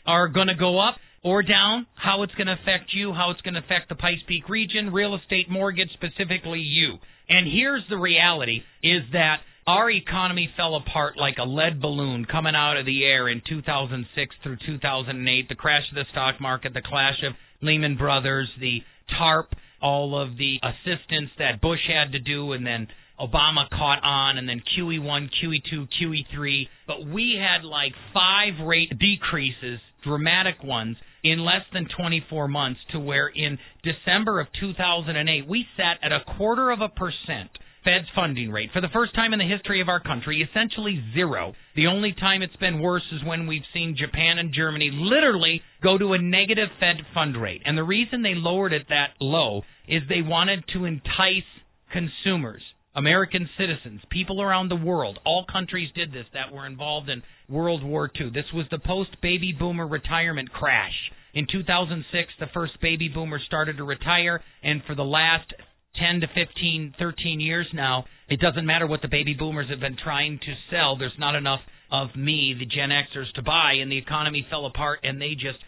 Are 0.06 0.28
Going 0.28 0.48
to 0.48 0.56
Go 0.56 0.80
Up 0.80 0.96
or 1.24 1.44
Down, 1.44 1.86
How 1.96 2.24
It's 2.24 2.34
Going 2.36 2.48
to 2.48 2.54
Affect 2.54 2.94
You, 2.94 3.14
How 3.14 3.32
It's 3.32 3.42
going 3.42 3.54
to 3.54 3.60
Affect 3.60 3.90
the 3.90 3.96
Pikes 3.96 4.22
Peak 4.28 4.50
region, 4.50 4.92
real 4.92 5.16
estate 5.16 5.50
mortgage, 5.50 5.90
specifically 5.94 6.60
you. 6.60 6.98
And 7.30 7.48
here's 7.52 7.84
the 7.90 7.98
reality 7.98 8.62
is 8.84 9.04
that 9.14 9.38
our 9.68 9.92
economy 9.92 10.50
fell 10.56 10.76
apart 10.76 11.18
like 11.18 11.36
a 11.40 11.44
lead 11.44 11.82
balloon 11.82 12.26
coming 12.26 12.56
out 12.56 12.78
of 12.78 12.86
the 12.86 13.04
air 13.04 13.28
in 13.28 13.42
2006 13.48 14.36
through 14.42 14.58
2008. 14.66 15.50
The 15.50 15.56
crash 15.56 15.84
of 15.92 15.96
the 15.96 16.06
stock 16.12 16.40
market, 16.40 16.74
the 16.74 16.82
clash 16.82 17.22
of 17.28 17.34
Lehman 17.62 17.98
Brothers, 17.98 18.50
the 18.62 18.80
TARP, 19.20 19.52
all 19.82 20.20
of 20.20 20.38
the 20.38 20.58
assistance 20.64 21.32
that 21.38 21.62
Bush 21.62 21.82
had 21.88 22.14
to 22.14 22.20
do, 22.20 22.54
and 22.54 22.66
then 22.66 22.88
Obama 23.20 23.70
caught 23.70 24.04
on, 24.04 24.38
and 24.38 24.48
then 24.48 24.62
QE1, 24.78 25.30
QE2, 25.44 25.88
QE3. 26.02 26.68
But 26.88 27.06
we 27.06 27.38
had 27.38 27.66
like 27.66 27.92
five 28.14 28.66
rate 28.66 28.92
decreases, 28.98 29.80
dramatic 30.04 30.64
ones, 30.64 30.98
in 31.24 31.40
less 31.40 31.64
than 31.74 31.88
24 31.98 32.48
months 32.48 32.80
to 32.92 33.00
where 33.00 33.28
in 33.28 33.58
December 33.84 34.40
of 34.40 34.48
2008, 34.60 35.48
we 35.48 35.66
sat 35.76 35.98
at 36.04 36.12
a 36.12 36.38
quarter 36.38 36.72
of 36.72 36.82
a 36.82 36.90
percent 36.90 37.50
Fed's 37.88 38.10
funding 38.14 38.52
rate 38.52 38.70
for 38.74 38.82
the 38.82 38.92
first 38.92 39.16
time 39.16 39.32
in 39.32 39.40
the 39.40 39.48
history 39.48 39.80
of 39.80 39.88
our 39.88 40.02
country, 40.02 40.42
essentially 40.44 41.02
zero. 41.14 41.54
The 41.78 41.88
only 41.88 42.12
time 42.12 42.42
it's 42.42 42.56
been 42.58 42.82
worse 42.82 43.06
is 43.14 43.24
when 43.24 43.48
we've 43.48 43.62
seen 43.74 43.96
Japan 43.98 44.40
and 44.40 44.54
Germany 44.54 44.90
literally 44.92 45.62
go 45.82 45.98
to 45.98 46.12
a 46.12 46.22
negative 46.22 46.68
Fed 46.82 46.98
fund 47.14 47.42
rate. 47.42 47.62
And 47.64 47.78
the 47.78 47.86
reason 47.86 48.24
they 48.24 48.36
lowered 48.36 48.74
it 48.74 48.88
that 48.90 49.12
low 49.22 49.62
is 49.88 50.02
they 50.10 50.22
wanted 50.22 50.66
to 50.74 50.84
entice 50.84 51.48
consumers, 51.94 52.62
American 52.98 53.48
citizens, 53.60 54.02
people 54.10 54.42
around 54.42 54.70
the 54.70 54.76
world. 54.76 55.20
All 55.24 55.46
countries 55.52 55.90
did 55.94 56.12
this 56.12 56.26
that 56.34 56.52
were 56.52 56.66
involved 56.66 57.10
in 57.10 57.22
World 57.48 57.84
War 57.84 58.10
II. 58.20 58.32
This 58.34 58.52
was 58.56 58.66
the 58.72 58.80
post 58.80 59.12
baby 59.22 59.54
boomer 59.58 59.88
retirement 59.88 60.52
crash. 60.52 60.96
In 61.36 61.46
2006, 61.46 62.34
the 62.40 62.48
first 62.56 62.74
baby 62.82 63.08
boomers 63.08 63.44
started 63.46 63.78
to 63.78 63.84
retire, 63.84 64.42
and 64.64 64.82
for 64.88 64.96
the 64.96 65.04
last 65.04 65.54
10 66.00 66.22
to 66.22 66.28
15, 66.28 66.96
13 66.98 67.40
years 67.40 67.68
now, 67.72 68.06
it 68.30 68.40
doesn't 68.40 68.66
matter 68.66 68.88
what 68.88 69.04
the 69.04 69.08
baby 69.08 69.36
boomers 69.38 69.70
have 69.70 69.80
been 69.80 69.98
trying 70.04 70.40
to 70.40 70.56
sell. 70.72 70.98
There's 70.98 71.12
not 71.20 71.36
enough 71.36 71.62
of 71.92 72.16
me, 72.16 72.56
the 72.58 72.66
Gen 72.66 72.90
Xers, 72.90 73.32
to 73.36 73.44
buy, 73.44 73.74
and 73.80 73.92
the 73.92 73.98
economy 74.00 74.44
fell 74.50 74.66
apart, 74.66 75.02
and 75.04 75.22
they 75.22 75.36
just 75.36 75.60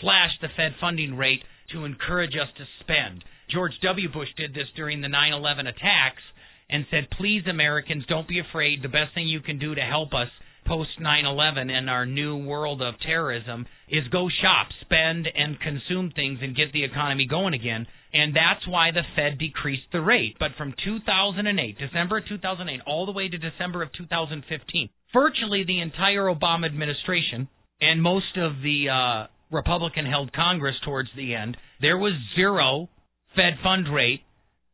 slashed 0.00 0.40
the 0.40 0.48
Fed 0.56 0.72
funding 0.80 1.18
rate 1.18 1.42
to 1.72 1.84
encourage 1.84 2.32
us 2.32 2.48
to 2.56 2.64
spend. 2.80 3.22
George 3.52 3.72
W. 3.82 4.10
Bush 4.10 4.28
did 4.38 4.54
this 4.54 4.68
during 4.74 5.02
the 5.02 5.08
9 5.08 5.34
11 5.34 5.66
attacks 5.66 6.22
and 6.70 6.84
said, 6.90 7.08
please, 7.16 7.42
Americans, 7.48 8.04
don't 8.08 8.28
be 8.28 8.40
afraid. 8.40 8.82
The 8.82 8.88
best 8.88 9.14
thing 9.14 9.28
you 9.28 9.40
can 9.40 9.58
do 9.58 9.74
to 9.74 9.80
help 9.80 10.12
us 10.12 10.28
post 10.66 10.90
9 11.00 11.24
11 11.24 11.70
and 11.70 11.88
our 11.88 12.04
new 12.04 12.36
world 12.36 12.82
of 12.82 12.94
terrorism 13.00 13.66
is 13.88 14.06
go 14.12 14.28
shop, 14.42 14.68
spend, 14.82 15.26
and 15.34 15.58
consume 15.60 16.10
things 16.14 16.40
and 16.42 16.54
get 16.54 16.72
the 16.72 16.84
economy 16.84 17.26
going 17.26 17.54
again. 17.54 17.86
And 18.12 18.34
that's 18.34 18.66
why 18.68 18.90
the 18.90 19.02
Fed 19.16 19.38
decreased 19.38 19.90
the 19.92 20.00
rate. 20.00 20.36
But 20.38 20.52
from 20.56 20.74
2008, 20.84 21.78
December 21.78 22.18
of 22.18 22.28
2008, 22.28 22.80
all 22.86 23.06
the 23.06 23.12
way 23.12 23.28
to 23.28 23.38
December 23.38 23.82
of 23.82 23.92
2015, 23.92 24.88
virtually 25.12 25.64
the 25.66 25.80
entire 25.80 26.24
Obama 26.24 26.66
administration 26.66 27.48
and 27.80 28.02
most 28.02 28.36
of 28.36 28.60
the 28.62 28.88
uh, 28.90 29.26
Republican 29.50 30.04
held 30.04 30.32
Congress 30.32 30.76
towards 30.84 31.08
the 31.16 31.34
end, 31.34 31.56
there 31.80 31.98
was 31.98 32.12
zero 32.34 32.88
Fed 33.36 33.54
fund 33.62 33.92
rate, 33.92 34.22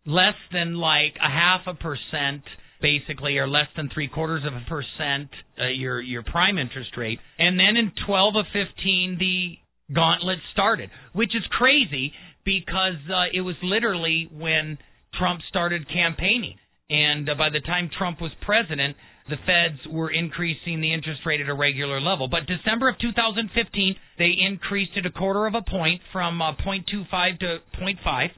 less 0.07 0.37
than 0.53 0.75
like 0.75 1.15
a 1.23 1.31
half 1.31 1.63
a 1.67 1.75
percent 1.75 2.43
basically, 2.85 3.39
or 3.39 3.49
less 3.49 3.69
than 3.77 3.89
three 3.89 4.09
quarters 4.09 4.43
of 4.47 4.53
a 4.53 4.63
percent, 4.69 5.31
uh, 5.59 5.69
your 5.69 6.03
your 6.03 6.23
prime 6.23 6.59
interest 6.59 6.91
rate, 6.99 7.19
and 7.39 7.59
then 7.59 7.77
in 7.77 7.91
12 8.07 8.35
of 8.37 8.45
15, 8.53 9.17
the 9.19 9.57
gauntlet 9.95 10.39
started, 10.53 10.91
which 11.15 11.35
is 11.35 11.43
crazy 11.51 12.13
because 12.45 13.01
uh, 13.09 13.33
it 13.33 13.41
was 13.41 13.57
literally 13.63 14.29
when 14.31 14.77
Trump 15.19 15.41
started 15.49 15.89
campaigning, 15.89 16.57
and 16.91 17.29
uh, 17.29 17.35
by 17.37 17.49
the 17.49 17.61
time 17.61 17.89
Trump 17.97 18.21
was 18.21 18.33
president, 18.43 18.97
the 19.31 19.37
Feds 19.47 19.81
were 19.91 20.11
increasing 20.11 20.83
the 20.83 20.93
interest 20.93 21.21
rate 21.25 21.41
at 21.41 21.49
a 21.49 21.55
regular 21.55 22.01
level. 22.01 22.29
But 22.29 22.41
December 22.47 22.91
of 22.91 22.99
2015, 22.99 23.97
they 24.19 24.33
increased 24.47 24.93
it 24.97 25.07
a 25.07 25.11
quarter 25.11 25.47
of 25.47 25.55
a 25.55 25.63
point 25.63 26.03
from 26.13 26.43
uh, 26.43 26.53
0.25 26.57 27.41
to 27.41 27.59
0.5. 27.81 28.29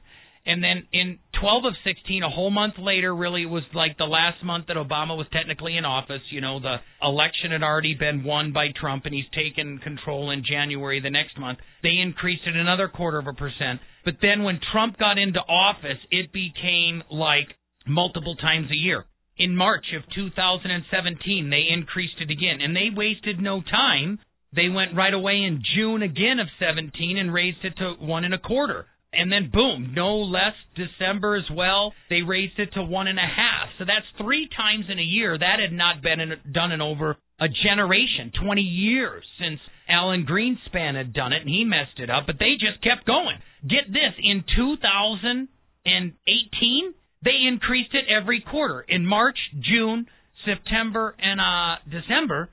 And 0.47 0.63
then 0.63 0.87
in 0.93 1.19
12 1.41 1.65
of 1.65 1.73
16, 1.83 2.23
a 2.23 2.29
whole 2.29 2.49
month 2.49 2.75
later, 2.79 3.13
really 3.13 3.45
was 3.45 3.63
like 3.75 3.97
the 3.97 4.05
last 4.05 4.41
month 4.45 4.67
that 4.67 4.77
Obama 4.77 5.17
was 5.17 5.27
technically 5.33 5.75
in 5.75 5.83
office. 5.83 6.21
You 6.31 6.39
know, 6.39 6.61
the 6.61 6.77
election 7.03 7.51
had 7.51 7.63
already 7.63 7.95
been 7.95 8.23
won 8.23 8.53
by 8.53 8.67
Trump, 8.79 9.03
and 9.03 9.13
he's 9.13 9.27
taken 9.35 9.77
control 9.79 10.31
in 10.31 10.45
January 10.49 11.01
the 11.01 11.09
next 11.09 11.37
month. 11.37 11.59
They 11.83 11.99
increased 12.01 12.43
it 12.47 12.55
another 12.55 12.87
quarter 12.87 13.19
of 13.19 13.27
a 13.27 13.33
percent. 13.33 13.81
But 14.05 14.15
then 14.21 14.43
when 14.43 14.61
Trump 14.71 14.97
got 14.97 15.17
into 15.17 15.39
office, 15.39 15.99
it 16.11 16.31
became 16.31 17.03
like 17.11 17.53
multiple 17.85 18.37
times 18.37 18.71
a 18.71 18.75
year. 18.75 19.03
In 19.37 19.53
March 19.53 19.87
of 19.97 20.03
2017, 20.15 21.49
they 21.49 21.65
increased 21.69 22.21
it 22.21 22.31
again, 22.31 22.61
and 22.61 22.73
they 22.73 22.87
wasted 22.95 23.41
no 23.41 23.61
time. 23.61 24.19
They 24.55 24.69
went 24.69 24.95
right 24.95 25.13
away 25.13 25.43
in 25.43 25.61
June 25.75 26.01
again 26.03 26.39
of 26.39 26.47
17 26.57 27.17
and 27.17 27.33
raised 27.33 27.65
it 27.65 27.75
to 27.79 27.95
one 27.99 28.23
and 28.23 28.33
a 28.33 28.39
quarter 28.39 28.85
and 29.13 29.31
then 29.31 29.49
boom, 29.51 29.93
no 29.95 30.17
less 30.17 30.53
December 30.75 31.35
as 31.35 31.49
well. 31.51 31.93
They 32.09 32.21
raised 32.21 32.59
it 32.59 32.73
to 32.73 32.83
one 32.83 33.07
and 33.07 33.17
a 33.17 33.21
half. 33.21 33.69
So 33.79 33.85
that's 33.85 34.05
three 34.17 34.47
times 34.55 34.85
in 34.89 34.99
a 34.99 35.03
year. 35.03 35.37
That 35.37 35.59
had 35.59 35.71
not 35.71 36.01
been 36.01 36.19
in, 36.19 36.33
done 36.51 36.71
in 36.71 36.81
over 36.81 37.17
a 37.39 37.47
generation, 37.47 38.31
20 38.43 38.61
years 38.61 39.23
since 39.39 39.59
Alan 39.87 40.25
Greenspan 40.25 40.95
had 40.95 41.13
done 41.13 41.33
it, 41.33 41.41
and 41.41 41.49
he 41.49 41.63
messed 41.63 41.99
it 41.99 42.09
up. 42.09 42.25
But 42.25 42.39
they 42.39 42.55
just 42.59 42.81
kept 42.83 43.05
going. 43.05 43.37
Get 43.61 43.87
this: 43.87 44.13
in 44.21 44.43
2018, 44.55 46.93
They 47.23 47.47
increased 47.47 47.93
it 47.93 48.05
every 48.09 48.41
quarter. 48.41 48.83
In 48.87 49.05
March, 49.05 49.37
June, 49.59 50.07
September, 50.45 51.15
and 51.17 51.39
uh, 51.39 51.77
December, 51.89 52.49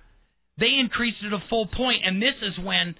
they 0.58 0.74
increased 0.78 1.18
it 1.24 1.32
a 1.32 1.40
full 1.50 1.66
point, 1.66 2.02
and 2.04 2.22
this 2.22 2.36
is 2.42 2.58
when 2.64 2.94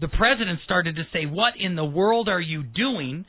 the 0.00 0.08
president 0.08 0.60
started 0.64 0.96
to 0.96 1.04
say, 1.12 1.26
What 1.26 1.54
in 1.58 1.76
the 1.76 1.84
world 1.84 2.28
are 2.28 2.40
you 2.40 2.62
doing? 2.62 3.24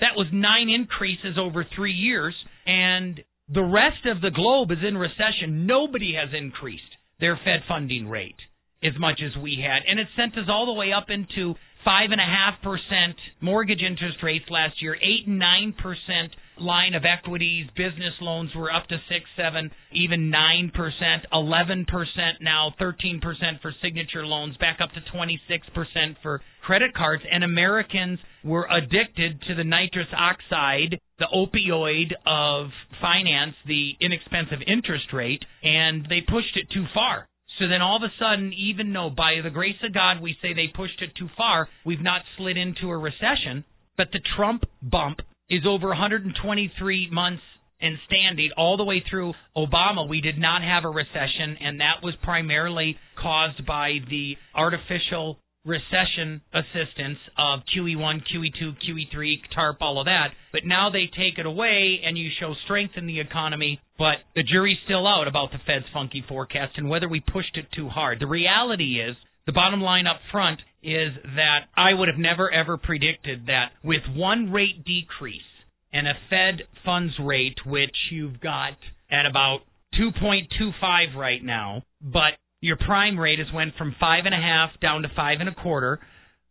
That 0.00 0.16
was 0.16 0.26
nine 0.32 0.68
increases 0.68 1.38
over 1.38 1.64
three 1.74 1.92
years, 1.92 2.34
and 2.66 3.20
the 3.48 3.62
rest 3.62 4.04
of 4.04 4.20
the 4.20 4.30
globe 4.30 4.70
is 4.72 4.84
in 4.86 4.98
recession. 4.98 5.66
Nobody 5.66 6.14
has 6.14 6.34
increased 6.36 6.82
their 7.20 7.36
Fed 7.36 7.60
funding 7.66 8.08
rate 8.08 8.36
as 8.82 8.92
much 8.98 9.20
as 9.24 9.40
we 9.40 9.64
had, 9.64 9.82
and 9.88 9.98
it 9.98 10.08
sent 10.16 10.36
us 10.36 10.50
all 10.50 10.66
the 10.66 10.78
way 10.78 10.92
up 10.92 11.06
into 11.08 11.54
five 11.84 12.10
and 12.10 12.20
a 12.20 12.24
half 12.24 12.60
percent 12.62 13.16
mortgage 13.40 13.80
interest 13.80 14.18
rates 14.22 14.44
last 14.50 14.82
year, 14.82 14.96
eight 14.96 15.26
and 15.26 15.38
nine 15.38 15.72
percent 15.72 16.34
line 16.58 16.94
of 16.94 17.04
equities, 17.04 17.66
business 17.76 18.14
loans 18.20 18.50
were 18.54 18.72
up 18.72 18.86
to 18.88 18.96
six, 19.08 19.24
seven, 19.36 19.70
even 19.92 20.30
nine 20.30 20.70
percent, 20.74 21.24
eleven 21.32 21.84
percent 21.84 22.38
now, 22.40 22.74
thirteen 22.78 23.20
percent 23.20 23.60
for 23.62 23.72
signature 23.82 24.26
loans, 24.26 24.56
back 24.56 24.78
up 24.80 24.90
to 24.92 25.00
twenty 25.12 25.40
six 25.48 25.66
percent 25.74 26.16
for 26.22 26.40
credit 26.64 26.94
cards, 26.94 27.22
and 27.30 27.44
Americans 27.44 28.18
were 28.44 28.66
addicted 28.70 29.40
to 29.42 29.54
the 29.54 29.64
nitrous 29.64 30.08
oxide, 30.16 30.98
the 31.18 31.28
opioid 31.34 32.12
of 32.26 32.70
finance, 33.00 33.54
the 33.66 33.92
inexpensive 34.00 34.58
interest 34.66 35.12
rate, 35.12 35.44
and 35.62 36.06
they 36.08 36.20
pushed 36.20 36.56
it 36.56 36.68
too 36.72 36.84
far. 36.94 37.26
So 37.58 37.68
then 37.68 37.80
all 37.80 37.96
of 37.96 38.02
a 38.02 38.12
sudden, 38.18 38.52
even 38.52 38.92
though 38.92 39.08
by 39.08 39.40
the 39.42 39.50
grace 39.50 39.80
of 39.82 39.94
God 39.94 40.20
we 40.20 40.36
say 40.42 40.52
they 40.52 40.68
pushed 40.74 41.00
it 41.00 41.10
too 41.18 41.28
far, 41.36 41.68
we've 41.86 42.02
not 42.02 42.22
slid 42.36 42.56
into 42.56 42.90
a 42.90 42.98
recession, 42.98 43.64
but 43.96 44.08
the 44.12 44.20
Trump 44.36 44.64
bump 44.82 45.20
is 45.50 45.62
over 45.66 45.88
123 45.88 47.10
months 47.10 47.42
and 47.80 47.96
standing 48.06 48.50
all 48.56 48.76
the 48.76 48.84
way 48.84 49.02
through 49.08 49.32
Obama. 49.56 50.08
We 50.08 50.20
did 50.20 50.38
not 50.38 50.62
have 50.62 50.84
a 50.84 50.88
recession, 50.88 51.56
and 51.60 51.80
that 51.80 52.02
was 52.02 52.14
primarily 52.22 52.96
caused 53.20 53.66
by 53.66 53.98
the 54.08 54.36
artificial 54.54 55.38
recession 55.66 56.40
assistance 56.54 57.18
of 57.36 57.60
QE1, 57.74 58.22
QE2, 58.22 58.76
QE3, 58.78 59.34
TARP, 59.54 59.78
all 59.80 60.00
of 60.00 60.06
that. 60.06 60.28
But 60.52 60.64
now 60.64 60.90
they 60.90 61.06
take 61.06 61.38
it 61.38 61.44
away 61.44 62.00
and 62.04 62.16
you 62.16 62.30
show 62.40 62.54
strength 62.64 62.94
in 62.96 63.06
the 63.06 63.18
economy, 63.20 63.80
but 63.98 64.22
the 64.36 64.44
jury's 64.44 64.78
still 64.84 65.06
out 65.06 65.26
about 65.26 65.50
the 65.50 65.58
Fed's 65.66 65.84
funky 65.92 66.24
forecast 66.28 66.74
and 66.76 66.88
whether 66.88 67.08
we 67.08 67.20
pushed 67.20 67.56
it 67.56 67.66
too 67.74 67.88
hard. 67.88 68.20
The 68.20 68.28
reality 68.28 69.00
is, 69.00 69.16
the 69.46 69.52
bottom 69.52 69.80
line 69.80 70.06
up 70.06 70.20
front 70.30 70.60
is 70.82 71.12
that 71.36 71.60
I 71.76 71.94
would 71.94 72.08
have 72.08 72.18
never 72.18 72.52
ever 72.52 72.76
predicted 72.76 73.46
that 73.46 73.70
with 73.82 74.02
one 74.14 74.52
rate 74.52 74.84
decrease 74.84 75.40
and 75.92 76.06
a 76.06 76.12
Fed 76.28 76.66
funds 76.84 77.14
rate, 77.20 77.56
which 77.64 77.96
you've 78.10 78.40
got 78.40 78.76
at 79.10 79.26
about 79.26 79.60
2.25 79.98 81.14
right 81.16 81.42
now, 81.42 81.82
but 82.02 82.34
your 82.60 82.76
prime 82.76 83.18
rate 83.18 83.38
has 83.38 83.48
went 83.54 83.74
from 83.76 83.94
five 83.98 84.24
and 84.26 84.34
a 84.34 84.38
half 84.38 84.70
down 84.80 85.02
to 85.02 85.08
five 85.14 85.38
and 85.40 85.48
a 85.48 85.54
quarter, 85.54 86.00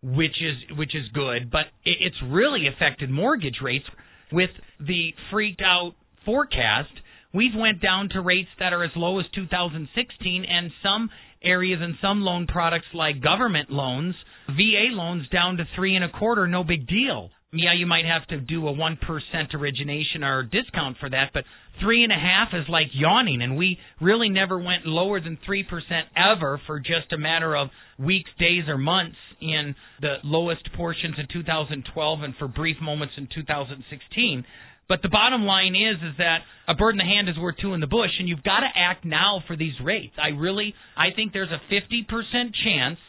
which 0.01 0.36
is 0.41 0.77
which 0.77 0.95
is 0.95 1.03
good, 1.13 1.51
but 1.51 1.65
it's 1.84 2.15
really 2.27 2.67
affected 2.67 3.10
mortgage 3.10 3.60
rates 3.62 3.86
with 4.31 4.49
the 4.79 5.10
freaked 5.31 5.62
out 5.62 5.93
forecast. 6.25 6.93
We've 7.34 7.55
went 7.55 7.81
down 7.81 8.10
to 8.10 8.21
rates 8.21 8.49
that 8.60 8.71
are 8.71 8.84
as 8.84 8.91
low 8.95 9.19
as 9.19 9.25
2016, 9.36 10.45
and 10.49 10.71
some 10.81 11.10
areas 11.45 11.79
and 11.81 11.95
some 12.01 12.21
loan 12.21 12.47
products 12.47 12.88
like 12.93 13.21
government 13.21 13.69
loans, 13.69 14.15
VA 14.47 14.91
loans 14.91 15.27
down 15.29 15.58
to 15.58 15.65
three 15.75 15.95
and 15.95 16.03
a 16.03 16.10
quarter, 16.10 16.47
no 16.47 16.63
big 16.63 16.88
deal 16.88 17.29
yeah, 17.55 17.73
you 17.73 17.86
might 17.86 18.05
have 18.05 18.27
to 18.27 18.39
do 18.39 18.67
a 18.67 18.71
one 18.71 18.97
percent 18.97 19.53
origination 19.53 20.23
or 20.23 20.43
discount 20.43 20.97
for 20.99 21.10
that, 21.10 21.31
but 21.34 21.43
three 21.81 22.03
and 22.03 22.12
a 22.12 22.15
half 22.15 22.49
is 22.53 22.67
like 22.69 22.88
yawning, 22.93 23.41
and 23.41 23.58
we 23.58 23.79
really 24.01 24.29
never 24.29 24.58
went 24.58 24.86
lower 24.86 25.21
than 25.21 25.38
three 25.45 25.63
percent 25.63 26.08
ever 26.15 26.60
for 26.67 26.79
just 26.79 27.12
a 27.13 27.17
matter 27.17 27.55
of 27.55 27.69
weeks, 27.97 28.29
days, 28.39 28.63
or 28.67 28.77
months 28.77 29.17
in 29.41 29.75
the 30.01 30.15
lowest 30.23 30.69
portions 30.75 31.15
in 31.17 31.27
2012 31.31 32.21
and 32.21 32.36
for 32.38 32.47
brief 32.47 32.77
moments 32.81 33.13
in 33.17 33.27
2016. 33.34 34.45
But 34.88 35.02
the 35.02 35.10
bottom 35.10 35.43
line 35.43 35.76
is 35.76 35.98
is 35.98 36.17
that 36.19 36.39
a 36.67 36.76
bird 36.76 36.91
in 36.91 36.98
the 36.98 37.04
hand 37.04 37.28
is 37.30 37.38
worth 37.39 37.56
two 37.62 37.74
in 37.74 37.80
the 37.80 37.88
bush, 37.88 38.12
and 38.19 38.30
you've 38.30 38.43
got 38.43 38.60
to 38.60 38.69
act 38.76 39.04
now 39.04 39.43
for 39.48 39.56
these 39.56 39.74
rates. 39.84 40.13
I 40.21 40.30
really 40.30 40.74
I 40.95 41.08
think 41.15 41.34
there's 41.34 41.50
a 41.50 41.74
50% 41.74 42.52
chance 42.63 43.00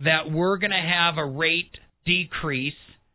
that 0.00 0.30
we're 0.32 0.58
going 0.58 0.72
to 0.72 0.76
have 0.76 1.16
a 1.18 1.24
rate 1.24 1.70
decrease 2.04 2.74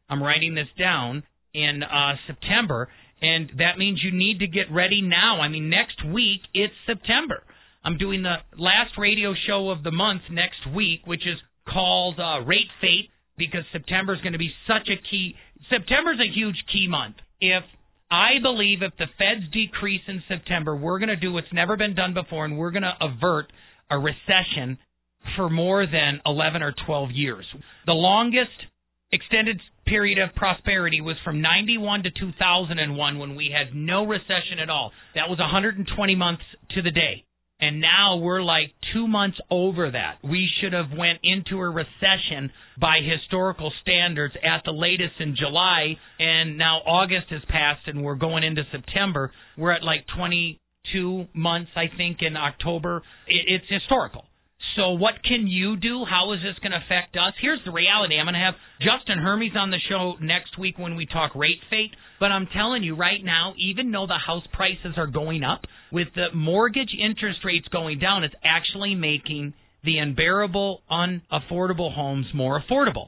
I'm 0.10 0.24
writing 0.24 0.56
this 0.56 0.68
down 0.80 1.24
in 1.54 1.84
uh, 1.84 2.14
September, 2.28 2.90
and 3.22 3.52
that 3.58 3.78
means 3.78 4.00
you 4.04 4.18
need 4.18 4.40
to 4.40 4.48
get 4.48 4.72
ready 4.72 5.02
now. 5.02 5.42
I 5.42 5.50
mean, 5.50 5.70
next 5.70 6.06
week 6.06 6.42
it's 6.54 6.74
September. 6.86 7.44
I'm 7.84 7.98
doing 7.98 8.24
the 8.24 8.36
last 8.58 8.92
radio 8.98 9.34
show 9.48 9.70
of 9.70 9.84
the 9.84 9.92
month 9.92 10.22
next 10.32 10.76
week, 10.76 11.02
which 11.06 11.26
is 11.26 11.38
called 11.72 12.20
uh, 12.20 12.46
Rate 12.46 12.72
Fate, 12.82 13.10
because 13.38 13.64
September 13.72 14.14
is 14.14 14.22
going 14.22 14.34
to 14.34 14.40
be 14.40 14.52
such 14.68 14.88
a 14.88 14.98
key. 15.10 15.36
September 15.70 16.14
is 16.14 16.20
a 16.20 16.34
huge 16.34 16.58
key 16.72 16.88
month. 16.90 17.16
If 17.40 17.64
I 18.10 18.40
believe 18.42 18.82
if 18.82 18.94
the 18.98 19.08
Feds 19.18 19.52
decrease 19.52 20.02
in 20.08 20.24
September, 20.28 20.76
we're 20.76 21.00
going 21.00 21.10
to 21.10 21.16
do 21.16 21.34
what's 21.34 21.52
never 21.52 21.76
been 21.76 21.96
done 21.96 22.14
before, 22.14 22.46
and 22.46 22.58
we're 22.58 22.72
going 22.72 22.84
to 22.84 22.94
avert 23.02 23.52
a 23.92 23.98
recession 23.98 24.78
for 25.36 25.50
more 25.50 25.86
than 25.86 26.22
11 26.26 26.62
or 26.62 26.74
12 26.86 27.12
years. 27.12 27.46
The 27.86 27.94
longest 27.94 28.52
extended 29.12 29.60
period 29.86 30.20
of 30.20 30.36
prosperity 30.36 31.02
was 31.02 31.16
from 31.24 31.42
91 31.42 32.04
to 32.04 32.10
2001 32.12 33.20
when 33.20 33.36
we 33.36 33.54
had 33.54 33.76
no 33.76 34.06
recession 34.06 34.60
at 34.62 34.70
all. 34.70 34.92
That 35.16 35.30
was 35.30 35.40
120 35.40 36.16
months 36.16 36.44
to 36.76 36.82
the 36.82 36.92
day. 36.92 37.27
And 37.60 37.82
now 37.82 38.18
we're 38.18 38.44
like 38.44 38.72
2 38.94 39.08
months 39.08 39.38
over 39.50 39.90
that. 39.90 40.20
We 40.24 40.48
should 40.60 40.74
have 40.74 40.92
went 40.96 41.20
into 41.24 41.60
a 41.60 41.70
recession 41.70 42.52
by 42.80 43.00
historical 43.02 43.72
standards 43.82 44.36
at 44.44 44.64
the 44.64 44.72
latest 44.72 45.20
in 45.20 45.36
July 45.36 45.98
and 46.20 46.58
now 46.58 46.82
August 46.86 47.28
has 47.32 47.42
passed 47.50 47.88
and 47.88 48.04
we're 48.04 48.16
going 48.16 48.44
into 48.44 48.64
September. 48.72 49.32
We're 49.58 49.72
at 49.72 49.84
like 49.84 50.06
22 50.16 51.26
months 51.34 51.72
I 51.76 51.86
think 51.98 52.18
in 52.22 52.38
October. 52.38 53.02
It's 53.28 53.66
historical. 53.68 54.26
So 54.78 54.92
what 54.92 55.16
can 55.28 55.48
you 55.48 55.76
do? 55.76 56.06
How 56.08 56.34
is 56.34 56.40
this 56.44 56.54
going 56.62 56.72
to 56.72 56.78
affect 56.78 57.18
us? 57.18 57.34
Here's 57.42 57.60
the 57.66 57.72
reality. 57.72 58.16
I'm 58.20 58.26
going 58.26 58.36
to 58.36 58.40
have 58.40 58.54
Justin 58.80 59.18
Hermes 59.18 59.54
on 59.58 59.72
the 59.72 59.80
show 59.90 60.14
next 60.22 60.60
week 60.60 60.78
when 60.78 60.96
we 60.96 61.08
talk 61.08 61.34
rate 61.34 61.60
fate. 61.72 61.90
But 62.20 62.32
I'm 62.32 62.48
telling 62.54 62.84
you 62.84 62.96
right 62.96 63.24
now, 63.24 63.56
even 63.58 63.92
though 63.92 64.06
the 64.06 64.22
house 64.24 64.46
prices 64.54 64.94
are 64.96 65.08
going 65.08 65.44
up, 65.44 65.62
with 65.92 66.10
the 66.14 66.28
mortgage 66.32 66.94
interest 66.94 67.40
rates 67.44 67.68
going 67.70 67.98
down, 67.98 68.24
it's 68.24 68.36
actually 68.46 68.94
making 68.94 69.56
the 69.84 69.98
unbearable, 69.98 70.82
unaffordable 70.92 71.94
homes 71.94 72.28
more 72.36 72.62
affordable. 72.62 73.08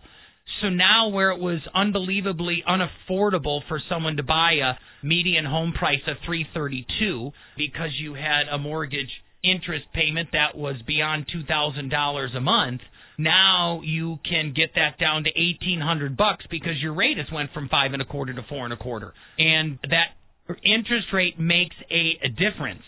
So 0.64 0.70
now, 0.70 1.10
where 1.10 1.30
it 1.30 1.40
was 1.40 1.60
unbelievably 1.76 2.64
unaffordable 2.68 3.62
for 3.68 3.80
someone 3.88 4.18
to 4.18 4.24
buy 4.24 4.54
a 4.54 5.06
median 5.06 5.46
home 5.46 5.74
price 5.78 6.02
of 6.08 6.18
332 6.26 7.30
because 7.56 7.92
you 8.00 8.16
had 8.16 8.48
a 8.52 8.58
mortgage 8.58 9.12
interest 9.44 9.86
payment 9.94 10.30
that 10.34 10.58
was 10.58 10.76
beyond 10.86 11.26
two 11.32 11.44
thousand 11.44 11.90
dollars 11.90 12.32
a 12.36 12.42
month 12.42 12.82
now 13.20 13.82
you 13.84 14.18
can 14.28 14.54
get 14.56 14.72
that 14.76 14.98
down 14.98 15.26
to 15.26 15.30
eighteen 15.30 15.82
hundred 15.82 16.16
bucks 16.16 16.46
because 16.50 16.82
your 16.82 16.94
rate 16.94 17.18
has 17.18 17.28
went 17.32 17.52
from 17.54 17.68
five 17.68 17.92
and 17.92 18.02
a 18.02 18.06
quarter 18.06 18.34
to 18.34 18.42
four 18.48 18.64
and 18.64 18.74
a 18.74 18.78
quarter. 18.78 19.14
And 19.38 19.78
that 19.84 20.16
interest 20.64 21.08
rate 21.12 21.38
makes 21.38 21.76
a, 21.92 22.26
a 22.26 22.30
difference. 22.30 22.84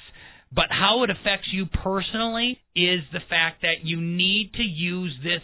But 0.54 0.66
how 0.70 1.04
it 1.04 1.10
affects 1.10 1.50
you 1.52 1.66
personally 1.66 2.60
is 2.76 3.02
the 3.12 3.20
fact 3.30 3.62
that 3.62 3.84
you 3.84 4.00
need 4.00 4.52
to 4.56 4.64
use 4.64 5.14
this 5.22 5.44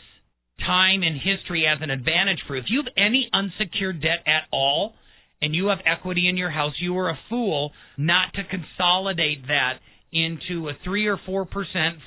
time 0.65 1.03
in 1.03 1.19
history 1.19 1.67
as 1.67 1.79
an 1.81 1.91
advantage 1.91 2.39
for 2.47 2.55
if 2.55 2.65
you 2.69 2.79
have 2.79 2.93
any 2.97 3.29
unsecured 3.33 4.01
debt 4.01 4.23
at 4.25 4.47
all 4.51 4.93
and 5.41 5.53
you 5.53 5.67
have 5.67 5.77
equity 5.85 6.27
in 6.27 6.35
your 6.35 6.49
house 6.49 6.73
you 6.79 6.97
are 6.97 7.09
a 7.09 7.19
fool 7.29 7.71
not 7.95 8.33
to 8.33 8.41
consolidate 8.43 9.45
that 9.47 9.73
into 10.25 10.69
a 10.69 10.73
3 10.83 11.07
or 11.07 11.17
4% 11.17 11.45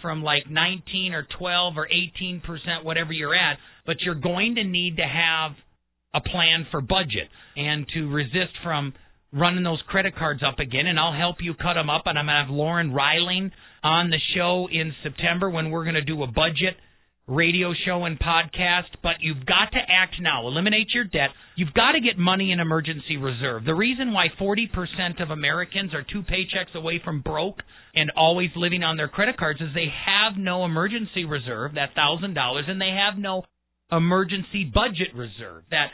from 0.02 0.22
like 0.22 0.50
19 0.50 1.14
or 1.14 1.26
12 1.38 1.74
or 1.76 1.88
18%, 1.88 2.84
whatever 2.84 3.12
you're 3.12 3.34
at, 3.34 3.58
but 3.86 3.96
you're 4.00 4.14
going 4.14 4.56
to 4.56 4.64
need 4.64 4.96
to 4.96 5.04
have 5.04 5.52
a 6.14 6.20
plan 6.20 6.66
for 6.70 6.80
budget 6.80 7.28
and 7.56 7.86
to 7.94 8.10
resist 8.10 8.52
from 8.62 8.92
running 9.32 9.62
those 9.62 9.82
credit 9.86 10.16
cards 10.16 10.42
up 10.46 10.58
again. 10.58 10.86
And 10.86 10.98
I'll 10.98 11.16
help 11.16 11.36
you 11.40 11.54
cut 11.54 11.74
them 11.74 11.88
up. 11.88 12.02
And 12.06 12.18
I'm 12.18 12.26
going 12.26 12.36
to 12.36 12.44
have 12.44 12.50
Lauren 12.50 12.92
Riling 12.92 13.52
on 13.82 14.10
the 14.10 14.18
show 14.34 14.68
in 14.70 14.92
September 15.02 15.48
when 15.48 15.70
we're 15.70 15.84
going 15.84 15.94
to 15.94 16.02
do 16.02 16.22
a 16.22 16.26
budget 16.26 16.76
radio 17.30 17.72
show 17.86 18.04
and 18.04 18.18
podcast, 18.18 18.90
but 19.02 19.14
you've 19.20 19.46
got 19.46 19.70
to 19.72 19.78
act 19.78 20.16
now. 20.20 20.46
Eliminate 20.48 20.88
your 20.92 21.04
debt. 21.04 21.30
You've 21.54 21.72
got 21.72 21.92
to 21.92 22.00
get 22.00 22.18
money 22.18 22.50
in 22.50 22.58
emergency 22.58 23.16
reserve. 23.16 23.64
The 23.64 23.74
reason 23.74 24.12
why 24.12 24.26
40% 24.40 25.22
of 25.22 25.30
Americans 25.30 25.94
are 25.94 26.02
two 26.02 26.22
paychecks 26.22 26.74
away 26.74 27.00
from 27.04 27.20
broke 27.22 27.62
and 27.94 28.10
always 28.16 28.50
living 28.56 28.82
on 28.82 28.96
their 28.96 29.08
credit 29.08 29.36
cards 29.36 29.60
is 29.60 29.68
they 29.74 29.92
have 30.06 30.36
no 30.36 30.64
emergency 30.64 31.24
reserve, 31.24 31.74
that 31.74 31.94
$1,000, 31.96 32.70
and 32.70 32.80
they 32.80 32.96
have 32.98 33.16
no 33.16 33.44
emergency 33.92 34.64
budget 34.72 35.14
reserve, 35.14 35.62
that 35.70 35.88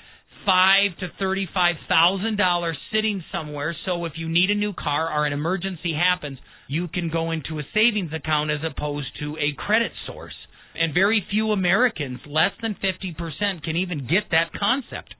five 0.44 0.96
to 1.00 1.08
thirty-five 1.18 1.74
thousand 1.88 2.36
dollars 2.36 2.78
sitting 2.92 3.22
somewhere. 3.32 3.74
So 3.84 4.04
if 4.04 4.12
you 4.16 4.28
need 4.28 4.50
a 4.50 4.54
new 4.54 4.72
car 4.72 5.12
or 5.12 5.26
an 5.26 5.32
emergency 5.32 5.92
happens, 5.92 6.38
you 6.68 6.88
can 6.88 7.10
go 7.10 7.32
into 7.32 7.58
a 7.58 7.62
savings 7.74 8.12
account 8.14 8.50
as 8.50 8.60
opposed 8.64 9.08
to 9.20 9.36
a 9.36 9.54
credit 9.56 9.92
source. 10.06 10.34
And 10.78 10.92
very 10.94 11.24
few 11.30 11.52
Americans, 11.52 12.20
less 12.26 12.52
than 12.62 12.74
fifty 12.74 13.14
percent, 13.16 13.62
can 13.64 13.76
even 13.76 14.06
get 14.06 14.24
that 14.30 14.52
concept. 14.58 15.14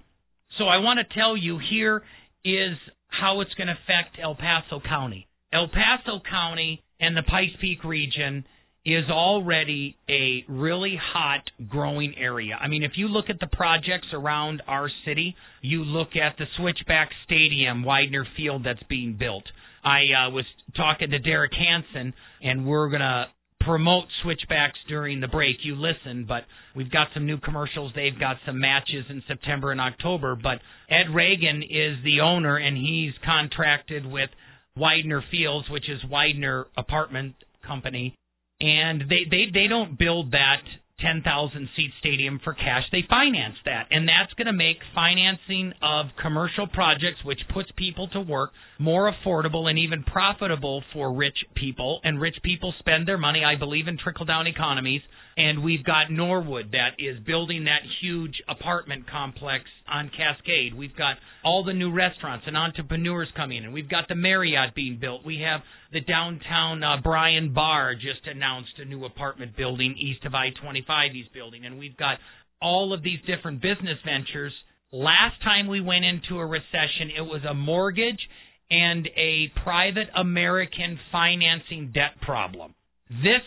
So 0.59 0.65
I 0.65 0.79
want 0.79 0.99
to 0.99 1.15
tell 1.15 1.37
you 1.37 1.59
here 1.71 2.03
is 2.45 2.77
how 3.09 3.41
it's 3.41 3.55
going 3.55 3.69
to 3.69 3.75
affect 3.75 4.19
El 4.23 4.35
Paso 4.35 4.81
County. 4.87 5.27
El 5.53 5.69
Paso 5.69 6.21
County 6.29 6.83
and 7.01 7.17
the 7.17 7.23
Pikes 7.23 7.53
Peak 7.61 7.85
region 7.85 8.45
is 8.85 9.11
already 9.11 9.97
a 10.09 10.45
really 10.49 10.97
hot 11.13 11.43
growing 11.69 12.15
area. 12.17 12.57
I 12.61 12.69
mean, 12.69 12.85
if 12.85 12.93
you 12.95 13.09
look 13.09 13.27
at 13.29 13.41
the 13.41 13.49
projects 13.49 14.07
around 14.13 14.63
our 14.69 14.89
city, 15.05 15.35
you 15.61 15.83
look 15.83 16.11
at 16.15 16.37
the 16.39 16.45
Switchback 16.57 17.11
Stadium, 17.25 17.83
Weidner 17.83 18.25
Field 18.37 18.65
that's 18.65 18.83
being 18.89 19.17
built. 19.19 19.45
I 19.85 20.27
uh, 20.27 20.31
was 20.31 20.45
talking 20.77 21.11
to 21.11 21.19
Derek 21.19 21.53
Hansen, 21.53 22.15
and 22.43 22.67
we're 22.67 22.89
going 22.89 23.01
to 23.01 23.25
promote 23.67 24.05
switchbacks 24.23 24.79
during 24.89 25.21
the 25.21 25.27
break. 25.27 25.57
You 25.63 25.75
listen, 25.75 26.25
but 26.27 26.45
we've 26.77 26.91
got 26.91 27.09
some 27.13 27.27
new 27.27 27.39
commercials. 27.39 27.93
They've 27.95 28.19
got 28.19 28.37
some 28.47 28.61
matches 28.61 29.05
in 29.11 29.23
September 29.27 29.73
and 29.73 29.81
October. 29.81 30.37
But 30.37 30.61
Ed 30.89 31.13
Reagan 31.13 31.63
is 31.63 31.97
the 32.05 32.21
owner, 32.23 32.57
and 32.57 32.77
he's 32.77 33.13
contracted 33.25 34.07
with 34.07 34.31
Weidner 34.79 35.21
Fields, 35.31 35.69
which 35.69 35.91
is 35.91 36.01
Weidner 36.11 36.67
Apartment 36.79 37.35
Company, 37.67 38.15
and 38.61 39.03
they 39.11 39.25
they 39.29 39.47
they 39.53 39.67
don't 39.69 39.99
build 39.99 40.31
that 40.31 40.63
10,000 41.01 41.69
seat 41.77 41.91
stadium 42.01 42.41
for 42.43 42.55
cash. 42.55 42.85
They 42.91 43.03
finance 43.09 43.57
that, 43.67 43.87
and 43.91 44.09
that's 44.09 44.33
going 44.35 44.47
to 44.47 44.53
make 44.53 44.79
financing 44.95 45.73
of 45.83 46.07
commercial 46.21 46.67
projects, 46.67 47.23
which 47.23 47.41
puts 47.53 47.69
people 47.77 48.09
to 48.09 48.21
work, 48.21 48.51
more 48.79 49.13
affordable 49.13 49.69
and 49.69 49.79
even 49.79 50.03
profitable 50.05 50.83
for 50.93 51.15
rich 51.15 51.37
people. 51.55 52.01
And 52.03 52.21
rich 52.21 52.37
people 52.43 52.73
spend 52.79 53.07
their 53.07 53.19
money. 53.19 53.45
I 53.45 53.57
believe 53.57 53.89
in 53.89 53.99
trickle 53.99 54.25
down 54.25 54.47
economies. 54.47 55.03
And 55.39 55.63
we've 55.63 55.85
got 55.85 56.11
Norwood 56.11 56.73
that 56.73 56.93
is 56.99 57.19
building 57.27 57.65
that 57.65 57.83
huge 58.01 58.43
apartment 58.49 59.05
complex 59.11 59.65
on 59.87 60.11
Cascade. 60.17 60.75
We've 60.75 60.97
got 60.97 61.17
all 61.45 61.63
the 61.63 61.75
new 61.75 61.93
restaurants 61.93 62.47
and 62.47 62.57
entrepreneurs 62.57 63.29
coming 63.37 63.63
in. 63.63 63.73
We've 63.73 63.89
got 63.89 64.09
the 64.09 64.15
Marriott 64.15 64.75
being 64.75 64.99
built. 64.99 65.27
We 65.27 65.41
have 65.41 65.61
the 65.93 66.01
downtown 66.01 66.83
uh, 66.83 67.03
Brian 67.03 67.53
Barr 67.53 67.95
just 67.95 68.27
announced 68.27 68.73
a 68.79 68.87
new 68.87 69.05
apartment 69.05 69.59
building 69.59 69.95
east 69.99 70.25
of 70.25 70.35
I 70.35 70.51
25 70.63 71.11
he's 71.13 71.29
building. 71.35 71.67
And 71.67 71.79
we've 71.79 71.97
got 71.99 72.17
all 72.63 72.95
of 72.95 73.03
these 73.03 73.21
different 73.27 73.61
business 73.61 73.99
ventures. 74.07 74.55
Last 74.91 75.43
time 75.45 75.67
we 75.67 75.83
went 75.83 76.07
into 76.07 76.39
a 76.39 76.47
recession, 76.47 77.11
it 77.15 77.21
was 77.21 77.43
a 77.47 77.53
mortgage 77.53 78.21
and 78.71 79.07
a 79.17 79.53
private 79.63 80.09
American 80.17 80.99
financing 81.13 81.93
debt 81.93 82.21
problem. 82.23 82.75
This 83.11 83.43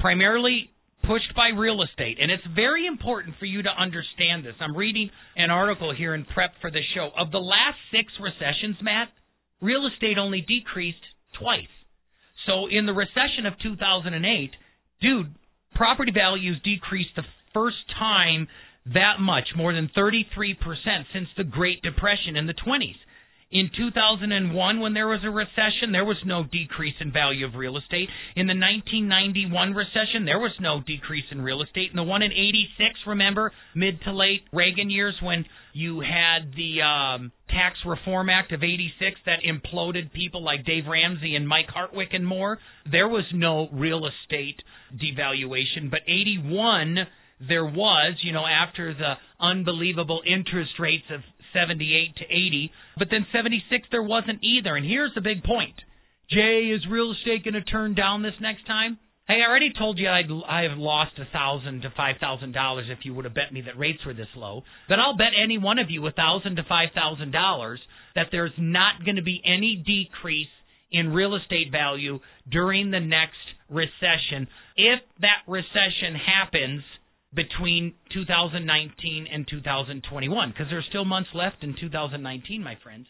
primarily 0.00 0.70
pushed 1.06 1.34
by 1.34 1.48
real 1.48 1.82
estate. 1.82 2.18
And 2.20 2.30
it's 2.30 2.46
very 2.54 2.86
important 2.86 3.36
for 3.38 3.46
you 3.46 3.62
to 3.62 3.70
understand 3.70 4.44
this. 4.44 4.54
I'm 4.60 4.76
reading 4.76 5.10
an 5.36 5.50
article 5.50 5.94
here 5.94 6.14
in 6.14 6.24
prep 6.24 6.52
for 6.60 6.70
the 6.70 6.80
show. 6.94 7.10
Of 7.16 7.30
the 7.30 7.38
last 7.38 7.78
six 7.90 8.12
recessions, 8.20 8.76
Matt, 8.82 9.08
real 9.60 9.86
estate 9.86 10.18
only 10.18 10.40
decreased 10.40 11.04
twice. 11.38 11.72
So 12.46 12.66
in 12.70 12.86
the 12.86 12.92
recession 12.92 13.46
of 13.46 13.54
2008, 13.62 14.50
dude, 15.00 15.34
property 15.74 16.12
values 16.12 16.60
decreased 16.64 17.16
the 17.16 17.24
first 17.52 17.88
time 17.98 18.48
that 18.92 19.18
much, 19.18 19.48
more 19.56 19.72
than 19.72 19.90
33% 19.96 20.56
since 21.12 21.28
the 21.36 21.44
Great 21.44 21.80
Depression 21.82 22.36
in 22.36 22.46
the 22.46 22.54
20s. 22.54 22.96
In 23.50 23.70
2001, 23.76 24.80
when 24.80 24.94
there 24.94 25.06
was 25.06 25.20
a 25.24 25.30
recession, 25.30 25.92
there 25.92 26.04
was 26.04 26.16
no 26.26 26.44
decrease 26.44 26.94
in 27.00 27.12
value 27.12 27.46
of 27.46 27.54
real 27.54 27.76
estate. 27.76 28.08
In 28.34 28.46
the 28.46 28.58
1991 28.58 29.74
recession, 29.74 30.24
there 30.24 30.40
was 30.40 30.52
no 30.60 30.80
decrease 30.80 31.24
in 31.30 31.40
real 31.40 31.62
estate. 31.62 31.90
In 31.90 31.96
the 31.96 32.02
one 32.02 32.22
in 32.22 32.32
86, 32.32 32.98
remember, 33.06 33.52
mid 33.74 34.00
to 34.02 34.12
late 34.12 34.42
Reagan 34.52 34.90
years 34.90 35.14
when 35.22 35.44
you 35.72 36.00
had 36.00 36.52
the 36.56 36.82
um, 36.82 37.32
Tax 37.48 37.76
Reform 37.86 38.28
Act 38.28 38.52
of 38.52 38.62
86 38.62 39.20
that 39.26 39.40
imploded 39.46 40.12
people 40.12 40.42
like 40.42 40.64
Dave 40.64 40.86
Ramsey 40.88 41.36
and 41.36 41.46
Mike 41.46 41.68
Hartwick 41.68 42.14
and 42.14 42.26
more, 42.26 42.58
there 42.90 43.08
was 43.08 43.24
no 43.32 43.68
real 43.72 44.02
estate 44.06 44.60
devaluation. 44.94 45.90
But 45.90 46.00
81, 46.08 46.96
there 47.48 47.66
was, 47.66 48.16
you 48.22 48.32
know, 48.32 48.44
after 48.46 48.94
the 48.94 49.14
unbelievable 49.40 50.22
interest 50.26 50.72
rates 50.78 51.04
of 51.10 51.20
78 51.54 52.16
to 52.16 52.24
80. 52.24 52.72
But 52.98 53.08
then 53.10 53.26
76, 53.32 53.88
there 53.90 54.02
wasn't 54.02 54.42
either. 54.42 54.76
And 54.76 54.84
here's 54.84 55.14
the 55.14 55.22
big 55.22 55.42
point 55.44 55.80
Jay, 56.30 56.72
is 56.74 56.82
real 56.90 57.12
estate 57.12 57.44
going 57.44 57.54
to 57.54 57.62
turn 57.62 57.94
down 57.94 58.22
this 58.22 58.34
next 58.40 58.66
time? 58.66 58.98
Hey, 59.26 59.40
I 59.40 59.48
already 59.48 59.72
told 59.72 59.98
you 59.98 60.06
I'd 60.06 60.28
I've 60.46 60.76
lost 60.76 61.12
a 61.18 61.24
thousand 61.32 61.80
to 61.82 61.90
five 61.96 62.16
thousand 62.20 62.52
dollars 62.52 62.88
if 62.90 63.06
you 63.06 63.14
would 63.14 63.24
have 63.24 63.34
bet 63.34 63.54
me 63.54 63.62
that 63.62 63.78
rates 63.78 64.04
were 64.04 64.12
this 64.12 64.28
low. 64.36 64.64
But 64.86 64.98
I'll 64.98 65.16
bet 65.16 65.32
any 65.42 65.56
one 65.56 65.78
of 65.78 65.88
you 65.88 66.06
a 66.06 66.12
thousand 66.12 66.56
to 66.56 66.62
five 66.68 66.90
thousand 66.94 67.30
dollars 67.30 67.80
that 68.14 68.26
there's 68.30 68.52
not 68.58 69.02
going 69.02 69.16
to 69.16 69.22
be 69.22 69.40
any 69.46 69.76
decrease 69.76 70.52
in 70.92 71.14
real 71.14 71.36
estate 71.36 71.72
value 71.72 72.20
during 72.50 72.90
the 72.90 73.00
next 73.00 73.40
recession. 73.70 74.46
If 74.76 75.00
that 75.20 75.40
recession 75.48 76.14
happens, 76.14 76.82
between 77.34 77.94
2019 78.12 79.26
and 79.30 79.46
2021 79.48 80.50
because 80.50 80.66
there's 80.70 80.86
still 80.88 81.04
months 81.04 81.30
left 81.34 81.62
in 81.62 81.74
2019, 81.78 82.62
my 82.62 82.76
friends. 82.82 83.06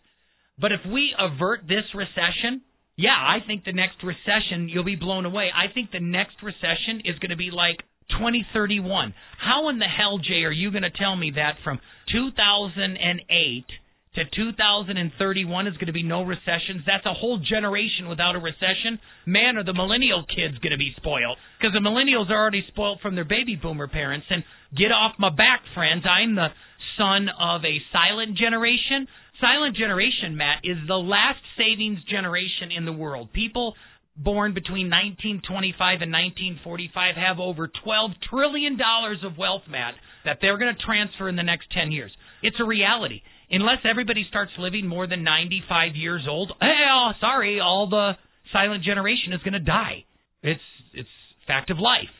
But 0.58 0.72
if 0.72 0.80
we 0.86 1.14
avert 1.18 1.62
this 1.68 1.84
recession, 1.94 2.62
yeah, 2.96 3.16
I 3.16 3.38
think 3.46 3.64
the 3.64 3.72
next 3.72 4.02
recession 4.02 4.68
you'll 4.68 4.84
be 4.84 4.96
blown 4.96 5.26
away. 5.26 5.50
I 5.54 5.72
think 5.72 5.90
the 5.90 6.00
next 6.00 6.36
recession 6.42 7.02
is 7.04 7.18
going 7.18 7.30
to 7.30 7.36
be 7.36 7.50
like 7.50 7.78
2031. 8.10 9.14
How 9.38 9.68
in 9.68 9.78
the 9.78 9.86
hell, 9.86 10.18
Jay, 10.18 10.44
are 10.44 10.52
you 10.52 10.70
going 10.70 10.82
to 10.82 10.90
tell 10.90 11.16
me 11.16 11.32
that 11.34 11.56
from 11.64 11.80
2008 12.12 13.64
to 14.14 14.22
2031 14.30 15.66
is 15.66 15.74
going 15.74 15.86
to 15.86 15.92
be 15.92 16.02
no 16.02 16.22
recessions. 16.22 16.86
That's 16.86 17.06
a 17.06 17.14
whole 17.14 17.38
generation 17.38 18.08
without 18.08 18.36
a 18.36 18.38
recession. 18.38 18.98
Man, 19.26 19.56
are 19.56 19.64
the 19.64 19.74
millennial 19.74 20.24
kids 20.24 20.58
going 20.58 20.70
to 20.70 20.78
be 20.78 20.94
spoiled? 20.96 21.36
Because 21.58 21.74
the 21.74 21.82
millennials 21.82 22.30
are 22.30 22.38
already 22.38 22.64
spoiled 22.68 23.00
from 23.00 23.16
their 23.16 23.24
baby 23.24 23.58
boomer 23.60 23.88
parents. 23.88 24.26
And 24.30 24.44
get 24.76 24.92
off 24.92 25.18
my 25.18 25.30
back, 25.30 25.62
friends. 25.74 26.04
I'm 26.06 26.36
the 26.36 26.48
son 26.96 27.26
of 27.28 27.64
a 27.64 27.82
silent 27.92 28.38
generation. 28.38 29.08
Silent 29.40 29.76
generation, 29.76 30.36
Matt, 30.36 30.62
is 30.62 30.78
the 30.86 30.94
last 30.94 31.42
savings 31.58 31.98
generation 32.08 32.70
in 32.70 32.84
the 32.84 32.92
world. 32.92 33.32
People 33.32 33.74
born 34.16 34.54
between 34.54 34.86
1925 34.86 36.06
and 36.06 36.12
1945 36.62 37.16
have 37.16 37.40
over 37.40 37.66
12 37.66 38.10
trillion 38.30 38.78
dollars 38.78 39.18
of 39.24 39.36
wealth, 39.36 39.66
Matt, 39.68 39.94
that 40.24 40.38
they're 40.40 40.56
going 40.56 40.72
to 40.72 40.82
transfer 40.86 41.28
in 41.28 41.34
the 41.34 41.42
next 41.42 41.66
10 41.72 41.90
years. 41.90 42.12
It's 42.42 42.56
a 42.60 42.64
reality 42.64 43.22
unless 43.54 43.78
everybody 43.88 44.24
starts 44.28 44.52
living 44.58 44.86
more 44.86 45.06
than 45.06 45.22
95 45.22 45.94
years 45.94 46.22
old, 46.28 46.52
oh, 46.60 47.10
sorry, 47.20 47.60
all 47.60 47.88
the 47.88 48.12
silent 48.52 48.84
generation 48.84 49.32
is 49.32 49.40
going 49.42 49.54
to 49.54 49.60
die. 49.60 50.04
It's 50.42 50.60
it's 50.92 51.08
fact 51.46 51.70
of 51.70 51.78
life. 51.78 52.12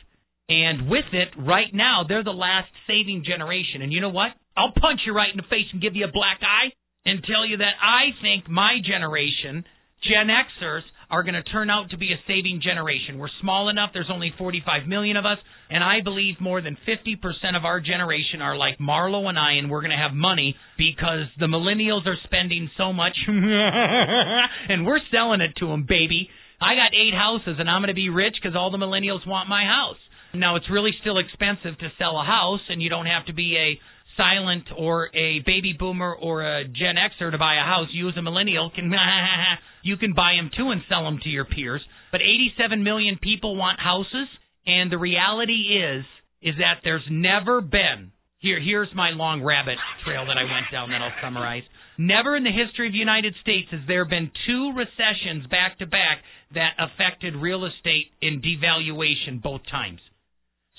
And 0.47 0.89
with 0.89 1.05
it, 1.11 1.29
right 1.37 1.73
now, 1.73 2.03
they're 2.07 2.23
the 2.23 2.29
last 2.31 2.69
saving 2.87 3.23
generation. 3.25 3.81
And 3.81 3.91
you 3.91 4.01
know 4.01 4.09
what? 4.09 4.31
I'll 4.55 4.73
punch 4.79 5.01
you 5.05 5.13
right 5.13 5.29
in 5.31 5.37
the 5.37 5.49
face 5.49 5.65
and 5.73 5.81
give 5.81 5.95
you 5.95 6.05
a 6.05 6.11
black 6.11 6.39
eye 6.41 6.69
and 7.05 7.23
tell 7.23 7.45
you 7.45 7.57
that 7.57 7.73
I 7.81 8.13
think 8.21 8.49
my 8.49 8.77
generation, 8.83 9.65
Gen 10.03 10.27
Xers, 10.29 10.81
are 11.09 11.23
going 11.23 11.35
to 11.35 11.43
turn 11.43 11.69
out 11.69 11.89
to 11.91 11.97
be 11.97 12.11
a 12.11 12.19
saving 12.27 12.61
generation. 12.63 13.17
We're 13.17 13.33
small 13.41 13.69
enough, 13.69 13.91
there's 13.93 14.09
only 14.11 14.33
45 14.37 14.87
million 14.87 15.17
of 15.17 15.25
us, 15.25 15.37
and 15.69 15.83
I 15.83 16.01
believe 16.03 16.35
more 16.39 16.61
than 16.61 16.77
50% 16.87 17.55
of 17.55 17.65
our 17.65 17.79
generation 17.79 18.41
are 18.41 18.57
like 18.57 18.77
Marlo 18.79 19.27
and 19.27 19.37
I, 19.37 19.53
and 19.53 19.69
we're 19.69 19.81
going 19.81 19.91
to 19.91 19.97
have 19.97 20.13
money 20.13 20.55
because 20.77 21.27
the 21.39 21.47
millennials 21.47 22.05
are 22.07 22.17
spending 22.23 22.69
so 22.77 22.93
much, 22.93 23.15
and 23.27 24.85
we're 24.85 24.99
selling 25.11 25.41
it 25.41 25.53
to 25.59 25.67
them, 25.67 25.85
baby. 25.87 26.29
I 26.61 26.75
got 26.75 26.93
eight 26.95 27.13
houses, 27.13 27.57
and 27.59 27.69
I'm 27.69 27.81
going 27.81 27.89
to 27.89 27.95
be 27.95 28.09
rich 28.09 28.35
because 28.41 28.55
all 28.55 28.71
the 28.71 28.77
millennials 28.77 29.27
want 29.27 29.49
my 29.49 29.63
house. 29.65 29.97
Now, 30.33 30.55
it's 30.55 30.69
really 30.69 30.91
still 31.01 31.17
expensive 31.17 31.77
to 31.79 31.89
sell 31.97 32.19
a 32.19 32.25
house, 32.25 32.61
and 32.69 32.81
you 32.81 32.89
don't 32.89 33.05
have 33.05 33.25
to 33.27 33.33
be 33.33 33.55
a 33.55 33.79
silent 34.17 34.65
or 34.77 35.09
a 35.15 35.39
baby 35.45 35.73
boomer 35.77 36.13
or 36.13 36.41
a 36.41 36.65
Gen 36.65 36.95
Xer 36.95 37.31
to 37.31 37.37
buy 37.37 37.55
a 37.55 37.63
house. 37.63 37.87
You 37.91 38.09
as 38.09 38.17
a 38.17 38.21
millennial 38.21 38.71
can 38.73 38.91
you 39.83 39.97
can 39.97 40.13
buy 40.13 40.33
them 40.37 40.49
too 40.55 40.71
and 40.71 40.81
sell 40.89 41.03
them 41.03 41.19
to 41.23 41.29
your 41.29 41.45
peers. 41.45 41.81
But 42.11 42.21
87 42.21 42.83
million 42.83 43.17
people 43.21 43.55
want 43.55 43.79
houses, 43.79 44.27
and 44.65 44.91
the 44.91 44.97
reality 44.97 45.79
is 45.81 46.05
is 46.41 46.55
that 46.59 46.81
there's 46.83 47.05
never 47.09 47.61
been 47.61 48.11
here. 48.39 48.59
Here's 48.61 48.89
my 48.93 49.09
long 49.09 49.43
rabbit 49.43 49.77
trail 50.05 50.25
that 50.27 50.37
I 50.37 50.43
went 50.43 50.71
down 50.71 50.89
that 50.91 51.01
I'll 51.01 51.21
summarize. 51.21 51.63
Never 51.97 52.35
in 52.35 52.43
the 52.43 52.51
history 52.51 52.87
of 52.87 52.93
the 52.93 52.99
United 52.99 53.35
States 53.41 53.67
has 53.71 53.79
there 53.87 54.05
been 54.05 54.29
two 54.45 54.73
recessions 54.75 55.47
back 55.47 55.79
to 55.79 55.85
back 55.85 56.19
that 56.53 56.73
affected 56.77 57.35
real 57.35 57.65
estate 57.65 58.11
in 58.21 58.41
devaluation 58.41 59.41
both 59.41 59.61
times. 59.71 59.99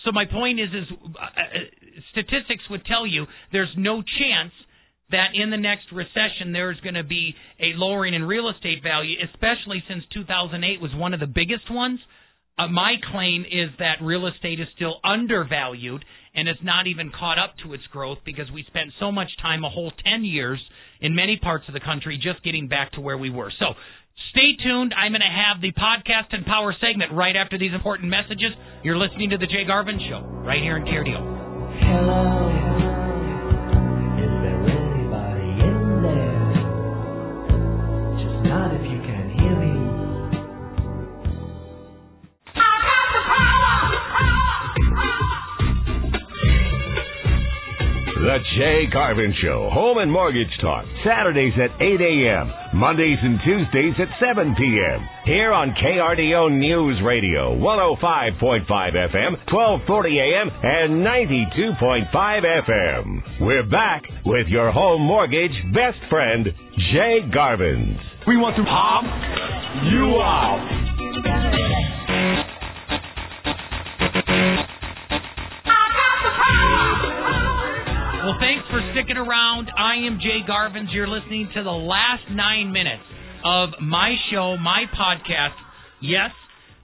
So 0.06 0.12
my 0.12 0.24
point 0.24 0.60
is, 0.60 0.68
is 0.70 0.86
uh, 1.02 1.18
uh, 1.18 1.58
statistics 2.12 2.62
would 2.70 2.86
tell 2.86 3.04
you 3.06 3.26
there's 3.50 3.74
no 3.76 4.02
chance 4.02 4.52
that 5.10 5.34
in 5.34 5.50
the 5.50 5.56
next 5.56 5.86
recession 5.92 6.52
there's 6.52 6.78
going 6.80 6.94
to 6.94 7.02
be 7.02 7.34
a 7.58 7.74
lowering 7.74 8.14
in 8.14 8.22
real 8.22 8.48
estate 8.48 8.84
value, 8.84 9.16
especially 9.34 9.82
since 9.88 10.04
2008 10.14 10.80
was 10.80 10.94
one 10.94 11.12
of 11.12 11.18
the 11.18 11.26
biggest 11.26 11.70
ones. 11.70 11.98
Uh, 12.56 12.68
my 12.68 12.94
claim 13.10 13.42
is 13.42 13.70
that 13.80 13.96
real 14.00 14.28
estate 14.28 14.60
is 14.60 14.68
still 14.76 14.94
undervalued 15.04 16.04
and 16.36 16.48
it's 16.48 16.62
not 16.62 16.86
even 16.86 17.10
caught 17.10 17.38
up 17.38 17.54
to 17.64 17.74
its 17.74 17.84
growth 17.90 18.18
because 18.24 18.46
we 18.54 18.62
spent 18.68 18.90
so 19.00 19.10
much 19.10 19.28
time, 19.42 19.64
a 19.64 19.68
whole 19.68 19.90
10 20.04 20.24
years, 20.24 20.60
in 21.00 21.16
many 21.16 21.36
parts 21.36 21.64
of 21.66 21.74
the 21.74 21.80
country, 21.80 22.16
just 22.22 22.44
getting 22.44 22.68
back 22.68 22.92
to 22.92 23.00
where 23.00 23.18
we 23.18 23.30
were. 23.30 23.52
So 23.58 23.74
stay 24.30 24.56
tuned. 24.62 24.94
I'm 24.96 25.12
going 25.12 25.20
to 25.20 25.26
have 25.26 25.60
the 25.60 25.72
podcast 25.72 26.32
and 26.32 26.44
power 26.46 26.74
segment 26.80 27.12
right 27.12 27.36
after 27.36 27.58
these 27.58 27.72
important 27.74 28.08
messages. 28.10 28.52
You're 28.82 28.98
listening 28.98 29.30
to 29.30 29.38
The 29.38 29.46
Jay 29.46 29.64
Garvin 29.66 29.98
Show 30.08 30.20
right 30.44 30.62
here 30.62 30.76
in 30.76 30.84
KRDO. 30.84 31.20
Hello, 31.76 32.48
is 34.16 34.32
there 34.42 34.62
anybody 34.72 35.50
in 35.60 36.02
there? 36.02 36.52
Just 38.16 38.40
not 38.48 38.74
if 38.74 38.82
you 38.82 38.98
can 39.04 39.30
hear 39.36 39.54
me. 39.60 39.72
The 48.16 48.38
Jay 48.58 48.86
Garvin 48.92 49.34
Show, 49.42 49.70
Home 49.72 49.98
and 49.98 50.10
Mortgage 50.10 50.50
Talk, 50.60 50.84
Saturdays 51.04 51.52
at 51.62 51.70
8 51.80 52.00
a.m., 52.00 52.50
Mondays 52.76 53.16
and 53.22 53.40
Tuesdays 53.40 53.94
at 53.98 54.08
7 54.20 54.54
p.m. 54.54 55.08
Here 55.24 55.50
on 55.50 55.72
KRDO 55.80 56.58
News 56.58 57.00
Radio, 57.02 57.56
105.5 57.56 58.68
FM, 58.68 59.32
1240 59.48 60.18
a.m., 60.20 60.50
and 60.62 61.00
92.5 61.00 62.12
FM. 62.12 63.40
We're 63.40 63.64
back 63.64 64.02
with 64.26 64.48
your 64.48 64.70
home 64.72 65.00
mortgage 65.00 65.56
best 65.72 65.96
friend, 66.10 66.44
Jay 66.92 67.24
Garvins. 67.34 67.96
We 68.28 68.36
want 68.36 68.56
to 68.56 68.64
pop 68.64 69.04
you 69.88 70.20
out. 70.20 71.55
Sticking 79.06 79.16
around. 79.16 79.70
I 79.76 80.06
am 80.06 80.18
Jay 80.20 80.40
Garvins. 80.48 80.92
You're 80.92 81.08
listening 81.08 81.48
to 81.54 81.62
the 81.62 81.70
last 81.70 82.24
nine 82.30 82.72
minutes 82.72 83.02
of 83.44 83.70
my 83.80 84.14
show, 84.30 84.56
my 84.56 84.84
podcast. 84.98 85.54
Yes, 86.02 86.30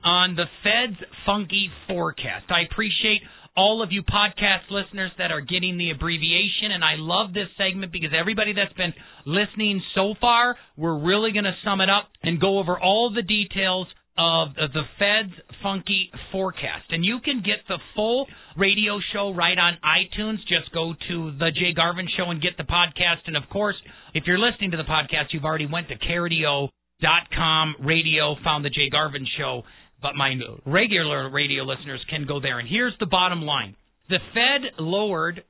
on 0.05 0.37
the 0.37 0.45
Fed's 0.63 0.99
Funky 1.27 1.69
Forecast. 1.89 2.47
I 2.51 2.63
appreciate 2.71 3.23
all 3.57 3.83
of 3.83 3.91
you 3.91 4.03
podcast 4.03 4.71
listeners 4.71 5.11
that 5.19 5.33
are 5.33 5.41
getting 5.41 5.79
the 5.79 5.91
abbreviation, 5.91 6.71
and 6.73 6.85
I 6.85 6.95
love 6.97 7.35
this 7.35 7.49
segment 7.59 7.93
because 7.93 8.11
everybody 8.19 8.53
that's 8.53 8.73
been 8.75 8.95
listening 9.27 9.83
so 9.95 10.15
far, 10.21 10.57
we're 10.77 10.99
really 10.99 11.33
going 11.33 11.45
to 11.45 11.57
sum 11.65 11.81
it 11.81 11.91
up 11.91 12.09
and 12.23 12.41
go 12.41 12.59
over 12.59 12.79
all 12.79 13.13
the 13.13 13.23
details 13.23 13.89
of 14.19 14.55
the 14.55 14.83
Fed's 14.99 15.33
Funky 15.63 16.11
Forecast. 16.31 16.91
And 16.91 17.05
you 17.05 17.19
can 17.25 17.39
get 17.39 17.59
the 17.69 17.79
full 17.97 18.27
radio 18.57 18.99
show 19.13 19.35
right 19.35 19.57
on 19.59 19.79
iTunes. 19.85 20.39
Just 20.49 20.73
go 20.73 20.95
to 21.09 21.33
the 21.39 21.51
Jay 21.55 21.73
Garvin 21.75 22.09
Show 22.17 22.31
and 22.31 22.43
get 22.43 22.57
the 22.57 22.65
podcast. 22.65 23.27
And 23.27 23.37
of 23.37 23.45
course, 23.51 23.77
if 24.15 24.25
you're 24.27 24.39
listening 24.39 24.73
to 24.73 24.77
the 24.77 24.85
podcast, 24.85 25.33
you've 25.33 25.45
already 25.45 25.67
went 25.67 25.89
to 25.89 25.97
KRDO.com 25.97 27.77
radio, 27.81 28.37
found 28.45 28.65
the 28.65 28.71
Jay 28.71 28.91
Garvin 28.91 29.27
Show. 29.39 29.63
But 30.03 30.15
my 30.17 30.35
regular 30.67 31.31
radio 31.31 31.63
listeners 31.65 32.05
can 32.11 32.27
go 32.27 32.41
there. 32.41 32.59
And 32.59 32.69
here's 32.69 32.95
the 33.01 33.07
bottom 33.07 33.43
line. 33.43 33.77
The 34.09 34.19
Fed 34.35 34.73
lowered 34.79 35.43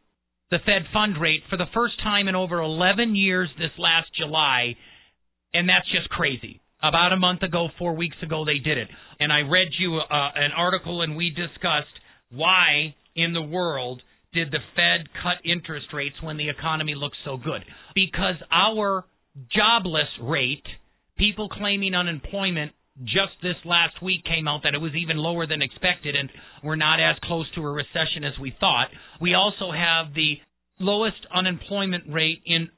the 0.52 0.58
Fed 0.64 0.82
fund 0.92 1.16
rate 1.20 1.42
for 1.50 1.56
the 1.56 1.66
first 1.74 1.94
time 2.02 2.28
in 2.28 2.36
over 2.36 2.60
11 2.60 3.16
years 3.16 3.48
this 3.58 3.70
last 3.78 4.08
July, 4.16 4.76
and 5.54 5.68
that's 5.68 5.90
just 5.90 6.10
crazy. 6.10 6.60
About 6.82 7.12
a 7.12 7.16
month 7.16 7.42
ago, 7.42 7.68
four 7.78 7.94
weeks 7.94 8.16
ago, 8.22 8.44
they 8.44 8.58
did 8.58 8.76
it. 8.76 8.88
And 9.20 9.32
I 9.32 9.40
read 9.40 9.68
you 9.78 9.98
uh, 9.98 10.30
an 10.34 10.50
article 10.56 11.02
and 11.02 11.16
we 11.16 11.30
discussed 11.30 11.94
why 12.30 12.94
in 13.14 13.32
the 13.32 13.42
world 13.42 14.02
did 14.32 14.50
the 14.50 14.58
Fed 14.74 15.06
cut 15.22 15.44
interest 15.44 15.86
rates 15.92 16.16
when 16.22 16.36
the 16.36 16.48
economy 16.48 16.94
looks 16.96 17.18
so 17.24 17.36
good? 17.36 17.64
Because 17.94 18.36
our 18.50 19.04
jobless 19.54 20.08
rate, 20.20 20.64
people 21.16 21.48
claiming 21.48 21.94
unemployment, 21.94 22.72
just 23.04 23.32
this 23.42 23.56
last 23.64 24.02
week 24.02 24.24
came 24.24 24.48
out 24.48 24.62
that 24.64 24.74
it 24.74 24.80
was 24.80 24.92
even 24.94 25.16
lower 25.16 25.46
than 25.46 25.62
expected 25.62 26.14
and 26.14 26.30
we're 26.62 26.76
not 26.76 27.00
as 27.00 27.16
close 27.24 27.46
to 27.54 27.62
a 27.62 27.70
recession 27.70 28.24
as 28.24 28.38
we 28.40 28.54
thought. 28.60 28.88
We 29.20 29.34
also 29.34 29.72
have 29.72 30.14
the 30.14 30.34
lowest 30.78 31.26
unemployment 31.34 32.04
rate 32.12 32.42
in 32.44 32.68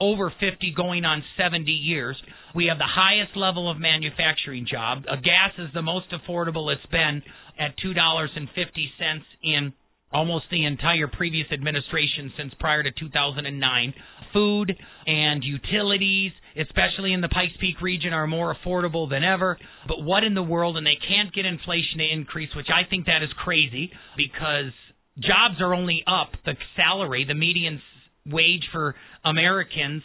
over 0.00 0.32
50 0.38 0.74
going 0.76 1.04
on 1.04 1.22
70 1.36 1.70
years. 1.70 2.16
We 2.54 2.66
have 2.66 2.78
the 2.78 2.86
highest 2.86 3.36
level 3.36 3.68
of 3.68 3.78
manufacturing 3.78 4.66
job. 4.70 5.04
A 5.10 5.16
gas 5.16 5.52
is 5.58 5.68
the 5.74 5.82
most 5.82 6.06
affordable 6.12 6.72
it's 6.72 6.86
been 6.86 7.22
at 7.58 7.74
$2.50 7.84 8.38
in 9.42 9.72
almost 10.12 10.44
the 10.52 10.64
entire 10.64 11.08
previous 11.08 11.48
administration 11.52 12.32
since 12.38 12.54
prior 12.60 12.84
to 12.84 12.90
2009. 12.92 13.94
Food 14.32 14.72
and 15.06 15.42
utilities, 15.42 16.30
especially 16.56 17.12
in 17.12 17.20
the 17.20 17.28
Pikes 17.28 17.54
Peak 17.60 17.82
region, 17.82 18.12
are 18.12 18.28
more 18.28 18.54
affordable 18.54 19.10
than 19.10 19.24
ever. 19.24 19.58
But 19.88 20.02
what 20.02 20.22
in 20.22 20.34
the 20.34 20.42
world? 20.42 20.76
And 20.76 20.86
they 20.86 20.98
can't 21.08 21.34
get 21.34 21.44
inflation 21.44 21.98
to 21.98 22.12
increase, 22.12 22.50
which 22.54 22.68
I 22.72 22.88
think 22.88 23.06
that 23.06 23.24
is 23.24 23.30
crazy 23.42 23.90
because 24.16 24.70
jobs 25.18 25.60
are 25.60 25.74
only 25.74 26.04
up. 26.06 26.30
The 26.44 26.54
salary, 26.76 27.24
the 27.26 27.34
median 27.34 27.82
wage 28.24 28.62
for 28.72 28.94
Americans 29.24 30.02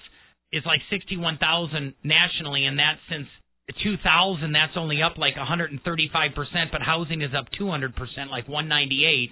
is 0.52 0.64
like 0.66 0.82
61,000 0.90 1.94
nationally 2.04 2.66
and 2.66 2.80
that 2.80 2.98
since 3.10 3.28
2000 3.84 4.52
that's 4.52 4.74
only 4.76 5.02
up 5.02 5.18
like 5.18 5.36
135%, 5.36 5.82
but 6.72 6.82
housing 6.82 7.22
is 7.22 7.32
up 7.38 7.46
200%, 7.60 7.94
like 8.30 8.48
198. 8.48 9.30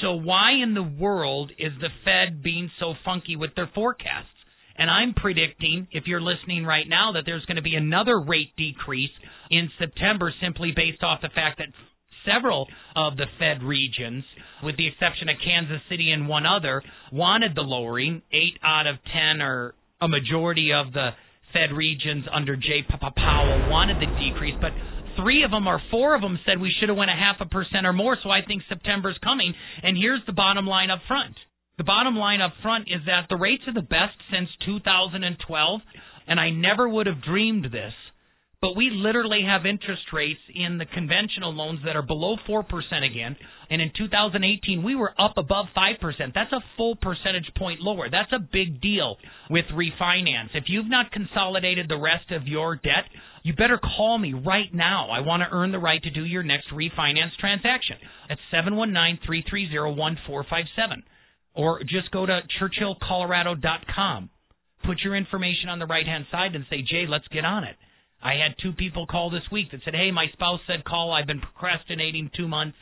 So 0.00 0.14
why 0.14 0.52
in 0.62 0.74
the 0.74 0.82
world 0.82 1.52
is 1.58 1.72
the 1.80 1.90
Fed 2.04 2.42
being 2.42 2.70
so 2.80 2.94
funky 3.04 3.36
with 3.36 3.54
their 3.54 3.70
forecasts? 3.74 4.28
And 4.76 4.90
I'm 4.90 5.14
predicting, 5.14 5.86
if 5.92 6.04
you're 6.06 6.20
listening 6.20 6.64
right 6.64 6.88
now, 6.88 7.12
that 7.12 7.22
there's 7.24 7.44
going 7.44 7.56
to 7.56 7.62
be 7.62 7.76
another 7.76 8.20
rate 8.20 8.56
decrease 8.56 9.12
in 9.50 9.70
September 9.78 10.32
simply 10.42 10.72
based 10.74 11.02
off 11.02 11.20
the 11.22 11.28
fact 11.28 11.58
that 11.58 11.68
several 12.26 12.66
of 12.96 13.16
the 13.16 13.26
Fed 13.38 13.62
regions, 13.62 14.24
with 14.62 14.76
the 14.76 14.88
exception 14.88 15.28
of 15.28 15.36
Kansas 15.44 15.80
City 15.88 16.10
and 16.10 16.26
one 16.26 16.46
other, 16.46 16.82
wanted 17.12 17.54
the 17.54 17.62
lowering. 17.62 18.22
Eight 18.32 18.58
out 18.64 18.86
of 18.86 18.96
ten, 19.12 19.40
or 19.40 19.74
a 20.00 20.08
majority 20.08 20.72
of 20.72 20.92
the 20.92 21.10
Fed 21.52 21.74
regions 21.74 22.24
under 22.32 22.56
Jay 22.56 22.82
Powell 22.88 23.70
wanted 23.70 23.96
the 23.96 24.10
decrease, 24.18 24.56
but 24.60 24.72
three 25.16 25.44
of 25.44 25.50
them 25.50 25.66
or 25.66 25.80
four 25.90 26.14
of 26.14 26.20
them 26.20 26.38
said 26.44 26.60
we 26.60 26.74
should 26.78 26.88
have 26.88 26.98
went 26.98 27.10
a 27.10 27.14
half 27.14 27.36
a 27.40 27.46
percent 27.46 27.86
or 27.86 27.92
more. 27.92 28.18
So 28.22 28.30
I 28.30 28.40
think 28.46 28.62
September's 28.68 29.18
coming. 29.22 29.54
And 29.82 29.96
here's 29.96 30.22
the 30.26 30.32
bottom 30.32 30.66
line 30.66 30.90
up 30.90 31.00
front. 31.06 31.34
The 31.78 31.84
bottom 31.84 32.16
line 32.16 32.40
up 32.40 32.52
front 32.62 32.88
is 32.88 33.02
that 33.06 33.26
the 33.28 33.36
rates 33.36 33.62
are 33.66 33.74
the 33.74 33.82
best 33.82 34.14
since 34.30 34.48
2012, 34.66 35.80
and 36.26 36.38
I 36.38 36.50
never 36.50 36.88
would 36.88 37.06
have 37.06 37.22
dreamed 37.22 37.66
this. 37.66 37.92
But 38.64 38.76
we 38.76 38.88
literally 38.88 39.42
have 39.46 39.66
interest 39.66 40.04
rates 40.10 40.40
in 40.54 40.78
the 40.78 40.86
conventional 40.86 41.52
loans 41.52 41.80
that 41.84 41.96
are 41.96 42.02
below 42.02 42.38
4% 42.48 42.64
again. 43.04 43.36
And 43.68 43.82
in 43.82 43.92
2018, 43.94 44.82
we 44.82 44.94
were 44.94 45.12
up 45.20 45.34
above 45.36 45.66
5%. 45.76 46.00
That's 46.34 46.50
a 46.50 46.64
full 46.78 46.96
percentage 46.96 47.52
point 47.58 47.82
lower. 47.82 48.08
That's 48.08 48.32
a 48.32 48.38
big 48.38 48.80
deal 48.80 49.18
with 49.50 49.66
refinance. 49.66 50.48
If 50.54 50.64
you've 50.68 50.88
not 50.88 51.12
consolidated 51.12 51.90
the 51.90 51.98
rest 51.98 52.30
of 52.30 52.46
your 52.46 52.76
debt, 52.76 53.04
you 53.42 53.52
better 53.52 53.76
call 53.76 54.16
me 54.16 54.32
right 54.32 54.72
now. 54.72 55.10
I 55.10 55.20
want 55.20 55.42
to 55.42 55.54
earn 55.54 55.70
the 55.70 55.78
right 55.78 56.02
to 56.02 56.10
do 56.10 56.24
your 56.24 56.42
next 56.42 56.68
refinance 56.72 57.36
transaction 57.38 57.98
at 58.30 58.38
719 58.50 59.18
330 59.26 59.92
1457. 59.94 61.02
Or 61.52 61.80
just 61.82 62.10
go 62.12 62.24
to 62.24 62.40
churchillcolorado.com. 62.58 64.30
Put 64.86 65.00
your 65.04 65.16
information 65.16 65.68
on 65.68 65.78
the 65.78 65.86
right 65.86 66.06
hand 66.06 66.24
side 66.32 66.54
and 66.54 66.64
say, 66.70 66.80
Jay, 66.80 67.04
let's 67.06 67.28
get 67.28 67.44
on 67.44 67.64
it. 67.64 67.76
I 68.24 68.34
had 68.42 68.56
two 68.60 68.72
people 68.72 69.06
call 69.06 69.28
this 69.28 69.44
week 69.52 69.70
that 69.70 69.84
said, 69.84 69.94
"Hey, 69.94 70.10
my 70.10 70.26
spouse 70.32 70.60
said 70.66 70.82
call. 70.84 71.12
I've 71.12 71.26
been 71.26 71.40
procrastinating 71.40 72.30
two 72.34 72.48
months. 72.48 72.78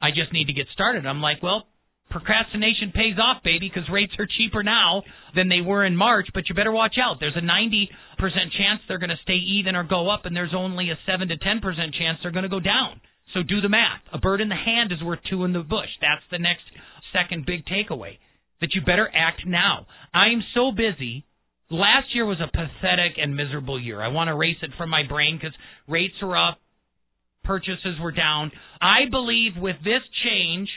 I 0.00 0.10
just 0.10 0.32
need 0.32 0.46
to 0.46 0.52
get 0.52 0.68
started." 0.68 1.06
I'm 1.06 1.22
like, 1.22 1.42
"Well, 1.42 1.66
procrastination 2.10 2.92
pays 2.92 3.18
off, 3.18 3.42
baby, 3.42 3.68
because 3.68 3.88
rates 3.88 4.12
are 4.18 4.26
cheaper 4.26 4.62
now 4.62 5.02
than 5.34 5.48
they 5.48 5.60
were 5.60 5.84
in 5.84 5.96
March. 5.96 6.28
But 6.34 6.48
you 6.48 6.54
better 6.54 6.70
watch 6.70 6.96
out. 6.98 7.18
There's 7.18 7.36
a 7.36 7.40
90% 7.40 7.90
chance 8.52 8.80
they're 8.86 8.98
going 8.98 9.10
to 9.10 9.22
stay 9.22 9.40
even 9.58 9.74
or 9.74 9.84
go 9.84 10.10
up, 10.10 10.26
and 10.26 10.36
there's 10.36 10.54
only 10.54 10.90
a 10.90 10.98
7 11.06 11.28
to 11.28 11.36
10% 11.36 11.94
chance 11.94 12.18
they're 12.22 12.30
going 12.30 12.44
to 12.44 12.48
go 12.48 12.60
down. 12.60 13.00
So 13.32 13.42
do 13.42 13.60
the 13.60 13.68
math. 13.68 14.02
A 14.12 14.18
bird 14.18 14.40
in 14.40 14.48
the 14.48 14.54
hand 14.54 14.92
is 14.92 15.02
worth 15.02 15.20
two 15.28 15.44
in 15.44 15.52
the 15.52 15.60
bush. 15.60 15.88
That's 16.00 16.22
the 16.30 16.38
next 16.38 16.64
second 17.12 17.46
big 17.46 17.64
takeaway. 17.66 18.18
That 18.60 18.74
you 18.74 18.82
better 18.82 19.10
act 19.12 19.42
now. 19.46 19.86
I'm 20.12 20.42
so 20.54 20.70
busy 20.70 21.24
last 21.74 22.14
year 22.14 22.26
was 22.26 22.38
a 22.40 22.50
pathetic 22.50 23.18
and 23.18 23.36
miserable 23.36 23.80
year. 23.80 24.02
I 24.02 24.08
want 24.08 24.28
to 24.28 24.32
erase 24.32 24.58
it 24.62 24.70
from 24.78 24.90
my 24.90 25.02
brain 25.06 25.36
because 25.36 25.56
rates 25.88 26.14
are 26.22 26.36
up, 26.36 26.58
purchases 27.44 27.98
were 28.00 28.12
down. 28.12 28.52
I 28.80 29.10
believe 29.10 29.52
with 29.56 29.76
this 29.84 30.02
change 30.24 30.68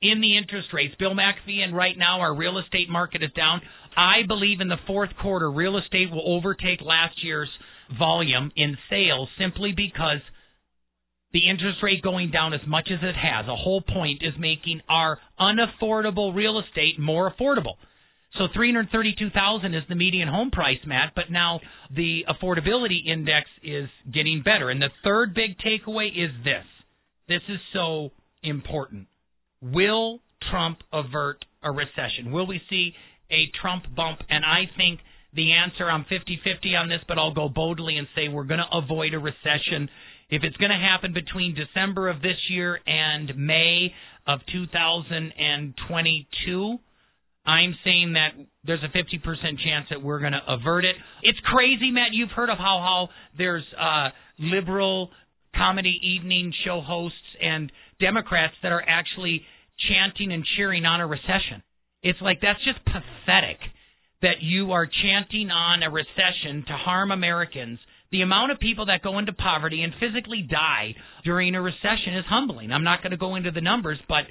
in 0.00 0.20
the 0.20 0.36
interest 0.36 0.68
rates, 0.72 0.94
Bill 0.98 1.14
McAfee 1.14 1.62
and 1.62 1.74
right 1.74 1.96
now 1.96 2.20
our 2.20 2.34
real 2.34 2.58
estate 2.58 2.88
market 2.88 3.22
is 3.22 3.32
down. 3.36 3.60
I 3.96 4.26
believe 4.26 4.60
in 4.60 4.68
the 4.68 4.80
fourth 4.86 5.10
quarter, 5.20 5.50
real 5.50 5.78
estate 5.78 6.10
will 6.10 6.36
overtake 6.36 6.80
last 6.82 7.22
year's 7.22 7.50
volume 7.98 8.50
in 8.56 8.76
sales 8.90 9.28
simply 9.38 9.72
because 9.76 10.20
the 11.32 11.48
interest 11.50 11.78
rate 11.82 12.02
going 12.02 12.30
down 12.30 12.54
as 12.54 12.60
much 12.66 12.88
as 12.92 13.00
it 13.02 13.14
has. 13.16 13.46
A 13.46 13.56
whole 13.56 13.82
point 13.82 14.22
is 14.22 14.32
making 14.38 14.80
our 14.88 15.18
unaffordable 15.38 16.34
real 16.34 16.60
estate 16.60 16.98
more 16.98 17.32
affordable. 17.32 17.74
So 18.38 18.48
332,000 18.52 19.74
is 19.74 19.82
the 19.88 19.94
median 19.94 20.28
home 20.28 20.50
price, 20.50 20.80
Matt, 20.84 21.12
but 21.14 21.30
now 21.30 21.60
the 21.94 22.24
affordability 22.28 23.06
index 23.06 23.48
is 23.62 23.88
getting 24.12 24.42
better. 24.44 24.70
And 24.70 24.82
the 24.82 24.90
third 25.04 25.34
big 25.34 25.56
takeaway 25.58 26.08
is 26.08 26.32
this. 26.42 26.64
This 27.28 27.42
is 27.48 27.60
so 27.72 28.10
important. 28.42 29.06
Will 29.62 30.18
Trump 30.50 30.78
avert 30.92 31.44
a 31.62 31.70
recession? 31.70 32.32
Will 32.32 32.46
we 32.46 32.60
see 32.68 32.92
a 33.30 33.46
Trump 33.62 33.84
bump? 33.94 34.18
And 34.28 34.44
I 34.44 34.64
think 34.76 34.98
the 35.32 35.52
answer, 35.52 35.88
I'm 35.88 36.04
50 36.04 36.40
50 36.42 36.74
on 36.74 36.88
this, 36.88 37.00
but 37.06 37.18
I'll 37.18 37.34
go 37.34 37.48
boldly 37.48 37.98
and 37.98 38.08
say 38.16 38.26
we're 38.28 38.42
going 38.44 38.60
to 38.60 38.76
avoid 38.76 39.14
a 39.14 39.18
recession. 39.18 39.88
If 40.28 40.42
it's 40.42 40.56
going 40.56 40.72
to 40.72 40.76
happen 40.76 41.12
between 41.12 41.54
December 41.54 42.08
of 42.08 42.20
this 42.20 42.50
year 42.50 42.80
and 42.86 43.36
May 43.36 43.94
of 44.26 44.40
2022, 44.52 46.78
I'm 47.46 47.74
saying 47.84 48.14
that 48.14 48.30
there's 48.64 48.82
a 48.82 48.96
50% 48.96 49.20
chance 49.62 49.86
that 49.90 50.02
we're 50.02 50.20
going 50.20 50.32
to 50.32 50.40
avert 50.48 50.84
it. 50.84 50.96
It's 51.22 51.38
crazy, 51.44 51.90
Matt. 51.90 52.12
You've 52.12 52.30
heard 52.30 52.48
of 52.48 52.58
how 52.58 52.80
how 52.80 53.08
there's 53.36 53.64
uh, 53.78 54.08
liberal 54.38 55.10
comedy 55.54 55.98
evening 56.02 56.52
show 56.64 56.80
hosts 56.80 57.18
and 57.40 57.70
Democrats 58.00 58.54
that 58.62 58.72
are 58.72 58.82
actually 58.86 59.42
chanting 59.88 60.32
and 60.32 60.44
cheering 60.56 60.84
on 60.84 61.00
a 61.00 61.06
recession. 61.06 61.62
It's 62.02 62.20
like 62.20 62.38
that's 62.40 62.62
just 62.64 62.84
pathetic 62.84 63.58
that 64.22 64.40
you 64.40 64.72
are 64.72 64.86
chanting 64.86 65.50
on 65.50 65.82
a 65.82 65.90
recession 65.90 66.64
to 66.66 66.72
harm 66.72 67.10
Americans. 67.10 67.78
The 68.10 68.22
amount 68.22 68.52
of 68.52 68.58
people 68.58 68.86
that 68.86 69.02
go 69.02 69.18
into 69.18 69.32
poverty 69.32 69.82
and 69.82 69.92
physically 70.00 70.46
die 70.48 70.94
during 71.24 71.54
a 71.54 71.60
recession 71.60 72.16
is 72.16 72.24
humbling. 72.28 72.72
I'm 72.72 72.84
not 72.84 73.02
going 73.02 73.10
to 73.10 73.16
go 73.16 73.34
into 73.34 73.50
the 73.50 73.60
numbers, 73.60 73.98
but 74.08 74.24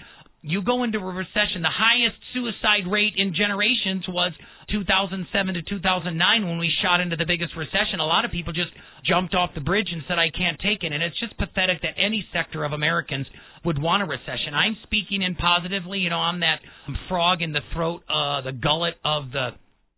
you 0.44 0.62
go 0.62 0.84
into 0.84 1.00
a 1.00 1.14
recession. 1.14 1.64
The 1.64 1.72
highest 1.72 2.20
suicide 2.34 2.92
rate 2.92 3.14
in 3.16 3.34
generations 3.34 4.04
was 4.10 4.34
2007 4.70 5.54
to 5.56 5.62
2009 5.64 6.48
when 6.48 6.60
we 6.60 6.70
shot 6.84 7.00
into 7.00 7.16
the 7.16 7.26
biggest 7.26 7.56
recession. 7.56 8.00
A 8.00 8.06
lot 8.06 8.26
of 8.26 8.32
people 8.32 8.52
just 8.52 8.72
jumped 9.08 9.34
off 9.34 9.52
the 9.56 9.62
bridge 9.62 9.88
and 9.92 10.04
said, 10.06 10.20
I 10.20 10.30
can't 10.30 10.60
take 10.60 10.84
it. 10.84 10.92
And 10.92 11.02
it's 11.02 11.18
just 11.20 11.38
pathetic 11.38 11.82
that 11.82 11.96
any 11.98 12.28
sector 12.34 12.66
of 12.66 12.74
Americans 12.74 13.26
would 13.64 13.82
want 13.82 14.04
a 14.04 14.06
recession. 14.06 14.54
I'm 14.54 14.76
speaking 14.84 15.22
in 15.22 15.36
positively. 15.36 16.00
You 16.00 16.10
know, 16.10 16.20
I'm 16.20 16.42
that 16.42 16.60
frog 17.08 17.42
in 17.42 17.54
the 17.54 17.64
throat, 17.74 18.04
uh, 18.10 18.42
the 18.42 18.52
gullet 18.52 18.96
of 19.06 19.32
the 19.32 19.50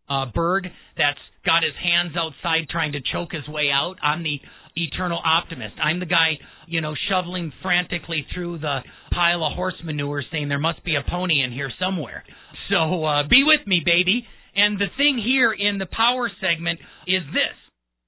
uh, 0.07 0.27
bird 0.33 0.69
that's 0.95 1.19
got 1.43 1.63
his 1.63 1.73
hands 1.81 2.13
outside 2.15 2.69
trying 2.69 2.91
to 2.91 2.99
choke 3.11 3.31
his 3.31 3.47
way 3.47 3.69
out. 3.73 3.95
I'm 4.03 4.21
the 4.21 4.39
eternal 4.75 5.21
optimist. 5.23 5.75
I'm 5.81 5.99
the 5.99 6.05
guy, 6.05 6.37
you 6.67 6.81
know, 6.81 6.93
shoveling 7.09 7.51
frantically 7.61 8.25
through 8.33 8.59
the 8.59 8.79
pile 9.11 9.43
of 9.43 9.53
horse 9.53 9.75
manure 9.83 10.23
saying 10.31 10.49
there 10.49 10.59
must 10.59 10.83
be 10.83 10.95
a 10.95 11.09
pony 11.09 11.41
in 11.41 11.51
here 11.51 11.71
somewhere. 11.79 12.23
So 12.69 13.05
uh, 13.05 13.27
be 13.27 13.43
with 13.43 13.65
me, 13.67 13.81
baby. 13.85 14.25
And 14.55 14.79
the 14.79 14.87
thing 14.97 15.21
here 15.23 15.51
in 15.51 15.77
the 15.77 15.85
power 15.85 16.29
segment 16.41 16.79
is 17.07 17.23
this. 17.33 17.55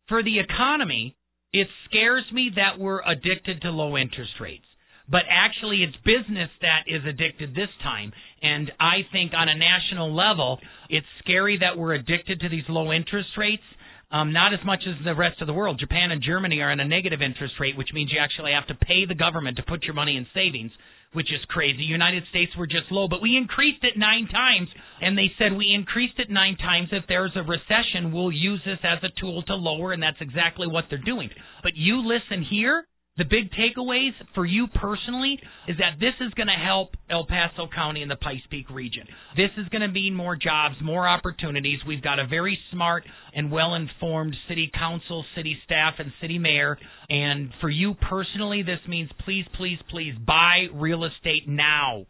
For 0.07 0.24
the 0.24 0.39
economy, 0.39 1.15
it 1.51 1.68
scares 1.86 2.24
me 2.32 2.51
that 2.55 2.80
we're 2.80 3.01
addicted 3.01 3.61
to 3.61 3.70
low 3.70 3.97
interest 3.97 4.32
rates. 4.39 4.65
But 5.09 5.24
actually, 5.30 5.84
it's 5.84 5.95
business 6.03 6.49
that 6.61 6.84
is 6.88 7.01
addicted 7.07 7.55
this 7.55 7.72
time. 7.82 8.11
And 8.41 8.72
I 8.80 9.07
think 9.11 9.32
on 9.34 9.47
a 9.47 9.55
national 9.55 10.13
level, 10.13 10.59
it's 10.89 11.07
scary 11.24 11.57
that 11.59 11.78
we're 11.78 11.93
addicted 11.93 12.41
to 12.41 12.49
these 12.49 12.68
low 12.68 12.91
interest 12.91 13.30
rates 13.38 13.63
um, 14.12 14.32
not 14.32 14.53
as 14.53 14.60
much 14.66 14.82
as 14.88 14.95
the 15.03 15.16
rest 15.16 15.41
of 15.41 15.47
the 15.47 15.53
world. 15.53 15.80
Japan 15.80 16.12
and 16.12 16.24
Germany 16.24 16.62
are 16.62 16.72
in 16.72 16.80
a 16.80 16.88
negative 16.88 17.22
interest 17.22 17.55
rate, 17.60 17.78
which 17.78 17.93
means 17.93 18.12
you 18.12 18.20
actually 18.20 18.53
have 18.53 18.68
to 18.68 18.86
pay 18.86 19.05
the 19.05 19.16
government 19.16 19.58
to 19.58 19.64
put 19.64 19.84
your 19.84 19.93
money 19.93 20.16
in 20.16 20.26
savings, 20.34 20.72
which 21.14 21.32
is 21.32 21.43
crazy. 21.49 21.84
United 21.84 22.24
States 22.30 22.51
were 22.58 22.68
just 22.68 22.91
low, 22.91 23.08
but 23.08 23.22
we 23.22 23.36
increased 23.36 23.84
it 23.84 23.97
nine 23.97 24.28
times, 24.28 24.70
and 25.01 25.18
they 25.18 25.32
said 25.38 25.51
we 25.51 25.74
increased 25.74 26.20
it 26.20 26.30
nine 26.30 26.55
times. 26.55 26.89
If 26.91 27.03
there's 27.08 27.36
a 27.36 27.43
recession, 27.43 28.14
we'll 28.14 28.32
use 28.32 28.62
this 28.66 28.80
as 28.84 29.03
a 29.03 29.20
tool 29.20 29.43
to 29.43 29.55
lower, 29.55 29.91
and 29.91 30.01
that's 30.01 30.22
exactly 30.22 30.68
what 30.68 30.86
they're 30.89 30.99
doing. 30.99 31.30
But 31.62 31.76
you 31.76 31.99
listen 31.99 32.45
here 32.49 32.88
the 33.18 33.26
big 33.26 33.49
takeaways 33.51 34.11
for 34.36 34.45
you 34.45 34.68
personally 34.68 35.39
is 35.68 35.78
that 35.78 35.99
this 35.99 36.13
is 36.22 36.34
going 36.36 36.47
to 36.47 36.65
help 36.65 36.95
El 37.09 37.26
Paso 37.26 37.68
County 37.74 38.01
and 38.01 38.11
the 38.11 38.15
Pikes 38.15 38.43
Peak 38.49 38.70
region. 38.70 39.07
This 39.36 39.49
is 39.57 39.68
going 39.70 39.82
to 39.82 39.88
mean 39.88 40.13
more 40.13 40.36
jobs, 40.36 40.76
more 40.82 41.07
opportunities. 41.07 41.80
We've 41.88 42.03
got 42.03 42.20
a 42.20 42.28
very 42.28 42.57
smart 42.72 43.03
and 43.34 43.51
well 43.51 43.74
informed 43.74 44.36
city 44.47 44.70
council, 44.74 45.26
city 45.36 45.57
staff, 45.65 45.95
and 45.97 46.11
city 46.22 46.38
mayor. 46.38 46.78
And 47.09 47.51
for 47.59 47.70
you 47.70 47.95
personally, 47.95 48.61
this 48.61 48.80
means 48.88 49.09
please, 49.26 49.45
please, 49.57 49.80
please 49.89 50.13
buy 50.26 50.68
real 50.74 51.03
estate 51.03 51.47
now. 51.47 52.05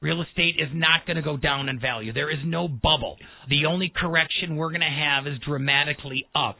Real 0.00 0.22
estate 0.22 0.56
is 0.58 0.68
not 0.72 1.06
going 1.06 1.16
to 1.16 1.22
go 1.22 1.36
down 1.36 1.68
in 1.68 1.80
value. 1.80 2.12
There 2.12 2.30
is 2.30 2.38
no 2.44 2.68
bubble. 2.68 3.16
The 3.48 3.66
only 3.66 3.90
correction 3.94 4.54
we're 4.54 4.70
going 4.70 4.80
to 4.80 4.86
have 4.86 5.26
is 5.26 5.40
dramatically 5.44 6.26
up. 6.34 6.58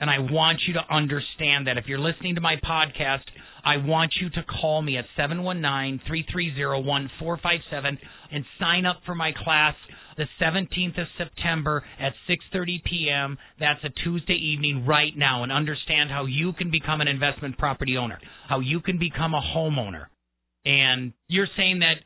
And 0.00 0.10
I 0.10 0.18
want 0.18 0.58
you 0.66 0.74
to 0.74 0.82
understand 0.90 1.66
that 1.66 1.78
if 1.78 1.86
you're 1.86 1.98
listening 1.98 2.34
to 2.34 2.40
my 2.40 2.56
podcast, 2.56 3.22
I 3.64 3.78
want 3.78 4.12
you 4.20 4.28
to 4.30 4.42
call 4.60 4.82
me 4.82 4.98
at 4.98 5.04
719-330-1457 5.18 7.98
and 8.32 8.44
sign 8.60 8.86
up 8.86 9.00
for 9.06 9.14
my 9.14 9.32
class 9.44 9.74
the 10.16 10.26
17th 10.40 11.00
of 11.00 11.06
September 11.18 11.84
at 11.98 12.12
6:30 12.28 12.84
p.m. 12.84 13.36
That's 13.58 13.82
a 13.84 13.90
Tuesday 14.04 14.34
evening 14.34 14.86
right 14.86 15.16
now 15.16 15.42
and 15.42 15.50
understand 15.50 16.10
how 16.10 16.26
you 16.26 16.52
can 16.52 16.70
become 16.70 17.00
an 17.00 17.08
investment 17.08 17.58
property 17.58 17.96
owner, 17.96 18.20
how 18.48 18.60
you 18.60 18.78
can 18.80 18.98
become 18.98 19.34
a 19.34 19.40
homeowner. 19.40 20.04
And 20.64 21.14
you're 21.28 21.48
saying 21.56 21.80
that 21.80 21.96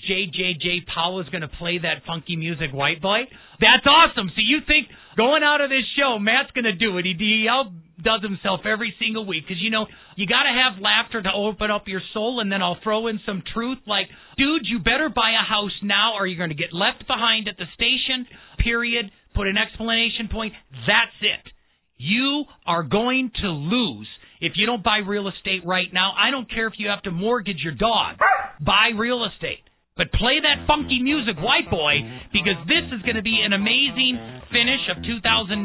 JJJ 0.00 0.86
Powell 0.92 1.20
is 1.20 1.28
going 1.28 1.42
to 1.42 1.52
play 1.52 1.78
that 1.78 2.04
funky 2.06 2.36
music, 2.36 2.72
White 2.72 3.02
Boy. 3.02 3.28
That's 3.60 3.84
awesome. 3.84 4.30
So 4.34 4.40
you 4.40 4.60
think 4.66 4.88
going 5.18 5.42
out 5.42 5.60
of 5.60 5.68
this 5.68 5.84
show, 5.98 6.18
Matt's 6.18 6.50
going 6.52 6.64
to 6.64 6.72
do 6.72 6.96
it? 6.96 7.04
He, 7.04 7.14
he 7.18 7.46
outdoes 7.46 8.22
himself 8.22 8.60
every 8.64 8.94
single 8.98 9.26
week 9.26 9.44
because 9.46 9.60
you 9.60 9.70
know 9.70 9.86
you 10.16 10.26
got 10.26 10.44
to 10.44 10.48
have 10.48 10.80
laughter 10.80 11.20
to 11.22 11.28
open 11.32 11.70
up 11.70 11.88
your 11.88 12.00
soul, 12.14 12.40
and 12.40 12.50
then 12.50 12.62
I'll 12.62 12.78
throw 12.82 13.06
in 13.08 13.20
some 13.26 13.42
truth 13.52 13.78
like, 13.86 14.06
dude, 14.38 14.62
you 14.64 14.78
better 14.78 15.10
buy 15.10 15.32
a 15.32 15.44
house 15.44 15.76
now, 15.82 16.14
or 16.14 16.26
you're 16.26 16.38
going 16.38 16.56
to 16.56 16.56
get 16.56 16.72
left 16.72 17.06
behind 17.06 17.48
at 17.48 17.58
the 17.58 17.66
station. 17.74 18.26
Period. 18.58 19.10
Put 19.34 19.46
an 19.46 19.56
explanation 19.58 20.28
point. 20.30 20.54
That's 20.86 21.16
it. 21.20 21.52
You 21.98 22.44
are 22.66 22.82
going 22.82 23.30
to 23.42 23.48
lose 23.48 24.08
if 24.40 24.52
you 24.56 24.64
don't 24.64 24.82
buy 24.82 24.98
real 25.06 25.28
estate 25.28 25.64
right 25.66 25.92
now. 25.92 26.12
I 26.18 26.30
don't 26.30 26.50
care 26.50 26.66
if 26.66 26.74
you 26.78 26.88
have 26.88 27.02
to 27.02 27.10
mortgage 27.10 27.60
your 27.62 27.74
dog. 27.74 28.16
Buy 28.60 28.90
real 28.96 29.24
estate. 29.24 29.60
But 29.92 30.08
play 30.16 30.40
that 30.40 30.64
funky 30.64 31.04
music, 31.04 31.36
white 31.36 31.68
boy, 31.68 32.00
because 32.32 32.56
this 32.64 32.88
is 32.96 33.04
going 33.04 33.20
to 33.20 33.22
be 33.22 33.44
an 33.44 33.52
amazing 33.52 34.16
finish 34.48 34.80
of 34.88 35.04
2019, 35.04 35.60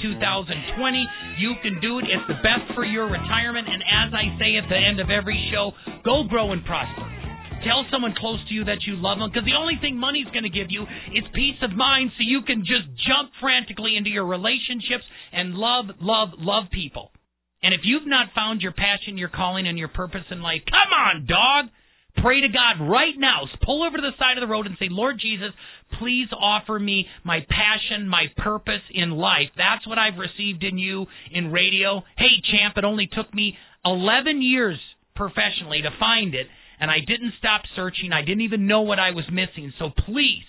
2020. 0.00 1.08
You 1.36 1.52
can 1.60 1.76
do 1.76 2.00
it. 2.00 2.08
It's 2.08 2.24
the 2.32 2.40
best 2.40 2.72
for 2.72 2.88
your 2.88 3.12
retirement. 3.12 3.68
And 3.68 3.84
as 3.84 4.16
I 4.16 4.32
say 4.40 4.56
at 4.56 4.72
the 4.72 4.80
end 4.80 5.04
of 5.04 5.12
every 5.12 5.36
show, 5.52 5.76
go 6.00 6.24
grow 6.24 6.56
and 6.56 6.64
prosper. 6.64 7.04
Tell 7.60 7.84
someone 7.92 8.14
close 8.16 8.40
to 8.48 8.54
you 8.54 8.64
that 8.64 8.88
you 8.88 8.96
love 8.96 9.18
them 9.18 9.28
because 9.28 9.44
the 9.44 9.58
only 9.58 9.76
thing 9.82 10.00
money's 10.00 10.30
going 10.32 10.48
to 10.48 10.54
give 10.54 10.70
you 10.70 10.88
is 11.12 11.28
peace 11.34 11.60
of 11.60 11.76
mind 11.76 12.12
so 12.16 12.24
you 12.24 12.40
can 12.48 12.64
just 12.64 12.88
jump 13.04 13.36
frantically 13.36 14.00
into 14.00 14.08
your 14.08 14.24
relationships 14.24 15.04
and 15.32 15.52
love, 15.52 15.92
love, 16.00 16.38
love 16.38 16.72
people. 16.72 17.12
And 17.60 17.74
if 17.74 17.80
you've 17.84 18.06
not 18.06 18.32
found 18.34 18.62
your 18.62 18.72
passion, 18.72 19.18
your 19.18 19.28
calling, 19.28 19.66
and 19.66 19.76
your 19.76 19.92
purpose 19.92 20.24
in 20.30 20.40
life, 20.40 20.62
come 20.70 20.92
on, 20.94 21.26
dog. 21.26 21.68
Pray 22.22 22.40
to 22.40 22.48
God 22.48 22.88
right 22.90 23.14
now. 23.16 23.42
Pull 23.64 23.86
over 23.86 23.96
to 23.96 24.02
the 24.02 24.16
side 24.18 24.36
of 24.36 24.42
the 24.42 24.50
road 24.50 24.66
and 24.66 24.76
say, 24.78 24.86
Lord 24.90 25.20
Jesus, 25.20 25.52
please 25.98 26.28
offer 26.32 26.78
me 26.78 27.06
my 27.24 27.40
passion, 27.48 28.08
my 28.08 28.26
purpose 28.36 28.82
in 28.92 29.10
life. 29.10 29.50
That's 29.56 29.86
what 29.86 29.98
I've 29.98 30.18
received 30.18 30.64
in 30.64 30.78
you 30.78 31.06
in 31.30 31.52
radio. 31.52 32.02
Hey, 32.16 32.42
champ, 32.50 32.76
it 32.76 32.84
only 32.84 33.08
took 33.10 33.32
me 33.34 33.56
11 33.84 34.42
years 34.42 34.78
professionally 35.14 35.82
to 35.82 35.90
find 35.98 36.34
it, 36.34 36.46
and 36.80 36.90
I 36.90 36.98
didn't 37.06 37.34
stop 37.38 37.62
searching. 37.76 38.12
I 38.12 38.22
didn't 38.22 38.42
even 38.42 38.66
know 38.66 38.82
what 38.82 38.98
I 38.98 39.10
was 39.10 39.24
missing. 39.30 39.72
So 39.78 39.90
please, 39.90 40.44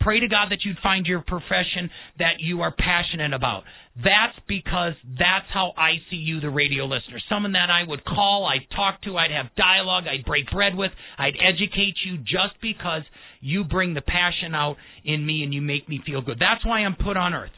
Pray 0.00 0.20
to 0.20 0.28
God 0.28 0.48
that 0.50 0.64
you'd 0.64 0.78
find 0.82 1.06
your 1.06 1.20
profession 1.20 1.90
that 2.18 2.38
you 2.38 2.62
are 2.62 2.72
passionate 2.72 3.32
about. 3.32 3.64
That's 3.96 4.38
because 4.46 4.92
that's 5.18 5.46
how 5.52 5.72
I 5.76 5.94
see 6.08 6.16
you, 6.16 6.40
the 6.40 6.50
radio 6.50 6.84
listener. 6.84 7.18
Someone 7.28 7.52
that 7.52 7.68
I 7.68 7.82
would 7.86 8.04
call, 8.04 8.46
I'd 8.46 8.68
talk 8.74 9.02
to, 9.02 9.16
I'd 9.16 9.32
have 9.32 9.46
dialogue, 9.56 10.04
I'd 10.06 10.24
break 10.24 10.50
bread 10.52 10.76
with, 10.76 10.92
I'd 11.18 11.34
educate 11.40 11.96
you 12.06 12.18
just 12.18 12.60
because 12.62 13.02
you 13.40 13.64
bring 13.64 13.94
the 13.94 14.00
passion 14.00 14.54
out 14.54 14.76
in 15.04 15.26
me 15.26 15.42
and 15.42 15.52
you 15.52 15.60
make 15.60 15.88
me 15.88 16.00
feel 16.06 16.20
good. 16.20 16.38
That's 16.38 16.64
why 16.64 16.80
I'm 16.80 16.94
put 16.94 17.16
on 17.16 17.34
earth. 17.34 17.50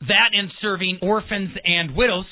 That 0.00 0.30
and 0.34 0.50
serving 0.60 0.98
orphans 1.00 1.50
and 1.64 1.96
widows 1.96 2.26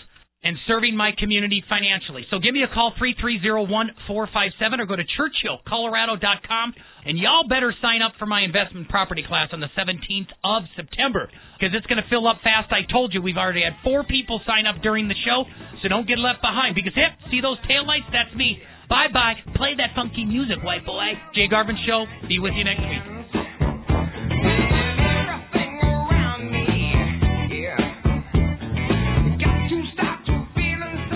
and 0.45 0.57
serving 0.69 0.95
my 0.95 1.11
community 1.17 1.65
financially. 1.69 2.27
So 2.31 2.39
give 2.39 2.53
me 2.53 2.63
a 2.63 2.69
call, 2.69 2.93
330-1457, 3.01 4.79
or 4.79 4.85
go 4.87 4.95
to 4.95 5.03
churchillcolorado.com, 5.03 6.75
and 7.07 7.19
y'all 7.19 7.49
better 7.49 7.75
sign 7.81 8.03
up 8.03 8.13
for 8.19 8.27
my 8.27 8.43
investment 8.43 8.89
property 8.89 9.25
class 9.27 9.49
on 9.53 9.61
the 9.61 9.73
17th 9.73 10.29
of 10.45 10.65
September, 10.77 11.31
because 11.59 11.75
it's 11.75 11.87
going 11.87 12.03
to 12.03 12.09
fill 12.11 12.29
up 12.29 12.45
fast. 12.45 12.71
I 12.71 12.85
told 12.93 13.15
you 13.15 13.23
we've 13.23 13.41
already 13.41 13.65
had 13.65 13.73
four 13.83 14.05
people 14.05 14.41
sign 14.47 14.67
up 14.67 14.83
during 14.83 15.09
the 15.09 15.17
show, 15.25 15.45
so 15.83 15.89
don't 15.89 16.07
get 16.07 16.19
left 16.19 16.43
behind, 16.43 16.75
because, 16.77 16.93
yep, 16.95 17.17
see 17.31 17.41
those 17.41 17.59
taillights? 17.65 18.13
That's 18.13 18.37
me. 18.37 18.61
Bye-bye. 18.89 19.57
Play 19.57 19.75
that 19.79 19.97
funky 19.97 20.27
music, 20.27 20.63
white 20.63 20.85
boy. 20.85 21.17
Jay 21.35 21.49
Garvin 21.49 21.79
Show. 21.89 22.05
Be 22.29 22.39
with 22.39 22.53
you 22.53 22.65
next 22.65 22.85
week. 22.85 23.44